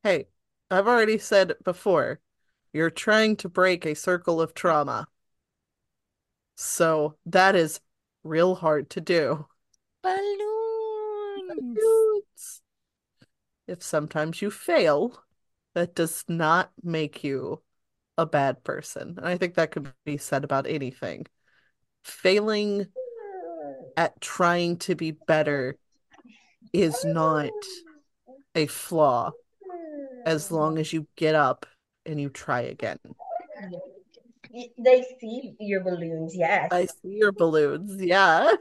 Hey, 0.04 0.26
I've 0.70 0.86
already 0.86 1.18
said 1.18 1.54
before, 1.64 2.20
you're 2.72 2.90
trying 2.90 3.36
to 3.36 3.48
break 3.48 3.84
a 3.84 3.94
circle 3.94 4.40
of 4.40 4.54
trauma. 4.54 5.08
So 6.56 7.16
that 7.26 7.56
is 7.56 7.80
real 8.22 8.54
hard 8.54 8.90
to 8.90 9.00
do. 9.00 9.46
Balloons. 10.02 10.52
If 13.66 13.82
sometimes 13.82 14.40
you 14.40 14.50
fail, 14.50 15.20
that 15.74 15.94
does 15.94 16.24
not 16.28 16.70
make 16.82 17.24
you 17.24 17.62
a 18.18 18.26
bad 18.26 18.62
person. 18.64 19.14
And 19.16 19.26
I 19.26 19.38
think 19.38 19.54
that 19.54 19.70
could 19.70 19.90
be 20.04 20.18
said 20.18 20.44
about 20.44 20.66
anything. 20.66 21.26
Failing 22.04 22.86
at 23.96 24.20
trying 24.20 24.76
to 24.78 24.94
be 24.94 25.12
better 25.12 25.78
is 26.72 27.04
not 27.04 27.50
a 28.54 28.66
flaw 28.66 29.30
as 30.26 30.50
long 30.50 30.78
as 30.78 30.92
you 30.92 31.06
get 31.16 31.34
up 31.34 31.64
and 32.04 32.20
you 32.20 32.28
try 32.28 32.62
again. 32.62 32.98
They 34.52 35.04
see 35.20 35.54
your 35.60 35.82
balloons, 35.82 36.34
yes. 36.34 36.68
I 36.72 36.86
see 36.86 37.16
your 37.16 37.32
balloons. 37.32 38.02
Yeah. 38.02 38.52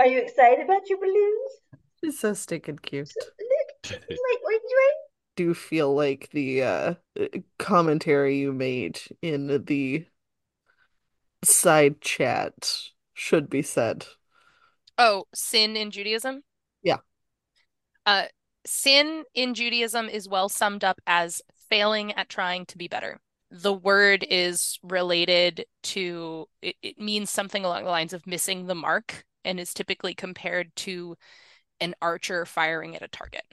Are 0.00 0.06
you 0.06 0.20
excited 0.20 0.64
about 0.64 0.88
your 0.88 0.98
balloons? 0.98 1.50
She's 2.02 2.18
so 2.18 2.32
stinking 2.34 2.78
cute. 2.78 3.12
Look, 3.18 3.90
like 3.90 4.00
we're 4.44 4.60
doing. 4.60 5.07
Do 5.38 5.54
feel 5.54 5.94
like 5.94 6.30
the 6.32 6.62
uh 6.64 6.94
commentary 7.60 8.38
you 8.38 8.52
made 8.52 9.00
in 9.22 9.64
the 9.66 10.04
side 11.44 12.00
chat 12.00 12.90
should 13.14 13.48
be 13.48 13.62
said. 13.62 14.04
Oh, 14.98 15.26
sin 15.32 15.76
in 15.76 15.92
Judaism? 15.92 16.42
Yeah. 16.82 16.96
Uh, 18.04 18.24
sin 18.66 19.22
in 19.32 19.54
Judaism 19.54 20.08
is 20.08 20.28
well 20.28 20.48
summed 20.48 20.82
up 20.82 21.00
as 21.06 21.40
failing 21.70 22.10
at 22.14 22.28
trying 22.28 22.66
to 22.66 22.76
be 22.76 22.88
better. 22.88 23.20
The 23.52 23.72
word 23.72 24.26
is 24.28 24.80
related 24.82 25.66
to, 25.84 26.48
it, 26.62 26.74
it 26.82 26.98
means 26.98 27.30
something 27.30 27.64
along 27.64 27.84
the 27.84 27.90
lines 27.90 28.12
of 28.12 28.26
missing 28.26 28.66
the 28.66 28.74
mark 28.74 29.24
and 29.44 29.60
is 29.60 29.72
typically 29.72 30.14
compared 30.14 30.74
to 30.78 31.16
an 31.80 31.94
archer 32.02 32.44
firing 32.44 32.96
at 32.96 33.02
a 33.02 33.08
target. 33.08 33.44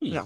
Yeah. 0.00 0.24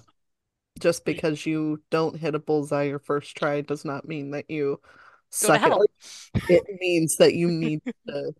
Just 0.79 1.05
because 1.05 1.47
you 1.47 1.83
don't 1.91 2.16
hit 2.16 2.35
a 2.35 2.39
bullseye 2.39 2.85
your 2.85 2.99
first 2.99 3.37
try 3.37 3.61
does 3.61 3.85
not 3.85 4.07
mean 4.07 4.31
that 4.33 4.51
you 4.51 4.81
Go 4.83 4.89
suck 5.31 5.62
it. 5.66 6.43
It 6.49 6.64
means 6.81 7.16
that 7.16 7.35
you 7.35 7.51
need 7.51 7.81
to 8.09 8.33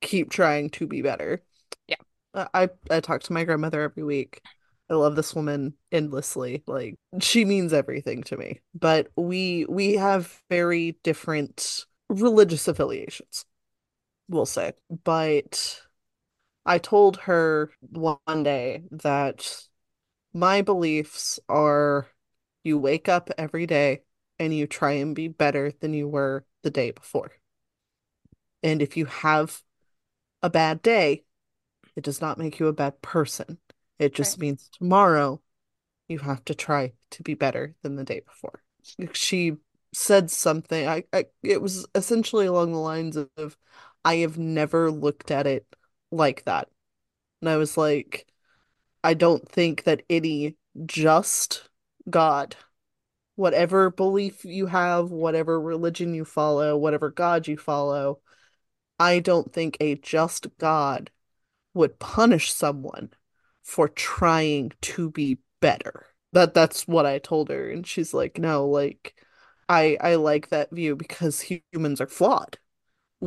keep 0.00 0.30
trying 0.30 0.70
to 0.70 0.86
be 0.86 1.02
better. 1.02 1.42
Yeah. 1.86 1.96
I 2.34 2.68
I 2.90 3.00
talk 3.00 3.22
to 3.24 3.32
my 3.32 3.44
grandmother 3.44 3.82
every 3.82 4.02
week. 4.02 4.40
I 4.88 4.94
love 4.94 5.16
this 5.16 5.34
woman 5.34 5.74
endlessly. 5.90 6.62
Like 6.66 6.96
she 7.20 7.44
means 7.44 7.72
everything 7.72 8.22
to 8.24 8.36
me. 8.36 8.60
But 8.74 9.08
we 9.16 9.66
we 9.68 9.94
have 9.94 10.40
very 10.48 10.96
different 11.02 11.86
religious 12.08 12.68
affiliations, 12.68 13.44
we'll 14.28 14.46
say. 14.46 14.72
But 15.04 15.80
I 16.64 16.78
told 16.78 17.16
her 17.18 17.70
one 17.80 18.42
day 18.42 18.82
that 18.90 19.66
my 20.36 20.62
beliefs 20.62 21.40
are 21.48 22.08
you 22.64 22.78
wake 22.78 23.08
up 23.08 23.30
every 23.38 23.66
day 23.66 24.02
and 24.38 24.54
you 24.54 24.66
try 24.68 24.92
and 24.92 25.14
be 25.16 25.28
better 25.28 25.72
than 25.80 25.94
you 25.94 26.08
were 26.08 26.46
the 26.62 26.70
day 26.70 26.90
before. 26.92 27.32
And 28.62 28.82
if 28.82 28.96
you 28.96 29.06
have 29.06 29.62
a 30.42 30.50
bad 30.50 30.82
day, 30.82 31.24
it 31.96 32.04
does 32.04 32.20
not 32.20 32.38
make 32.38 32.58
you 32.58 32.68
a 32.68 32.72
bad 32.72 33.02
person. 33.02 33.58
It 33.98 34.14
just 34.14 34.38
means 34.38 34.70
tomorrow 34.70 35.42
You 36.08 36.20
have 36.20 36.44
to 36.46 36.54
try 36.54 36.92
to 37.12 37.22
be 37.22 37.34
better 37.34 37.74
than 37.82 37.96
the 37.96 38.04
day 38.04 38.20
before. 38.20 38.62
She 39.12 39.56
said 39.92 40.30
something. 40.30 40.86
I, 40.88 41.04
I 41.12 41.26
it 41.42 41.60
was 41.60 41.86
essentially 41.94 42.46
along 42.46 42.72
the 42.72 42.78
lines 42.78 43.16
of, 43.16 43.56
I 44.04 44.16
have 44.16 44.38
never 44.38 44.90
looked 44.90 45.30
at 45.30 45.46
it 45.46 45.66
like 46.12 46.44
that. 46.44 46.68
And 47.42 47.50
I 47.50 47.56
was 47.58 47.76
like, 47.76 48.26
I 49.06 49.14
don't 49.14 49.48
think 49.48 49.84
that 49.84 50.02
any 50.10 50.56
just 50.84 51.68
God, 52.10 52.56
whatever 53.36 53.88
belief 53.88 54.44
you 54.44 54.66
have, 54.66 55.12
whatever 55.12 55.60
religion 55.60 56.12
you 56.12 56.24
follow, 56.24 56.76
whatever 56.76 57.10
God 57.10 57.46
you 57.46 57.56
follow, 57.56 58.18
I 58.98 59.20
don't 59.20 59.52
think 59.52 59.76
a 59.78 59.94
just 59.94 60.48
God 60.58 61.12
would 61.72 62.00
punish 62.00 62.52
someone 62.52 63.10
for 63.62 63.88
trying 63.88 64.72
to 64.82 65.12
be 65.12 65.38
better. 65.60 66.06
That 66.32 66.52
that's 66.52 66.88
what 66.88 67.06
I 67.06 67.20
told 67.20 67.48
her 67.50 67.70
and 67.70 67.86
she's 67.86 68.12
like, 68.12 68.38
"No, 68.40 68.66
like 68.66 69.14
I 69.68 69.96
I 70.00 70.16
like 70.16 70.48
that 70.48 70.72
view 70.72 70.96
because 70.96 71.40
humans 71.72 72.00
are 72.00 72.08
flawed. 72.08 72.58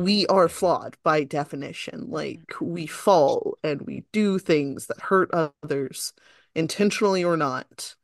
We 0.00 0.26
are 0.28 0.48
flawed 0.48 0.96
by 1.02 1.24
definition. 1.24 2.10
Like 2.10 2.54
we 2.58 2.86
fall 2.86 3.58
and 3.62 3.82
we 3.82 4.04
do 4.12 4.38
things 4.38 4.86
that 4.86 4.98
hurt 4.98 5.30
others 5.62 6.14
intentionally 6.54 7.22
or 7.22 7.36
not. 7.36 7.96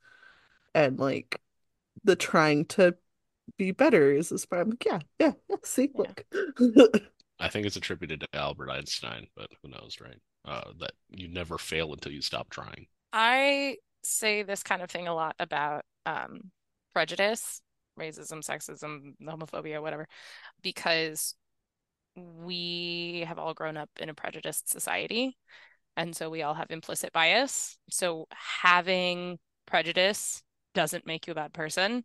And 0.75 0.99
like 0.99 1.41
the 2.05 2.15
trying 2.15 2.67
to 2.67 2.97
be 3.57 3.71
better 3.71 4.13
is 4.13 4.29
this 4.29 4.45
part. 4.45 4.63
I'm 4.63 4.71
like, 4.71 4.85
yeah, 4.85 4.99
yeah, 5.19 5.33
yeah, 5.49 5.57
see, 5.65 5.91
look. 5.95 6.23
I 7.41 7.49
think 7.49 7.67
it's 7.67 7.77
attributed 7.77 8.21
to 8.21 8.29
Albert 8.35 8.71
Einstein, 8.71 9.29
but 9.35 9.49
who 9.63 9.71
knows, 9.71 9.97
right? 9.99 10.21
Uh, 10.45 10.73
that 10.81 10.93
you 11.09 11.29
never 11.29 11.57
fail 11.57 11.95
until 11.95 12.13
you 12.13 12.21
stop 12.21 12.51
trying. 12.51 12.89
I 13.15 13.77
say 14.05 14.43
this 14.43 14.63
kind 14.63 14.83
of 14.83 14.91
thing 14.91 15.09
a 15.09 15.15
lot 15.15 15.35
about 15.39 15.87
um, 16.05 16.51
prejudice, 16.93 17.63
racism, 17.99 18.45
sexism, 18.45 19.15
homophobia, 19.23 19.81
whatever, 19.81 20.07
because 20.63 21.35
we 22.17 23.25
have 23.27 23.39
all 23.39 23.55
grown 23.55 23.77
up 23.77 23.91
in 24.01 24.09
a 24.09 24.15
prejudiced 24.15 24.69
society. 24.69 25.37
And 25.97 26.15
so 26.15 26.31
we 26.31 26.43
all 26.43 26.55
have 26.55 26.71
implicit 26.71 27.13
bias. 27.13 27.79
So 27.91 28.27
having 28.31 29.39
prejudice 29.67 30.43
doesn't 30.75 31.07
make 31.07 31.27
you 31.27 31.33
a 31.33 31.35
bad 31.35 31.53
person, 31.53 32.05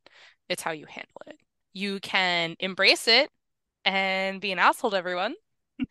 it's 0.50 0.64
how 0.64 0.72
you 0.72 0.86
handle 0.86 1.22
it. 1.28 1.38
You 1.74 2.00
can 2.00 2.56
embrace 2.60 3.08
it 3.08 3.30
and 3.86 4.42
be 4.42 4.52
an 4.52 4.60
asshole 4.60 4.92
to 4.92 4.98
everyone. 4.98 5.36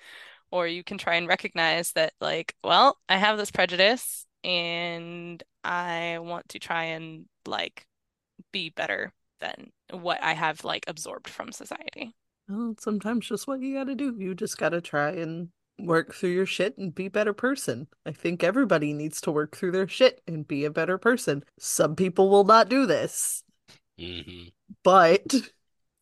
or 0.51 0.67
you 0.67 0.85
can 0.85 0.99
try 0.99 1.17
and 1.17 1.29
recognize 1.29 1.93
that, 1.93 2.13
like, 2.21 2.55
well, 2.65 2.99
I 3.09 3.17
have 3.17 3.39
this 3.39 3.51
prejudice 3.51 4.27
and 4.45 5.43
I 5.65 6.19
want 6.21 6.49
to 6.51 6.59
try 6.59 6.85
and 6.85 7.27
like 7.47 7.87
be 8.53 8.71
better 8.71 9.13
than 9.41 9.73
what 9.93 10.23
I 10.23 10.35
have 10.35 10.65
like 10.65 10.85
absorbed 10.89 11.29
from 11.29 11.53
society. 11.53 12.15
Well, 12.51 12.75
sometimes 12.81 13.29
just 13.29 13.47
what 13.47 13.61
you 13.61 13.75
gotta 13.75 13.95
do. 13.95 14.15
You 14.19 14.35
just 14.35 14.59
gotta 14.59 14.81
try 14.81 15.11
and 15.11 15.51
work 15.79 16.15
through 16.15 16.31
your 16.31 16.47
shit 16.47 16.77
and 16.77 16.95
be 16.95 17.07
a 17.07 17.11
better 17.11 17.33
person. 17.33 17.87
I 18.05 18.13
think 18.13 18.43
everybody 18.43 18.93
needs 18.93 19.21
to 19.23 19.31
work 19.31 19.57
through 19.57 19.71
their 19.73 19.89
shit 19.89 20.21
and 20.27 20.47
be 20.47 20.65
a 20.65 20.71
better 20.71 20.99
person. 20.99 21.45
Some 21.59 21.95
people 21.95 22.29
will 22.29 22.45
not 22.45 22.69
do 22.69 22.87
this. 22.87 23.45
Mm-hmm. 23.99 24.49
But 24.83 25.33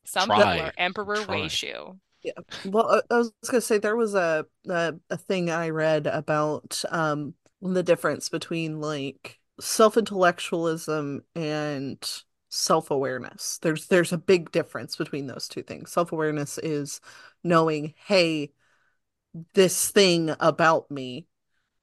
some 0.04 0.28
Try. 0.28 0.36
people 0.38 0.66
are 0.66 0.72
emperor 0.78 1.16
Try. 1.16 1.42
ratio. 1.42 1.98
Yeah. 2.22 2.32
Well, 2.64 3.02
I, 3.10 3.14
I 3.14 3.18
was 3.18 3.32
gonna 3.46 3.60
say 3.60 3.78
there 3.78 3.96
was 3.96 4.14
a, 4.14 4.46
a 4.68 4.94
a 5.10 5.16
thing 5.16 5.50
I 5.50 5.68
read 5.68 6.06
about 6.06 6.82
um 6.90 7.34
the 7.60 7.82
difference 7.82 8.28
between 8.28 8.80
like 8.80 9.38
self-intellectualism 9.60 11.22
and 11.34 12.22
self-awareness. 12.48 13.58
There's 13.62 13.86
there's 13.86 14.12
a 14.12 14.18
big 14.18 14.50
difference 14.50 14.96
between 14.96 15.26
those 15.26 15.48
two 15.48 15.62
things. 15.62 15.92
Self-awareness 15.92 16.58
is 16.58 17.00
knowing, 17.44 17.94
hey, 18.06 18.52
this 19.54 19.90
thing 19.90 20.34
about 20.40 20.90
me, 20.90 21.26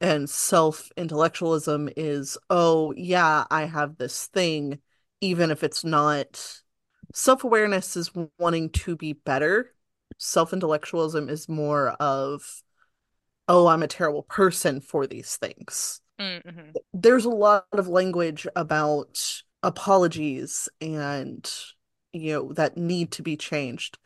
and 0.02 0.30
self-intellectualism 0.30 1.90
is, 1.96 2.38
oh 2.50 2.94
yeah, 2.96 3.46
I 3.50 3.66
have 3.66 3.98
this 3.98 4.28
thing, 4.28 4.80
even 5.22 5.52
if 5.52 5.64
it's 5.64 5.84
not. 5.84 6.62
Self-awareness 7.14 7.96
is 7.96 8.12
wanting 8.40 8.72
to 8.72 8.96
be 8.96 9.14
better 9.14 9.76
self-intellectualism 10.18 11.30
is 11.30 11.50
more 11.50 11.90
of 12.00 12.64
oh 13.48 13.68
i'm 13.68 13.84
a 13.84 13.88
terrible 13.88 14.24
person 14.24 14.82
for 14.82 15.08
these 15.08 15.38
things 15.38 16.02
Mm-hmm. 16.18 16.72
there's 16.94 17.26
a 17.26 17.30
lot 17.30 17.66
of 17.74 17.90
language 17.90 18.48
about 18.56 19.42
apologies 19.66 20.70
and 20.80 21.52
you 22.14 22.34
know 22.34 22.54
that 22.54 22.78
need 22.78 23.12
to 23.12 23.24
be 23.24 23.36
changed 23.36 23.98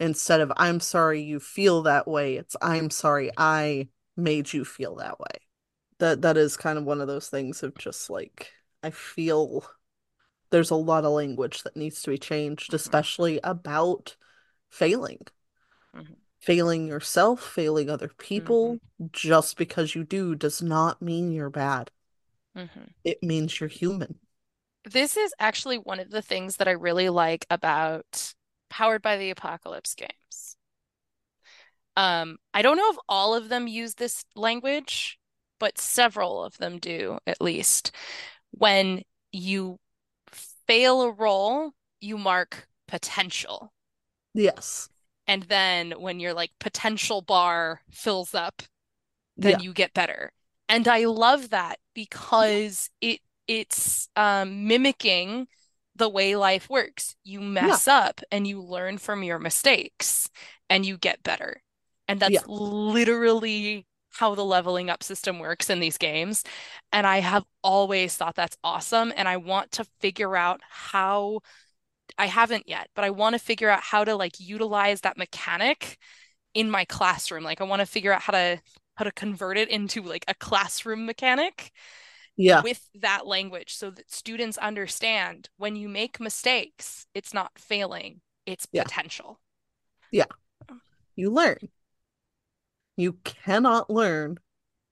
instead 0.00 0.40
of 0.40 0.52
i'm 0.56 0.80
sorry 0.80 1.22
you 1.22 1.38
feel 1.40 1.82
that 1.82 2.08
way 2.08 2.36
it's 2.36 2.56
i'm 2.60 2.90
sorry 2.90 3.30
i 3.36 3.88
made 4.16 4.52
you 4.52 4.64
feel 4.64 4.96
that 4.96 5.18
way 5.20 5.38
that 6.00 6.22
that 6.22 6.36
is 6.36 6.56
kind 6.56 6.78
of 6.78 6.84
one 6.84 7.00
of 7.00 7.06
those 7.06 7.28
things 7.28 7.62
of 7.62 7.76
just 7.76 8.10
like 8.10 8.50
i 8.82 8.90
feel 8.90 9.64
there's 10.50 10.70
a 10.70 10.76
lot 10.76 11.04
of 11.04 11.12
language 11.12 11.62
that 11.62 11.76
needs 11.76 12.02
to 12.02 12.10
be 12.10 12.18
changed 12.18 12.72
Mhm. 12.72 12.74
especially 12.74 13.40
about 13.44 14.16
failing 14.70 15.20
Mhm. 15.94 16.16
failing 16.40 16.88
yourself 16.88 17.40
failing 17.40 17.88
other 17.88 18.10
people 18.18 18.78
just 19.12 19.56
because 19.56 19.94
you 19.94 20.04
do 20.04 20.34
does 20.34 20.60
not 20.60 21.00
mean 21.00 21.30
you're 21.32 21.50
bad 21.50 21.90
Mm-hmm. 22.56 22.84
it 23.04 23.22
means 23.22 23.60
you're 23.60 23.68
human 23.68 24.18
This 24.84 25.16
is 25.16 25.34
actually 25.38 25.76
one 25.78 26.00
of 26.00 26.10
the 26.10 26.22
things 26.22 26.56
that 26.56 26.68
I 26.68 26.72
really 26.72 27.08
like 27.08 27.46
about 27.50 28.34
Powered 28.70 29.02
by 29.02 29.16
the 29.16 29.30
Apocalypse 29.30 29.94
games. 29.94 30.56
Um, 31.96 32.38
I 32.52 32.62
don't 32.62 32.76
know 32.76 32.90
if 32.90 32.96
all 33.08 33.34
of 33.34 33.48
them 33.48 33.66
use 33.68 33.94
this 33.94 34.24
language, 34.34 35.18
but 35.60 35.78
several 35.78 36.44
of 36.44 36.58
them 36.58 36.78
do, 36.78 37.18
at 37.26 37.40
least. 37.40 37.92
When 38.50 39.02
you 39.32 39.78
fail 40.66 41.02
a 41.02 41.12
roll, 41.12 41.72
you 42.00 42.18
mark 42.18 42.68
potential. 42.88 43.72
yes 44.34 44.88
And 45.26 45.44
then 45.44 45.92
when 45.92 46.20
your 46.20 46.34
like 46.34 46.52
potential 46.58 47.22
bar 47.22 47.80
fills 47.90 48.34
up, 48.34 48.62
then 49.38 49.52
yeah 49.52 49.58
you 49.60 49.72
get 49.72 49.94
better. 49.94 50.32
And 50.68 50.88
I 50.88 51.04
love 51.04 51.50
that 51.50 51.78
because 51.94 52.90
it 53.00 53.20
it's 53.48 54.08
um, 54.16 54.66
mimicking 54.66 55.48
the 55.96 56.08
way 56.08 56.36
life 56.36 56.68
works. 56.68 57.16
You 57.24 57.40
mess 57.40 57.86
up 57.88 58.20
and 58.32 58.46
you 58.46 58.60
learn 58.60 58.98
from 58.98 59.22
your 59.22 59.38
mistakes 59.38 60.30
and 60.68 60.84
you 60.84 60.98
get 60.98 61.22
better. 61.22 61.62
And 62.08 62.20
that's 62.20 62.42
Yeah. 62.42 62.46
literally 62.46 63.86
how 64.12 64.34
the 64.34 64.44
leveling 64.44 64.90
up 64.90 65.02
system 65.02 65.38
works 65.38 65.70
in 65.70 65.80
these 65.80 65.98
games. 65.98 66.44
And 66.92 67.06
I 67.06 67.18
have 67.20 67.44
always 67.62 68.16
thought 68.16 68.36
that's 68.36 68.56
awesome. 68.62 69.12
And 69.16 69.28
I 69.28 69.36
want 69.38 69.72
to 69.72 69.84
figure 70.00 70.36
out 70.36 70.60
how 70.68 71.40
I 72.18 72.26
haven't 72.26 72.68
yet, 72.68 72.88
but 72.94 73.04
I 73.04 73.10
want 73.10 73.34
to 73.34 73.38
figure 73.38 73.70
out 73.70 73.82
how 73.82 74.04
to 74.04 74.14
like 74.16 74.38
utilize 74.38 75.00
that 75.02 75.16
mechanic 75.18 75.98
in 76.54 76.70
my 76.70 76.84
classroom. 76.86 77.44
Like 77.44 77.60
I 77.60 77.64
want 77.64 77.80
to 77.80 77.86
figure 77.86 78.12
out 78.12 78.22
how 78.22 78.32
to 78.32 78.60
how 78.96 79.04
to 79.04 79.12
convert 79.12 79.58
it 79.58 79.70
into 79.70 80.02
like 80.02 80.24
a 80.28 80.34
classroom 80.34 81.06
mechanic 81.06 81.72
yeah 82.36 82.62
with 82.62 82.88
that 82.94 83.26
language 83.26 83.74
so 83.74 83.90
that 83.90 84.10
students 84.10 84.58
understand 84.58 85.48
when 85.56 85.76
you 85.76 85.88
make 85.88 86.20
mistakes, 86.20 87.06
it's 87.14 87.32
not 87.34 87.52
failing, 87.58 88.20
it's 88.46 88.66
Yeah. 88.72 88.84
potential. 88.84 89.40
Yeah. 90.10 90.26
Oh. 90.68 90.78
You 91.16 91.30
learn 91.30 91.58
you 92.96 93.14
cannot 93.24 93.90
learn 93.90 94.38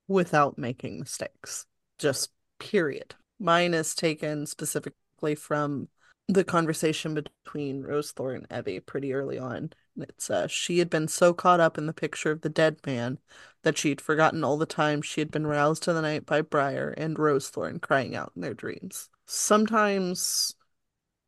without 0.08 0.58
making 0.58 0.98
mistakes 0.98 1.66
just 1.98 2.30
period 2.58 3.14
mine 3.38 3.74
is 3.74 3.94
taken 3.94 4.46
specifically 4.46 5.34
from 5.34 5.88
the 6.28 6.44
conversation 6.44 7.14
between 7.14 7.82
Rosethorn 7.82 8.46
and 8.48 8.48
Evvy 8.48 8.84
pretty 8.84 9.12
early 9.12 9.38
on. 9.38 9.72
It's 9.96 10.30
uh 10.30 10.46
she 10.46 10.78
had 10.78 10.88
been 10.88 11.08
so 11.08 11.34
caught 11.34 11.60
up 11.60 11.76
in 11.76 11.86
the 11.86 11.92
picture 11.92 12.30
of 12.30 12.40
the 12.40 12.48
dead 12.48 12.78
man 12.86 13.18
that 13.62 13.76
she'd 13.76 14.00
forgotten 14.00 14.42
all 14.42 14.56
the 14.56 14.66
time 14.66 15.02
she 15.02 15.20
had 15.20 15.30
been 15.30 15.46
roused 15.46 15.82
to 15.84 15.92
the 15.92 16.00
night 16.02 16.24
by 16.26 16.40
Briar 16.42 16.90
and 16.96 17.16
Rosethorn 17.16 17.80
crying 17.80 18.16
out 18.16 18.32
in 18.34 18.42
their 18.42 18.54
dreams. 18.54 19.10
Sometimes 19.26 20.54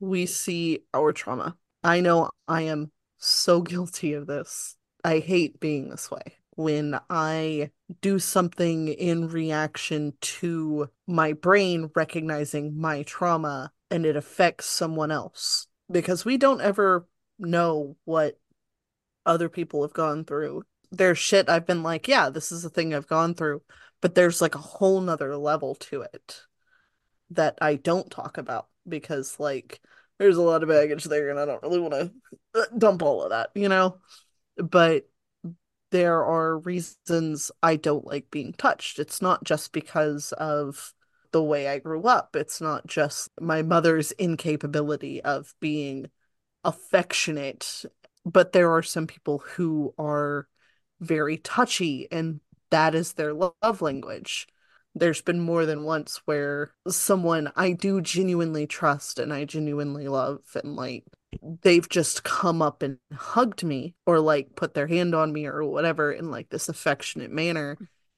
we 0.00 0.26
see 0.26 0.80
our 0.94 1.12
trauma. 1.12 1.56
I 1.82 2.00
know 2.00 2.30
I 2.48 2.62
am 2.62 2.92
so 3.18 3.60
guilty 3.62 4.14
of 4.14 4.26
this. 4.26 4.76
I 5.04 5.18
hate 5.18 5.60
being 5.60 5.90
this 5.90 6.10
way. 6.10 6.38
When 6.56 6.98
I 7.10 7.70
do 8.00 8.18
something 8.18 8.88
in 8.88 9.28
reaction 9.28 10.14
to 10.20 10.88
my 11.06 11.32
brain 11.32 11.90
recognizing 11.94 12.78
my 12.78 13.02
trauma 13.02 13.72
and 13.90 14.06
it 14.06 14.16
affects 14.16 14.66
someone 14.66 15.10
else. 15.10 15.66
Because 15.90 16.24
we 16.24 16.36
don't 16.36 16.60
ever 16.60 17.06
know 17.38 17.96
what 18.04 18.38
other 19.26 19.48
people 19.48 19.82
have 19.82 19.92
gone 19.92 20.24
through. 20.24 20.62
There's 20.90 21.18
shit 21.18 21.48
I've 21.48 21.66
been 21.66 21.82
like, 21.82 22.08
yeah, 22.08 22.30
this 22.30 22.52
is 22.52 22.64
a 22.64 22.70
thing 22.70 22.94
I've 22.94 23.06
gone 23.06 23.34
through, 23.34 23.62
but 24.00 24.14
there's 24.14 24.40
like 24.40 24.54
a 24.54 24.58
whole 24.58 25.00
nother 25.00 25.36
level 25.36 25.74
to 25.76 26.02
it 26.02 26.42
that 27.30 27.58
I 27.60 27.76
don't 27.76 28.10
talk 28.10 28.38
about 28.38 28.68
because 28.88 29.40
like 29.40 29.80
there's 30.18 30.36
a 30.36 30.42
lot 30.42 30.62
of 30.62 30.68
baggage 30.68 31.04
there 31.04 31.30
and 31.30 31.38
I 31.38 31.44
don't 31.44 31.62
really 31.62 31.80
want 31.80 31.94
to 31.94 32.12
uh, 32.54 32.64
dump 32.76 33.02
all 33.02 33.22
of 33.22 33.30
that, 33.30 33.50
you 33.54 33.68
know? 33.68 33.98
But 34.56 35.08
there 35.90 36.24
are 36.24 36.58
reasons 36.58 37.50
I 37.62 37.76
don't 37.76 38.06
like 38.06 38.30
being 38.30 38.52
touched. 38.52 38.98
It's 38.98 39.22
not 39.22 39.44
just 39.44 39.72
because 39.72 40.32
of 40.32 40.92
the 41.32 41.42
way 41.42 41.68
I 41.68 41.78
grew 41.78 42.02
up. 42.02 42.36
It's 42.36 42.60
not 42.60 42.86
just 42.86 43.28
my 43.40 43.62
mother's 43.62 44.12
incapability 44.12 45.22
of 45.22 45.54
being 45.60 46.10
affectionate, 46.64 47.84
but 48.24 48.52
there 48.52 48.72
are 48.72 48.82
some 48.82 49.06
people 49.06 49.38
who 49.38 49.94
are 49.98 50.48
very 51.00 51.36
touchy 51.38 52.08
and 52.10 52.40
that 52.70 52.94
is 52.94 53.12
their 53.12 53.32
love 53.34 53.82
language. 53.82 54.48
There's 54.94 55.20
been 55.22 55.40
more 55.40 55.66
than 55.66 55.84
once 55.84 56.20
where 56.24 56.72
someone 56.88 57.50
I 57.56 57.72
do 57.72 58.00
genuinely 58.00 58.66
trust 58.66 59.18
and 59.18 59.32
I 59.32 59.44
genuinely 59.44 60.06
love 60.08 60.40
and 60.54 60.76
like 60.76 61.04
they've 61.62 61.88
just 61.88 62.22
come 62.22 62.62
up 62.62 62.82
and 62.82 62.98
hugged 63.12 63.64
me 63.64 63.94
or 64.06 64.20
like 64.20 64.54
put 64.54 64.74
their 64.74 64.86
hand 64.86 65.14
on 65.14 65.32
me 65.32 65.46
or 65.46 65.64
whatever 65.64 66.12
in 66.12 66.30
like 66.30 66.48
this 66.50 66.68
affectionate 66.68 67.30
manner 67.32 67.76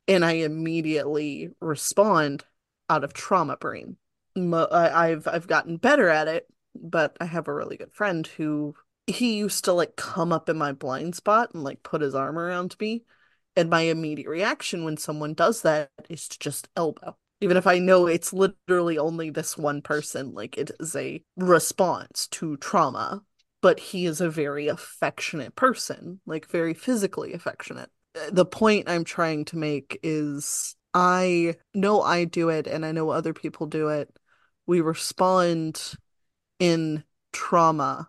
and 0.09 0.25
I 0.25 0.33
immediately 0.33 1.51
respond 1.61 2.45
out 2.89 3.05
of 3.05 3.13
trauma 3.13 3.57
brain. 3.57 3.97
I've 4.37 5.27
I've 5.27 5.47
gotten 5.47 5.79
better 5.79 6.09
at 6.09 6.29
it, 6.29 6.47
but 6.75 7.17
I 7.21 7.25
have 7.25 7.49
a 7.49 7.55
really 7.55 7.77
good 7.77 7.93
friend 7.93 8.27
who 8.27 8.75
he 9.07 9.37
used 9.39 9.65
to 9.65 9.73
like 9.73 9.97
come 9.97 10.33
up 10.33 10.49
in 10.49 10.59
my 10.59 10.73
blind 10.73 11.15
spot 11.15 11.51
and 11.55 11.65
like 11.65 11.83
put 11.83 12.03
his 12.03 12.15
arm 12.15 12.39
around 12.39 12.77
me. 12.81 13.05
And 13.57 13.71
my 13.71 13.83
immediate 13.83 14.29
reaction 14.29 14.85
when 14.85 14.99
someone 14.99 15.33
does 15.33 15.63
that 15.63 15.91
is 16.11 16.29
to 16.29 16.39
just 16.39 16.69
elbow. 16.77 17.17
Even 17.41 17.57
if 17.57 17.67
I 17.67 17.79
know 17.79 18.07
it's 18.07 18.33
literally 18.33 18.99
only 18.99 19.31
this 19.31 19.57
one 19.57 19.83
person, 19.83 20.35
like 20.35 20.59
it 20.59 20.71
is 20.79 20.95
a 20.95 21.23
response 21.37 22.29
to 22.29 22.57
trauma. 22.59 23.23
But 23.63 23.81
he 23.81 24.07
is 24.07 24.21
a 24.21 24.31
very 24.31 24.69
affectionate 24.69 25.57
person, 25.57 26.21
like 26.27 26.47
very 26.49 26.75
physically 26.75 27.33
affectionate. 27.33 27.91
The 28.31 28.45
point 28.45 28.89
I'm 28.89 29.05
trying 29.05 29.47
to 29.47 29.57
make 29.57 29.99
is 30.03 30.77
I 30.95 31.57
know 31.75 32.03
I 32.03 32.25
do 32.25 32.51
it 32.51 32.67
and 32.67 32.85
I 32.85 32.93
know 32.93 33.11
other 33.11 33.33
people 33.33 33.67
do 33.67 33.89
it. 33.89 34.15
We 34.67 34.81
respond 34.83 35.95
in 36.59 37.05
trauma 37.33 38.09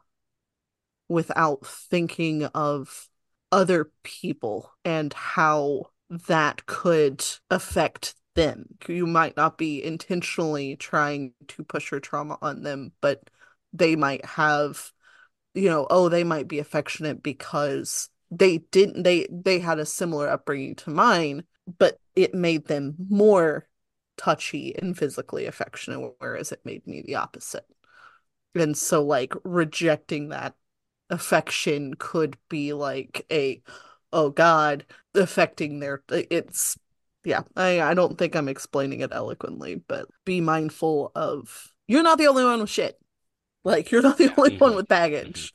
without 1.10 1.66
thinking 1.66 2.46
of 2.46 3.07
other 3.52 3.92
people 4.04 4.72
and 4.84 5.14
how 5.14 5.88
that 6.28 6.66
could 6.66 7.24
affect 7.50 8.16
them. 8.36 8.66
You 8.88 9.08
might 9.08 9.36
not 9.36 9.58
be 9.58 9.84
intentionally 9.84 10.76
trying 10.76 11.34
to 11.50 11.64
push 11.64 11.92
your 11.92 12.00
trauma 12.00 12.38
on 12.42 12.64
them, 12.64 12.92
but 13.02 13.30
they 13.74 13.96
might 13.96 14.24
have, 14.26 14.92
you 15.54 15.70
know, 15.70 15.88
oh, 15.90 16.10
they 16.10 16.24
might 16.24 16.48
be 16.48 16.60
affectionate 16.60 17.22
because 17.24 18.10
they 18.30 18.60
didn't 18.72 19.04
they 19.04 19.28
they 19.32 19.60
had 19.60 19.80
a 19.80 19.86
similar 19.86 20.30
upbringing 20.30 20.76
to 20.76 20.90
mine, 20.90 21.44
but 21.80 22.00
it 22.16 22.34
made 22.34 22.68
them 22.68 22.96
more 23.10 23.68
touchy 24.18 24.76
and 24.78 24.98
physically 24.98 25.46
affectionate, 25.46 26.14
whereas 26.20 26.52
it 26.52 26.62
made 26.66 26.86
me 26.88 27.02
the 27.02 27.16
opposite. 27.16 27.66
And 28.56 28.78
so 28.78 29.04
like 29.04 29.34
rejecting 29.44 30.30
that 30.30 30.56
affection 31.10 31.94
could 31.96 32.38
be 32.50 32.74
like 32.74 33.26
a 33.32 33.62
oh 34.12 34.30
god 34.30 34.86
affecting 35.16 35.80
their 35.80 36.02
it's 36.10 36.78
yeah 37.24 37.42
I, 37.56 37.82
I 37.82 37.94
don't 37.94 38.18
think 38.18 38.36
i'm 38.36 38.50
explaining 38.50 39.00
it 39.02 39.12
eloquently 39.14 39.76
but 39.88 40.08
be 40.26 40.42
mindful 40.42 41.12
of 41.16 41.72
you're 41.88 42.04
not 42.04 42.18
the 42.18 42.28
only 42.28 42.44
one 42.44 42.60
with 42.60 42.70
shit. 42.70 43.00
Like 43.64 43.92
you're 43.92 44.02
not 44.02 44.18
the 44.18 44.34
only 44.38 44.52
mm-hmm. 44.52 44.60
one 44.60 44.76
with 44.76 44.88
baggage 44.88 45.54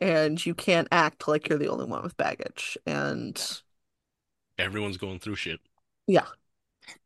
mm-hmm. 0.00 0.18
and 0.18 0.46
you 0.46 0.54
can't 0.54 0.88
act 0.92 1.26
like 1.26 1.48
you're 1.48 1.58
the 1.58 1.68
only 1.68 1.86
one 1.86 2.02
with 2.02 2.16
baggage 2.16 2.76
and 2.86 3.60
everyone's 4.58 4.96
going 4.96 5.18
through 5.18 5.36
shit. 5.36 5.60
Yeah. 6.06 6.26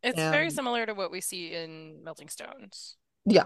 It's 0.03 0.19
and... 0.19 0.33
very 0.33 0.51
similar 0.51 0.87
to 0.87 0.95
what 0.95 1.11
we 1.11 1.21
see 1.21 1.55
in 1.55 2.03
melting 2.03 2.29
stones. 2.29 2.97
Yeah. 3.25 3.45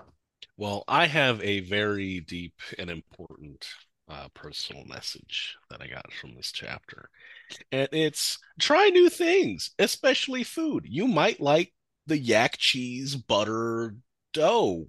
Well 0.57 0.85
i 0.89 1.07
have 1.07 1.43
a 1.43 1.61
very 1.61 2.21
deep 2.21 2.61
and 2.79 2.91
important 2.91 3.67
uh, 4.09 4.29
personal 4.35 4.85
message 4.85 5.57
that 5.71 5.83
I 5.83 5.89
got 5.89 6.13
from 6.13 6.35
this 6.35 6.53
chapter. 6.53 7.11
And 7.73 7.89
it's 7.93 8.39
try 8.61 8.89
new 8.89 9.09
things, 9.09 9.71
especially 9.79 10.45
food. 10.45 10.85
You 10.87 11.09
might 11.09 11.41
like 11.41 11.73
the 12.07 12.19
yak 12.19 12.57
cheese 12.59 13.17
butter 13.17 13.97
dough. 14.33 14.87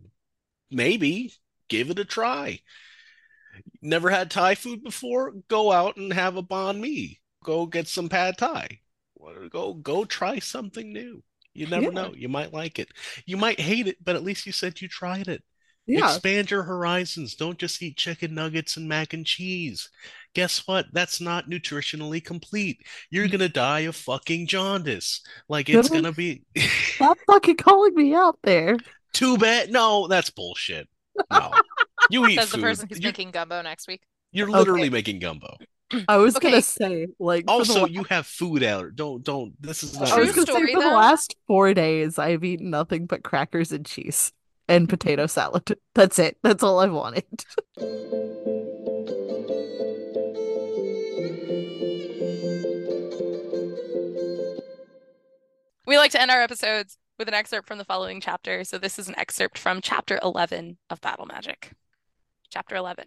Maybe 0.69 1.33
give 1.69 1.89
it 1.89 1.99
a 1.99 2.05
try. 2.05 2.59
Never 3.81 4.09
had 4.09 4.29
Thai 4.29 4.55
food 4.55 4.83
before? 4.83 5.33
Go 5.47 5.71
out 5.71 5.97
and 5.97 6.13
have 6.13 6.35
a 6.37 6.43
banh 6.43 6.79
mi. 6.79 7.19
Go 7.43 7.65
get 7.65 7.87
some 7.87 8.09
pad 8.09 8.37
Thai. 8.37 8.81
Go 9.49 9.73
go 9.73 10.05
try 10.05 10.39
something 10.39 10.93
new. 10.93 11.23
You 11.53 11.65
never 11.67 11.85
yeah. 11.85 11.89
know. 11.89 12.13
You 12.15 12.29
might 12.29 12.53
like 12.53 12.77
it. 12.77 12.89
You 13.25 13.35
might 13.35 13.59
hate 13.59 13.87
it, 13.87 13.97
but 14.03 14.15
at 14.15 14.23
least 14.23 14.45
you 14.45 14.51
said 14.51 14.79
you 14.79 14.87
tried 14.87 15.27
it. 15.27 15.43
Yeah. 15.87 16.09
Expand 16.09 16.51
your 16.51 16.63
horizons. 16.63 17.33
Don't 17.35 17.57
just 17.57 17.81
eat 17.81 17.95
chicken 17.95 18.35
nuggets 18.35 18.75
and 18.75 18.89
mac 18.89 19.13
and 19.13 19.25
cheese. 19.25 19.89
Guess 20.33 20.67
what? 20.67 20.87
That's 20.91 21.21
not 21.21 21.49
nutritionally 21.49 22.23
complete. 22.23 22.85
You're 23.09 23.27
mm. 23.27 23.31
gonna 23.31 23.49
die 23.49 23.81
of 23.81 23.95
fucking 23.95 24.47
jaundice. 24.47 25.21
Like 25.47 25.69
it's 25.69 25.89
gonna 25.89 26.11
be 26.11 26.43
Stop 26.95 27.17
fucking 27.25 27.55
calling 27.55 27.95
me 27.95 28.13
out 28.13 28.37
there. 28.43 28.77
Too 29.13 29.37
bad. 29.37 29.71
No, 29.71 30.07
that's 30.07 30.29
bullshit. 30.29 30.89
No. 31.31 31.51
You 32.09 32.27
eat 32.27 32.37
Says 32.37 32.49
food. 32.49 32.59
the 32.59 32.63
person 32.63 32.87
who's 32.89 32.99
you're, 32.99 33.09
making 33.09 33.31
gumbo 33.31 33.61
next 33.61 33.87
week. 33.87 34.01
You're 34.31 34.49
literally 34.49 34.81
okay. 34.83 34.89
making 34.89 35.19
gumbo. 35.19 35.57
I 36.07 36.17
was 36.17 36.35
okay. 36.35 36.51
gonna 36.51 36.61
say, 36.61 37.07
like, 37.17 37.45
also 37.47 37.87
you 37.87 38.03
have 38.03 38.27
food 38.27 38.61
allergy. 38.61 38.93
Don't 38.95 39.23
don't. 39.23 39.53
This 39.61 39.83
is 39.83 39.97
not. 39.97 40.11
I 40.11 40.19
was 40.19 40.33
gonna 40.33 40.41
story, 40.41 40.67
say 40.67 40.73
for 40.73 40.81
though? 40.81 40.89
the 40.89 40.95
last 40.95 41.35
four 41.47 41.73
days, 41.73 42.19
I've 42.19 42.43
eaten 42.43 42.69
nothing 42.69 43.05
but 43.05 43.23
crackers 43.23 43.71
and 43.71 43.85
cheese 43.85 44.33
and 44.67 44.89
potato 44.89 45.27
salad. 45.27 45.77
That's 45.95 46.19
it. 46.19 46.37
That's 46.43 46.63
all 46.63 46.79
I 46.79 46.87
wanted. 46.87 47.25
we 55.85 55.97
like 55.97 56.11
to 56.11 56.21
end 56.21 56.31
our 56.31 56.41
episodes 56.41 56.97
with 57.17 57.27
an 57.27 57.33
excerpt 57.33 57.67
from 57.67 57.77
the 57.77 57.85
following 57.85 58.21
chapter. 58.21 58.63
So 58.63 58.77
this 58.77 58.99
is 58.99 59.07
an 59.07 59.17
excerpt 59.17 59.57
from 59.57 59.81
chapter 59.81 60.19
11 60.21 60.77
of 60.89 61.01
Battle 61.01 61.25
Magic. 61.25 61.71
Chapter 62.49 62.75
11 62.75 63.05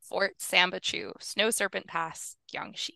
Fort 0.00 0.34
Sambachu, 0.38 1.12
Snow 1.20 1.50
Serpent 1.50 1.86
Pass, 1.86 2.36
Gyongxe. 2.52 2.90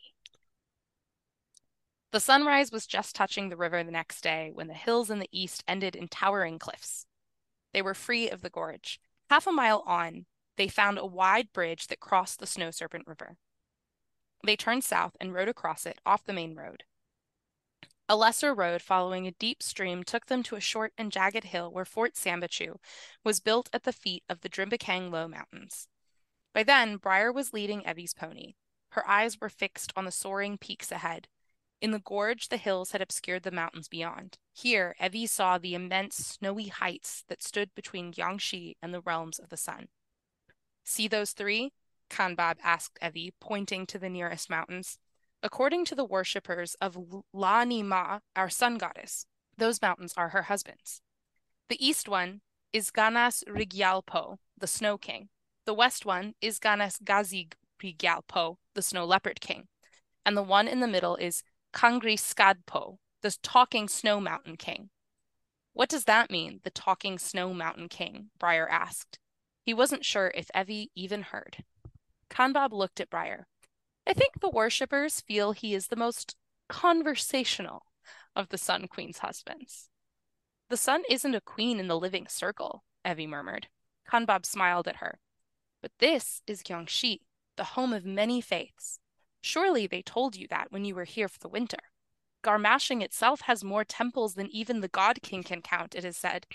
The 2.11 2.20
sunrise 2.20 2.72
was 2.72 2.87
just 2.87 3.14
touching 3.14 3.49
the 3.49 3.57
river 3.57 3.83
the 3.83 3.91
next 3.91 4.22
day 4.22 4.51
when 4.53 4.68
the 4.68 4.74
hills 4.74 5.11
in 5.11 5.18
the 5.18 5.29
east 5.31 5.62
ended 5.68 5.95
in 5.95 6.09
towering 6.09 6.59
cliffs. 6.59 7.07
They 7.79 7.83
were 7.83 7.95
free 7.95 8.29
of 8.29 8.43
the 8.43 8.51
gorge. 8.51 9.01
Half 9.31 9.47
a 9.47 9.53
mile 9.53 9.85
on, 9.87 10.26
they 10.57 10.66
found 10.66 10.99
a 10.99 11.07
wide 11.07 11.53
bridge 11.53 11.87
that 11.87 12.01
crossed 12.01 12.41
the 12.41 12.47
Snow 12.49 12.72
Serpent 12.72 13.07
River. 13.07 13.37
They 14.45 14.57
turned 14.57 14.83
south 14.83 15.16
and 15.20 15.33
rode 15.33 15.47
across 15.47 15.87
it 15.87 16.01
off 16.05 16.24
the 16.24 16.33
main 16.33 16.57
road. 16.57 16.83
A 18.09 18.16
lesser 18.16 18.53
road 18.53 18.83
following 18.83 19.29
a 19.29 19.31
deep 19.31 19.62
stream 19.62 20.03
took 20.03 20.26
them 20.26 20.43
to 20.43 20.57
a 20.57 20.61
short 20.61 20.93
and 20.99 21.12
jagged 21.12 21.45
hill 21.45 21.70
where 21.70 21.85
Fort 21.85 22.14
Sambachu 22.14 22.79
was 23.22 23.39
built 23.39 23.70
at 23.72 23.85
the 23.85 23.93
feet 23.93 24.24
of 24.29 24.41
the 24.41 24.49
Drimbakang 24.49 25.12
Low 25.12 25.29
Mountains. 25.29 25.87
By 26.53 26.64
then, 26.64 26.97
Briar 26.97 27.31
was 27.31 27.53
leading 27.53 27.87
Evvy's 27.87 28.12
pony. 28.12 28.55
Her 28.91 29.09
eyes 29.09 29.41
were 29.41 29.49
fixed 29.49 29.93
on 29.95 30.05
the 30.05 30.11
soaring 30.11 30.59
peaks 30.59 30.91
ahead. 30.91 31.29
In 31.81 31.93
the 31.93 32.01
gorge, 32.01 32.49
the 32.49 32.57
hills 32.57 32.91
had 32.91 33.01
obscured 33.01 33.45
the 33.45 33.53
mountains 33.53 33.87
beyond. 33.87 34.37
Here, 34.61 34.96
Evvy 35.00 35.28
saw 35.28 35.56
the 35.56 35.76
immense 35.76 36.16
snowy 36.16 36.66
heights 36.66 37.22
that 37.28 37.44
stood 37.44 37.72
between 37.76 38.12
Gyongxe 38.12 38.74
and 38.82 38.92
the 38.92 39.00
realms 39.00 39.38
of 39.38 39.50
the 39.50 39.56
sun. 39.56 39.86
See 40.82 41.06
those 41.06 41.30
three? 41.30 41.70
Kanbab 42.11 42.56
asked 42.61 42.98
Evvy, 43.00 43.30
pointing 43.40 43.86
to 43.86 44.00
the 44.00 44.09
nearest 44.09 44.50
mountains. 44.50 44.98
According 45.44 45.84
to 45.84 45.94
the 45.94 46.04
worshippers 46.04 46.74
of 46.80 46.98
La 47.32 47.62
Ni 47.62 47.84
Ma, 47.84 48.18
our 48.34 48.48
sun 48.48 48.78
goddess, 48.78 49.26
those 49.56 49.80
mountains 49.80 50.12
are 50.16 50.30
her 50.30 50.42
husbands. 50.42 51.02
The 51.68 51.78
east 51.78 52.09
one 52.09 52.40
is 52.72 52.90
Ganas 52.90 53.44
Rigyalpo, 53.44 54.38
the 54.59 54.66
snow 54.66 54.98
king. 54.98 55.28
The 55.66 55.74
west 55.74 56.04
one 56.04 56.34
is 56.40 56.59
Ganas 56.59 57.00
Gazig 57.00 57.52
Rigyalpo, 57.80 58.56
the 58.74 58.82
snow 58.82 59.04
leopard 59.04 59.40
king. 59.40 59.68
And 60.26 60.36
the 60.36 60.42
one 60.42 60.66
in 60.66 60.80
the 60.80 60.88
middle 60.88 61.14
is 61.14 61.44
Kangri 61.72 62.16
Skadpo, 62.16 62.96
the 63.23 63.37
talking 63.43 63.89
snow 63.89 64.21
mountain 64.21 64.57
king. 64.57 64.91
What 65.73 65.89
does 65.89 66.05
that 66.05 66.31
mean, 66.31 66.61
the 66.64 66.71
talking 66.71 67.19
snow 67.19 67.53
mountain 67.53 67.89
king? 67.89 68.31
Briar 68.39 68.69
asked. 68.69 69.19
He 69.62 69.75
wasn't 69.75 70.05
sure 70.05 70.33
if 70.35 70.51
Evvy 70.55 70.89
even 70.95 71.23
heard. 71.23 71.64
Kanbab 72.31 72.73
looked 72.73 73.01
at 73.01 73.11
Briar. 73.11 73.47
I 74.07 74.12
think 74.12 74.41
the 74.41 74.49
worshippers 74.49 75.21
feel 75.21 75.53
he 75.53 75.75
is 75.75 75.89
the 75.89 75.97
most 75.97 76.37
conversational 76.69 77.85
of 78.35 78.49
the 78.49 78.59
Sun 78.59 78.89
Queen's 78.89 79.19
husbands. 79.19 79.91
The 80.71 80.77
sun 80.77 81.03
isn't 81.09 81.35
a 81.35 81.41
queen 81.41 81.81
in 81.81 81.89
the 81.89 81.99
living 81.99 82.27
circle, 82.29 82.85
Evvy 83.05 83.29
murmured. 83.29 83.69
Kanbab 84.11 84.45
smiled 84.45 84.87
at 84.87 84.97
her. 84.97 85.19
But 85.81 85.93
this 85.99 86.43
is 86.47 86.62
Gyongxe, 86.62 87.21
the 87.57 87.64
home 87.64 87.93
of 87.93 88.05
many 88.05 88.41
faiths. 88.41 88.99
Surely 89.41 89.87
they 89.87 90.03
told 90.03 90.37
you 90.37 90.47
that 90.49 90.71
when 90.71 90.85
you 90.85 90.95
were 90.95 91.05
here 91.05 91.29
for 91.29 91.39
the 91.39 91.49
winter. 91.49 91.79
Garmashing 92.45 93.03
itself 93.03 93.43
has 93.43 93.64
more 93.64 93.84
temples 93.84 94.34
than 94.34 94.49
even 94.51 94.80
the 94.80 94.89
God 94.89 95.20
King 95.22 95.43
can 95.43 95.61
count, 95.61 95.95
it 95.95 96.05
is 96.05 96.16
said. 96.16 96.47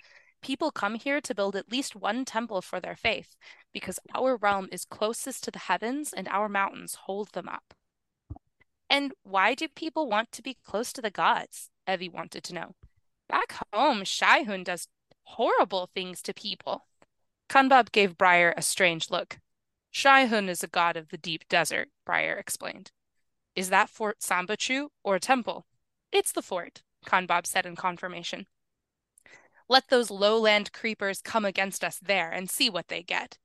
People 0.41 0.71
come 0.71 0.95
here 0.95 1.21
to 1.21 1.35
build 1.35 1.55
at 1.55 1.71
least 1.71 1.95
one 1.95 2.25
temple 2.25 2.61
for 2.61 2.79
their 2.79 2.95
faith, 2.95 3.35
because 3.73 3.99
our 4.13 4.35
realm 4.35 4.67
is 4.71 4.85
closest 4.85 5.43
to 5.43 5.51
the 5.51 5.59
heavens 5.59 6.13
and 6.13 6.27
our 6.27 6.49
mountains 6.49 6.95
hold 7.05 7.31
them 7.33 7.47
up. 7.47 7.73
And 8.89 9.13
why 9.23 9.55
do 9.55 9.67
people 9.67 10.07
want 10.07 10.31
to 10.33 10.41
be 10.41 10.57
close 10.65 10.93
to 10.93 11.01
the 11.01 11.09
gods? 11.09 11.69
Evvy 11.87 12.11
wanted 12.11 12.43
to 12.43 12.53
know. 12.53 12.75
Back 13.29 13.55
home, 13.73 14.03
Shaihun 14.03 14.63
does 14.63 14.87
horrible 15.23 15.89
things 15.93 16.21
to 16.23 16.33
people. 16.33 16.87
Kanbab 17.49 17.91
gave 17.91 18.17
Briar 18.17 18.53
a 18.55 18.61
strange 18.61 19.09
look. 19.09 19.39
Shaihun 19.93 20.49
is 20.49 20.63
a 20.63 20.67
god 20.67 20.97
of 20.97 21.09
the 21.09 21.17
deep 21.17 21.47
desert, 21.49 21.89
Briar 22.05 22.35
explained. 22.35 22.91
Is 23.55 23.69
that 23.69 23.89
Fort 23.89 24.19
Sambachu 24.19 24.87
or 25.03 25.15
a 25.15 25.19
temple? 25.19 25.65
It's 26.13 26.31
the 26.31 26.43
fort, 26.43 26.83
Kanbab 27.07 27.47
said 27.47 27.65
in 27.65 27.75
confirmation. 27.75 28.45
Let 29.67 29.89
those 29.89 30.11
lowland 30.11 30.71
creepers 30.71 31.21
come 31.21 31.43
against 31.43 31.83
us 31.83 31.97
there 31.97 32.29
and 32.29 32.51
see 32.51 32.69
what 32.69 32.87
they 32.87 33.01
get. 33.01 33.39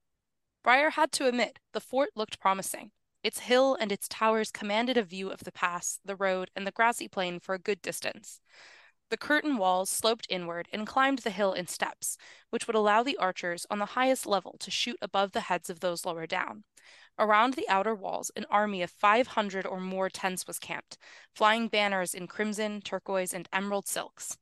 Briar 0.63 0.91
had 0.91 1.11
to 1.13 1.27
admit 1.27 1.61
the 1.73 1.81
fort 1.81 2.11
looked 2.15 2.39
promising. 2.39 2.91
Its 3.23 3.41
hill 3.41 3.75
and 3.81 3.91
its 3.91 4.07
towers 4.07 4.51
commanded 4.51 4.99
a 4.99 5.03
view 5.03 5.31
of 5.31 5.45
the 5.45 5.53
pass, 5.53 5.99
the 6.05 6.15
road, 6.15 6.51
and 6.55 6.67
the 6.67 6.71
grassy 6.71 7.09
plain 7.09 7.41
for 7.41 7.55
a 7.55 7.59
good 7.59 7.81
distance. 7.81 8.43
The 9.11 9.17
curtain 9.17 9.57
walls 9.57 9.89
sloped 9.89 10.27
inward 10.29 10.69
and 10.73 10.87
climbed 10.87 11.21
the 11.21 11.31
hill 11.31 11.53
in 11.55 11.67
steps, 11.67 12.19
which 12.51 12.67
would 12.67 12.77
allow 12.77 13.03
the 13.03 13.17
archers 13.17 13.67
on 13.71 13.79
the 13.79 13.87
highest 13.87 14.27
level 14.27 14.57
to 14.61 14.71
shoot 14.71 14.99
above 15.01 15.33
the 15.33 15.43
heads 15.43 15.71
of 15.71 15.81
those 15.81 16.05
lower 16.05 16.27
down. 16.27 16.65
Around 17.19 17.55
the 17.55 17.69
outer 17.69 17.95
walls, 17.95 18.31
an 18.37 18.45
army 18.51 18.83
of 18.83 18.91
500 18.91 19.67
or 19.67 19.81
more 19.81 20.09
tents 20.09 20.47
was 20.47 20.59
camped, 20.59 20.99
flying 21.35 21.69
banners 21.69 22.15
in 22.15 22.27
crimson, 22.27 22.81
turquoise, 22.81 23.33
and 23.33 23.49
emerald 23.53 23.89
silks. 23.89 24.37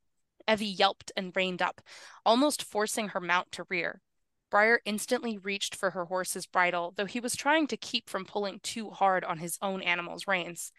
Evvy 0.47 0.79
yelped 0.79 1.11
and 1.17 1.35
reined 1.35 1.63
up, 1.63 1.81
almost 2.25 2.63
forcing 2.63 3.09
her 3.09 3.21
mount 3.21 3.53
to 3.53 3.67
rear. 3.69 4.03
Briar 4.51 4.81
instantly 4.85 5.39
reached 5.39 5.75
for 5.75 5.91
her 5.91 6.05
horse's 6.05 6.47
bridle, 6.47 6.93
though 6.97 7.07
he 7.07 7.21
was 7.21 7.35
trying 7.35 7.67
to 7.69 7.77
keep 7.77 8.09
from 8.09 8.25
pulling 8.25 8.61
too 8.61 8.91
hard 8.91 9.25
on 9.25 9.39
his 9.39 9.59
own 9.63 9.83
animal's 9.83 10.27
reins. 10.27 10.71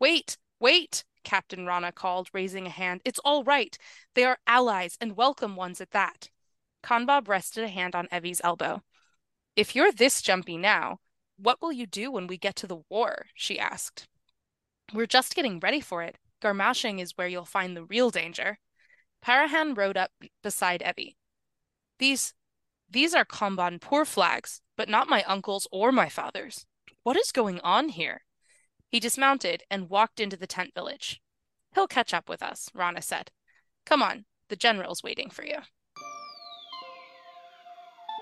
Wait, 0.00 0.38
wait, 0.58 1.04
Captain 1.24 1.66
Rana 1.66 1.92
called, 1.92 2.28
raising 2.32 2.66
a 2.66 2.70
hand. 2.70 3.00
It's 3.04 3.18
all 3.20 3.44
right. 3.44 3.76
They 4.14 4.24
are 4.24 4.38
allies 4.46 4.96
and 5.00 5.16
welcome 5.16 5.56
ones 5.56 5.80
at 5.80 5.90
that. 5.92 6.30
Kanbab 6.82 7.28
rested 7.28 7.64
a 7.64 7.68
hand 7.68 7.94
on 7.94 8.08
Evvy's 8.08 8.40
elbow. 8.42 8.82
If 9.56 9.76
you're 9.76 9.92
this 9.92 10.22
jumpy 10.22 10.56
now, 10.56 10.98
what 11.36 11.60
will 11.60 11.72
you 11.72 11.86
do 11.86 12.10
when 12.10 12.26
we 12.26 12.36
get 12.38 12.56
to 12.56 12.66
the 12.66 12.82
war? 12.88 13.26
she 13.34 13.58
asked. 13.58 14.08
We're 14.92 15.06
just 15.06 15.34
getting 15.34 15.60
ready 15.60 15.80
for 15.80 16.02
it. 16.02 16.18
Garmashing 16.42 17.00
is 17.00 17.12
where 17.16 17.28
you'll 17.28 17.44
find 17.44 17.76
the 17.76 17.84
real 17.84 18.10
danger. 18.10 18.58
Parahan 19.24 19.76
rode 19.76 19.96
up 19.96 20.10
beside 20.42 20.82
Evvy. 20.82 21.14
These 21.98 22.34
these 22.90 23.14
are 23.14 23.24
Khomban-Pur 23.24 24.04
flags, 24.04 24.60
but 24.76 24.88
not 24.88 25.08
my 25.08 25.22
uncle's 25.22 25.66
or 25.72 25.92
my 25.92 26.10
father's. 26.10 26.66
What 27.04 27.16
is 27.16 27.32
going 27.32 27.58
on 27.60 27.88
here? 27.88 28.22
He 28.92 29.00
dismounted 29.00 29.62
and 29.70 29.88
walked 29.88 30.20
into 30.20 30.36
the 30.36 30.46
tent 30.46 30.74
village. 30.74 31.22
He'll 31.74 31.86
catch 31.86 32.12
up 32.12 32.28
with 32.28 32.42
us, 32.42 32.68
Rana 32.74 33.00
said. 33.00 33.30
Come 33.86 34.02
on, 34.02 34.26
the 34.50 34.54
general's 34.54 35.02
waiting 35.02 35.30
for 35.30 35.42
you. 35.46 35.56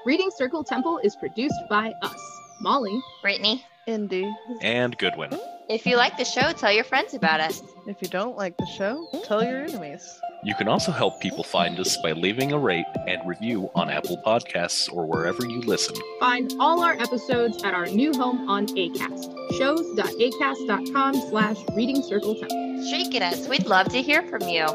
Reading 0.06 0.30
Circle 0.36 0.62
Temple 0.62 0.98
is 0.98 1.16
produced 1.16 1.60
by 1.68 1.92
us, 2.02 2.40
Molly, 2.60 3.02
Britni, 3.22 3.64
ND. 3.90 4.32
And 4.62 4.96
Goodwin. 4.98 5.36
if 5.68 5.84
you 5.84 5.96
like 5.96 6.16
the 6.16 6.24
show, 6.24 6.52
tell 6.52 6.72
your 6.72 6.84
friends 6.84 7.14
about 7.14 7.40
us. 7.40 7.62
If 7.88 8.00
you 8.00 8.08
don't 8.08 8.36
like 8.36 8.56
the 8.56 8.66
show, 8.66 9.08
tell 9.24 9.42
your 9.42 9.64
enemies. 9.64 10.20
You 10.42 10.54
can 10.54 10.68
also 10.68 10.90
help 10.90 11.20
people 11.20 11.44
find 11.44 11.78
us 11.78 11.98
by 11.98 12.12
leaving 12.12 12.52
a 12.52 12.58
rate 12.58 12.86
and 13.06 13.20
review 13.28 13.70
on 13.74 13.90
Apple 13.90 14.16
Podcasts 14.24 14.90
or 14.90 15.04
wherever 15.04 15.44
you 15.44 15.60
listen. 15.60 15.94
Find 16.18 16.50
all 16.58 16.82
our 16.82 16.94
episodes 16.94 17.62
at 17.62 17.74
our 17.74 17.86
new 17.86 18.10
home 18.14 18.48
on 18.48 18.66
ACAST, 18.68 19.58
shows.acast.com 19.58 21.14
slash 21.28 21.58
reading 21.74 22.02
circle 22.02 22.34
temple. 22.36 22.86
Shake 22.88 23.14
it 23.14 23.20
us. 23.20 23.48
We'd 23.48 23.66
love 23.66 23.90
to 23.90 24.00
hear 24.00 24.22
from 24.22 24.40
you. 24.42 24.66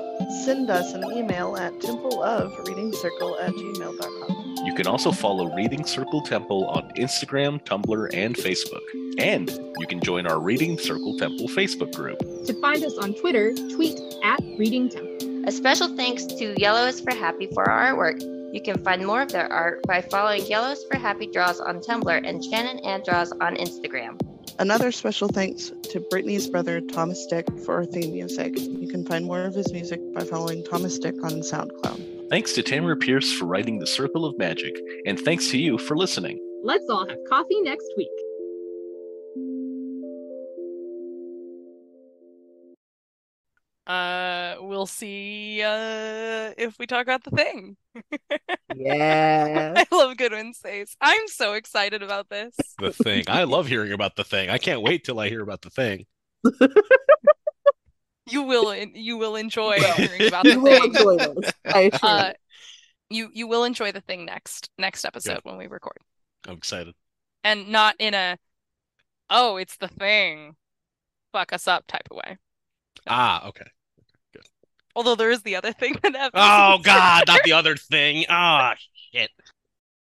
Send 0.44 0.70
us 0.70 0.94
an 0.94 1.04
email 1.12 1.58
at 1.58 1.74
templeofreadingcircle 1.80 3.42
at 3.42 3.54
gmail.com. 3.54 4.56
You 4.66 4.74
can 4.76 4.86
also 4.86 5.12
follow 5.12 5.54
Reading 5.56 5.84
Circle 5.84 6.22
Temple 6.22 6.66
on 6.68 6.92
Instagram, 6.92 7.60
Tumblr, 7.64 8.10
and 8.14 8.36
Facebook. 8.36 8.82
And 9.18 9.50
you 9.80 9.88
can 9.88 10.00
join 10.00 10.28
our 10.28 10.40
Reading 10.40 10.78
Circle 10.78 11.18
Temple 11.18 11.48
Facebook 11.48 11.94
group. 11.96 12.20
To 12.46 12.62
find 12.62 12.84
us 12.84 12.98
on 13.00 13.16
Twitter, 13.16 13.54
tweet 13.74 14.00
at 14.24 14.42
reading 14.58 14.90
temple. 14.90 15.35
A 15.48 15.52
special 15.52 15.96
thanks 15.96 16.26
to 16.26 16.60
Yellow 16.60 16.88
is 16.88 17.00
for 17.00 17.14
Happy 17.14 17.46
for 17.54 17.70
our 17.70 17.94
artwork. 17.94 18.20
You 18.52 18.60
can 18.64 18.84
find 18.84 19.06
more 19.06 19.22
of 19.22 19.32
their 19.32 19.48
art 19.48 19.84
by 19.86 20.02
following 20.02 20.44
Yellows 20.48 20.84
for 20.90 20.98
Happy 20.98 21.28
Draws 21.28 21.60
on 21.60 21.82
Tumblr 21.82 22.28
and 22.28 22.44
Shannon 22.44 22.80
and 22.80 23.04
Draws 23.04 23.32
on 23.34 23.56
Instagram. 23.58 24.20
Another 24.58 24.92
special 24.92 25.28
thanks 25.28 25.72
to 25.92 26.00
Britni's 26.12 26.48
brother 26.48 26.82
Thomas 26.82 27.24
Dick 27.28 27.46
for 27.64 27.76
our 27.76 27.86
theme 27.86 28.14
music. 28.14 28.58
You 28.58 28.88
can 28.88 29.06
find 29.06 29.24
more 29.24 29.44
of 29.44 29.54
his 29.54 29.72
music 29.72 30.00
by 30.16 30.24
following 30.24 30.64
Thomas 30.64 30.98
Dick 30.98 31.14
on 31.24 31.34
SoundCloud. 31.42 32.30
Thanks 32.32 32.54
to 32.54 32.64
Tamora 32.64 33.00
Pierce 33.00 33.32
for 33.32 33.46
writing 33.46 33.78
The 33.78 33.86
Circle 33.86 34.26
of 34.26 34.36
Magic, 34.40 34.76
and 35.06 35.20
thanks 35.20 35.52
to 35.52 35.60
you 35.60 35.78
for 35.78 35.96
listening. 35.96 36.42
Let's 36.64 36.90
all 36.90 37.08
have 37.08 37.20
coffee 37.30 37.62
next 37.62 37.88
week. 37.96 38.10
Uh, 43.88 44.56
we'll 44.62 44.88
see 44.88 45.62
uh, 45.62 46.52
if 46.58 46.76
we 46.80 46.88
talk 46.88 47.04
about 47.04 47.24
the 47.24 47.32
thing. 47.32 47.78
Yeah. 48.76 49.74
I 49.78 49.86
love 49.96 50.18
Goodwin's 50.18 50.58
face. 50.58 50.96
I'm 51.00 51.28
so 51.28 51.54
excited 51.54 52.02
about 52.02 52.30
this. 52.30 52.56
The 52.80 52.92
thing. 52.92 53.26
I 53.28 53.44
love 53.44 53.68
hearing 53.68 53.92
about 53.92 54.16
the 54.16 54.24
thing. 54.24 54.50
I 54.50 54.58
can't 54.58 54.82
wait 54.82 55.04
till 55.04 55.20
I 55.20 55.30
hear 55.30 55.42
about 55.42 55.62
the 55.62 55.70
thing. 55.70 56.06
You 58.28 58.42
will 58.42 58.74
you 58.76 59.18
will 59.18 59.36
enjoy 59.36 59.80
hearing 59.80 60.28
about 60.28 60.46
the 60.46 60.54
you 60.54 60.60
will 60.60 60.82
thing. 60.82 60.96
enjoy 60.96 61.18
this. 61.42 61.52
I 61.66 61.80
assure 61.94 62.10
Uh, 62.10 62.34
you. 63.12 63.26
you 63.26 63.30
you 63.36 63.48
will 63.48 63.64
enjoy 63.66 63.92
the 63.92 64.02
thing 64.02 64.26
next 64.26 64.68
next 64.80 65.06
episode 65.06 65.34
Yeah. 65.34 65.40
when 65.52 65.58
we 65.58 65.68
record, 65.68 65.98
I'm 66.48 66.56
excited. 66.58 66.96
and 67.44 67.68
not 67.70 67.96
in 68.00 68.16
a 68.16 68.38
oh 69.30 69.58
it's 69.58 69.78
the 69.78 69.88
thing, 69.88 70.56
fuck 71.34 71.54
us 71.54 71.68
up 71.68 71.86
type 71.86 72.08
of 72.10 72.18
way. 72.18 72.38
Ah, 73.06 73.48
okay. 73.50 73.68
Although 74.96 75.16
there 75.16 75.32
is 75.32 75.42
the 75.42 75.56
other 75.56 75.74
thing 75.74 75.98
that 76.04 76.16
happens. 76.16 76.44
Oh 76.44 76.80
God, 76.82 77.26
not 77.28 77.44
the 77.44 77.54
other 77.54 77.76
thing. 77.76 78.26
Ah, 78.30 78.76
shit. 78.78 78.90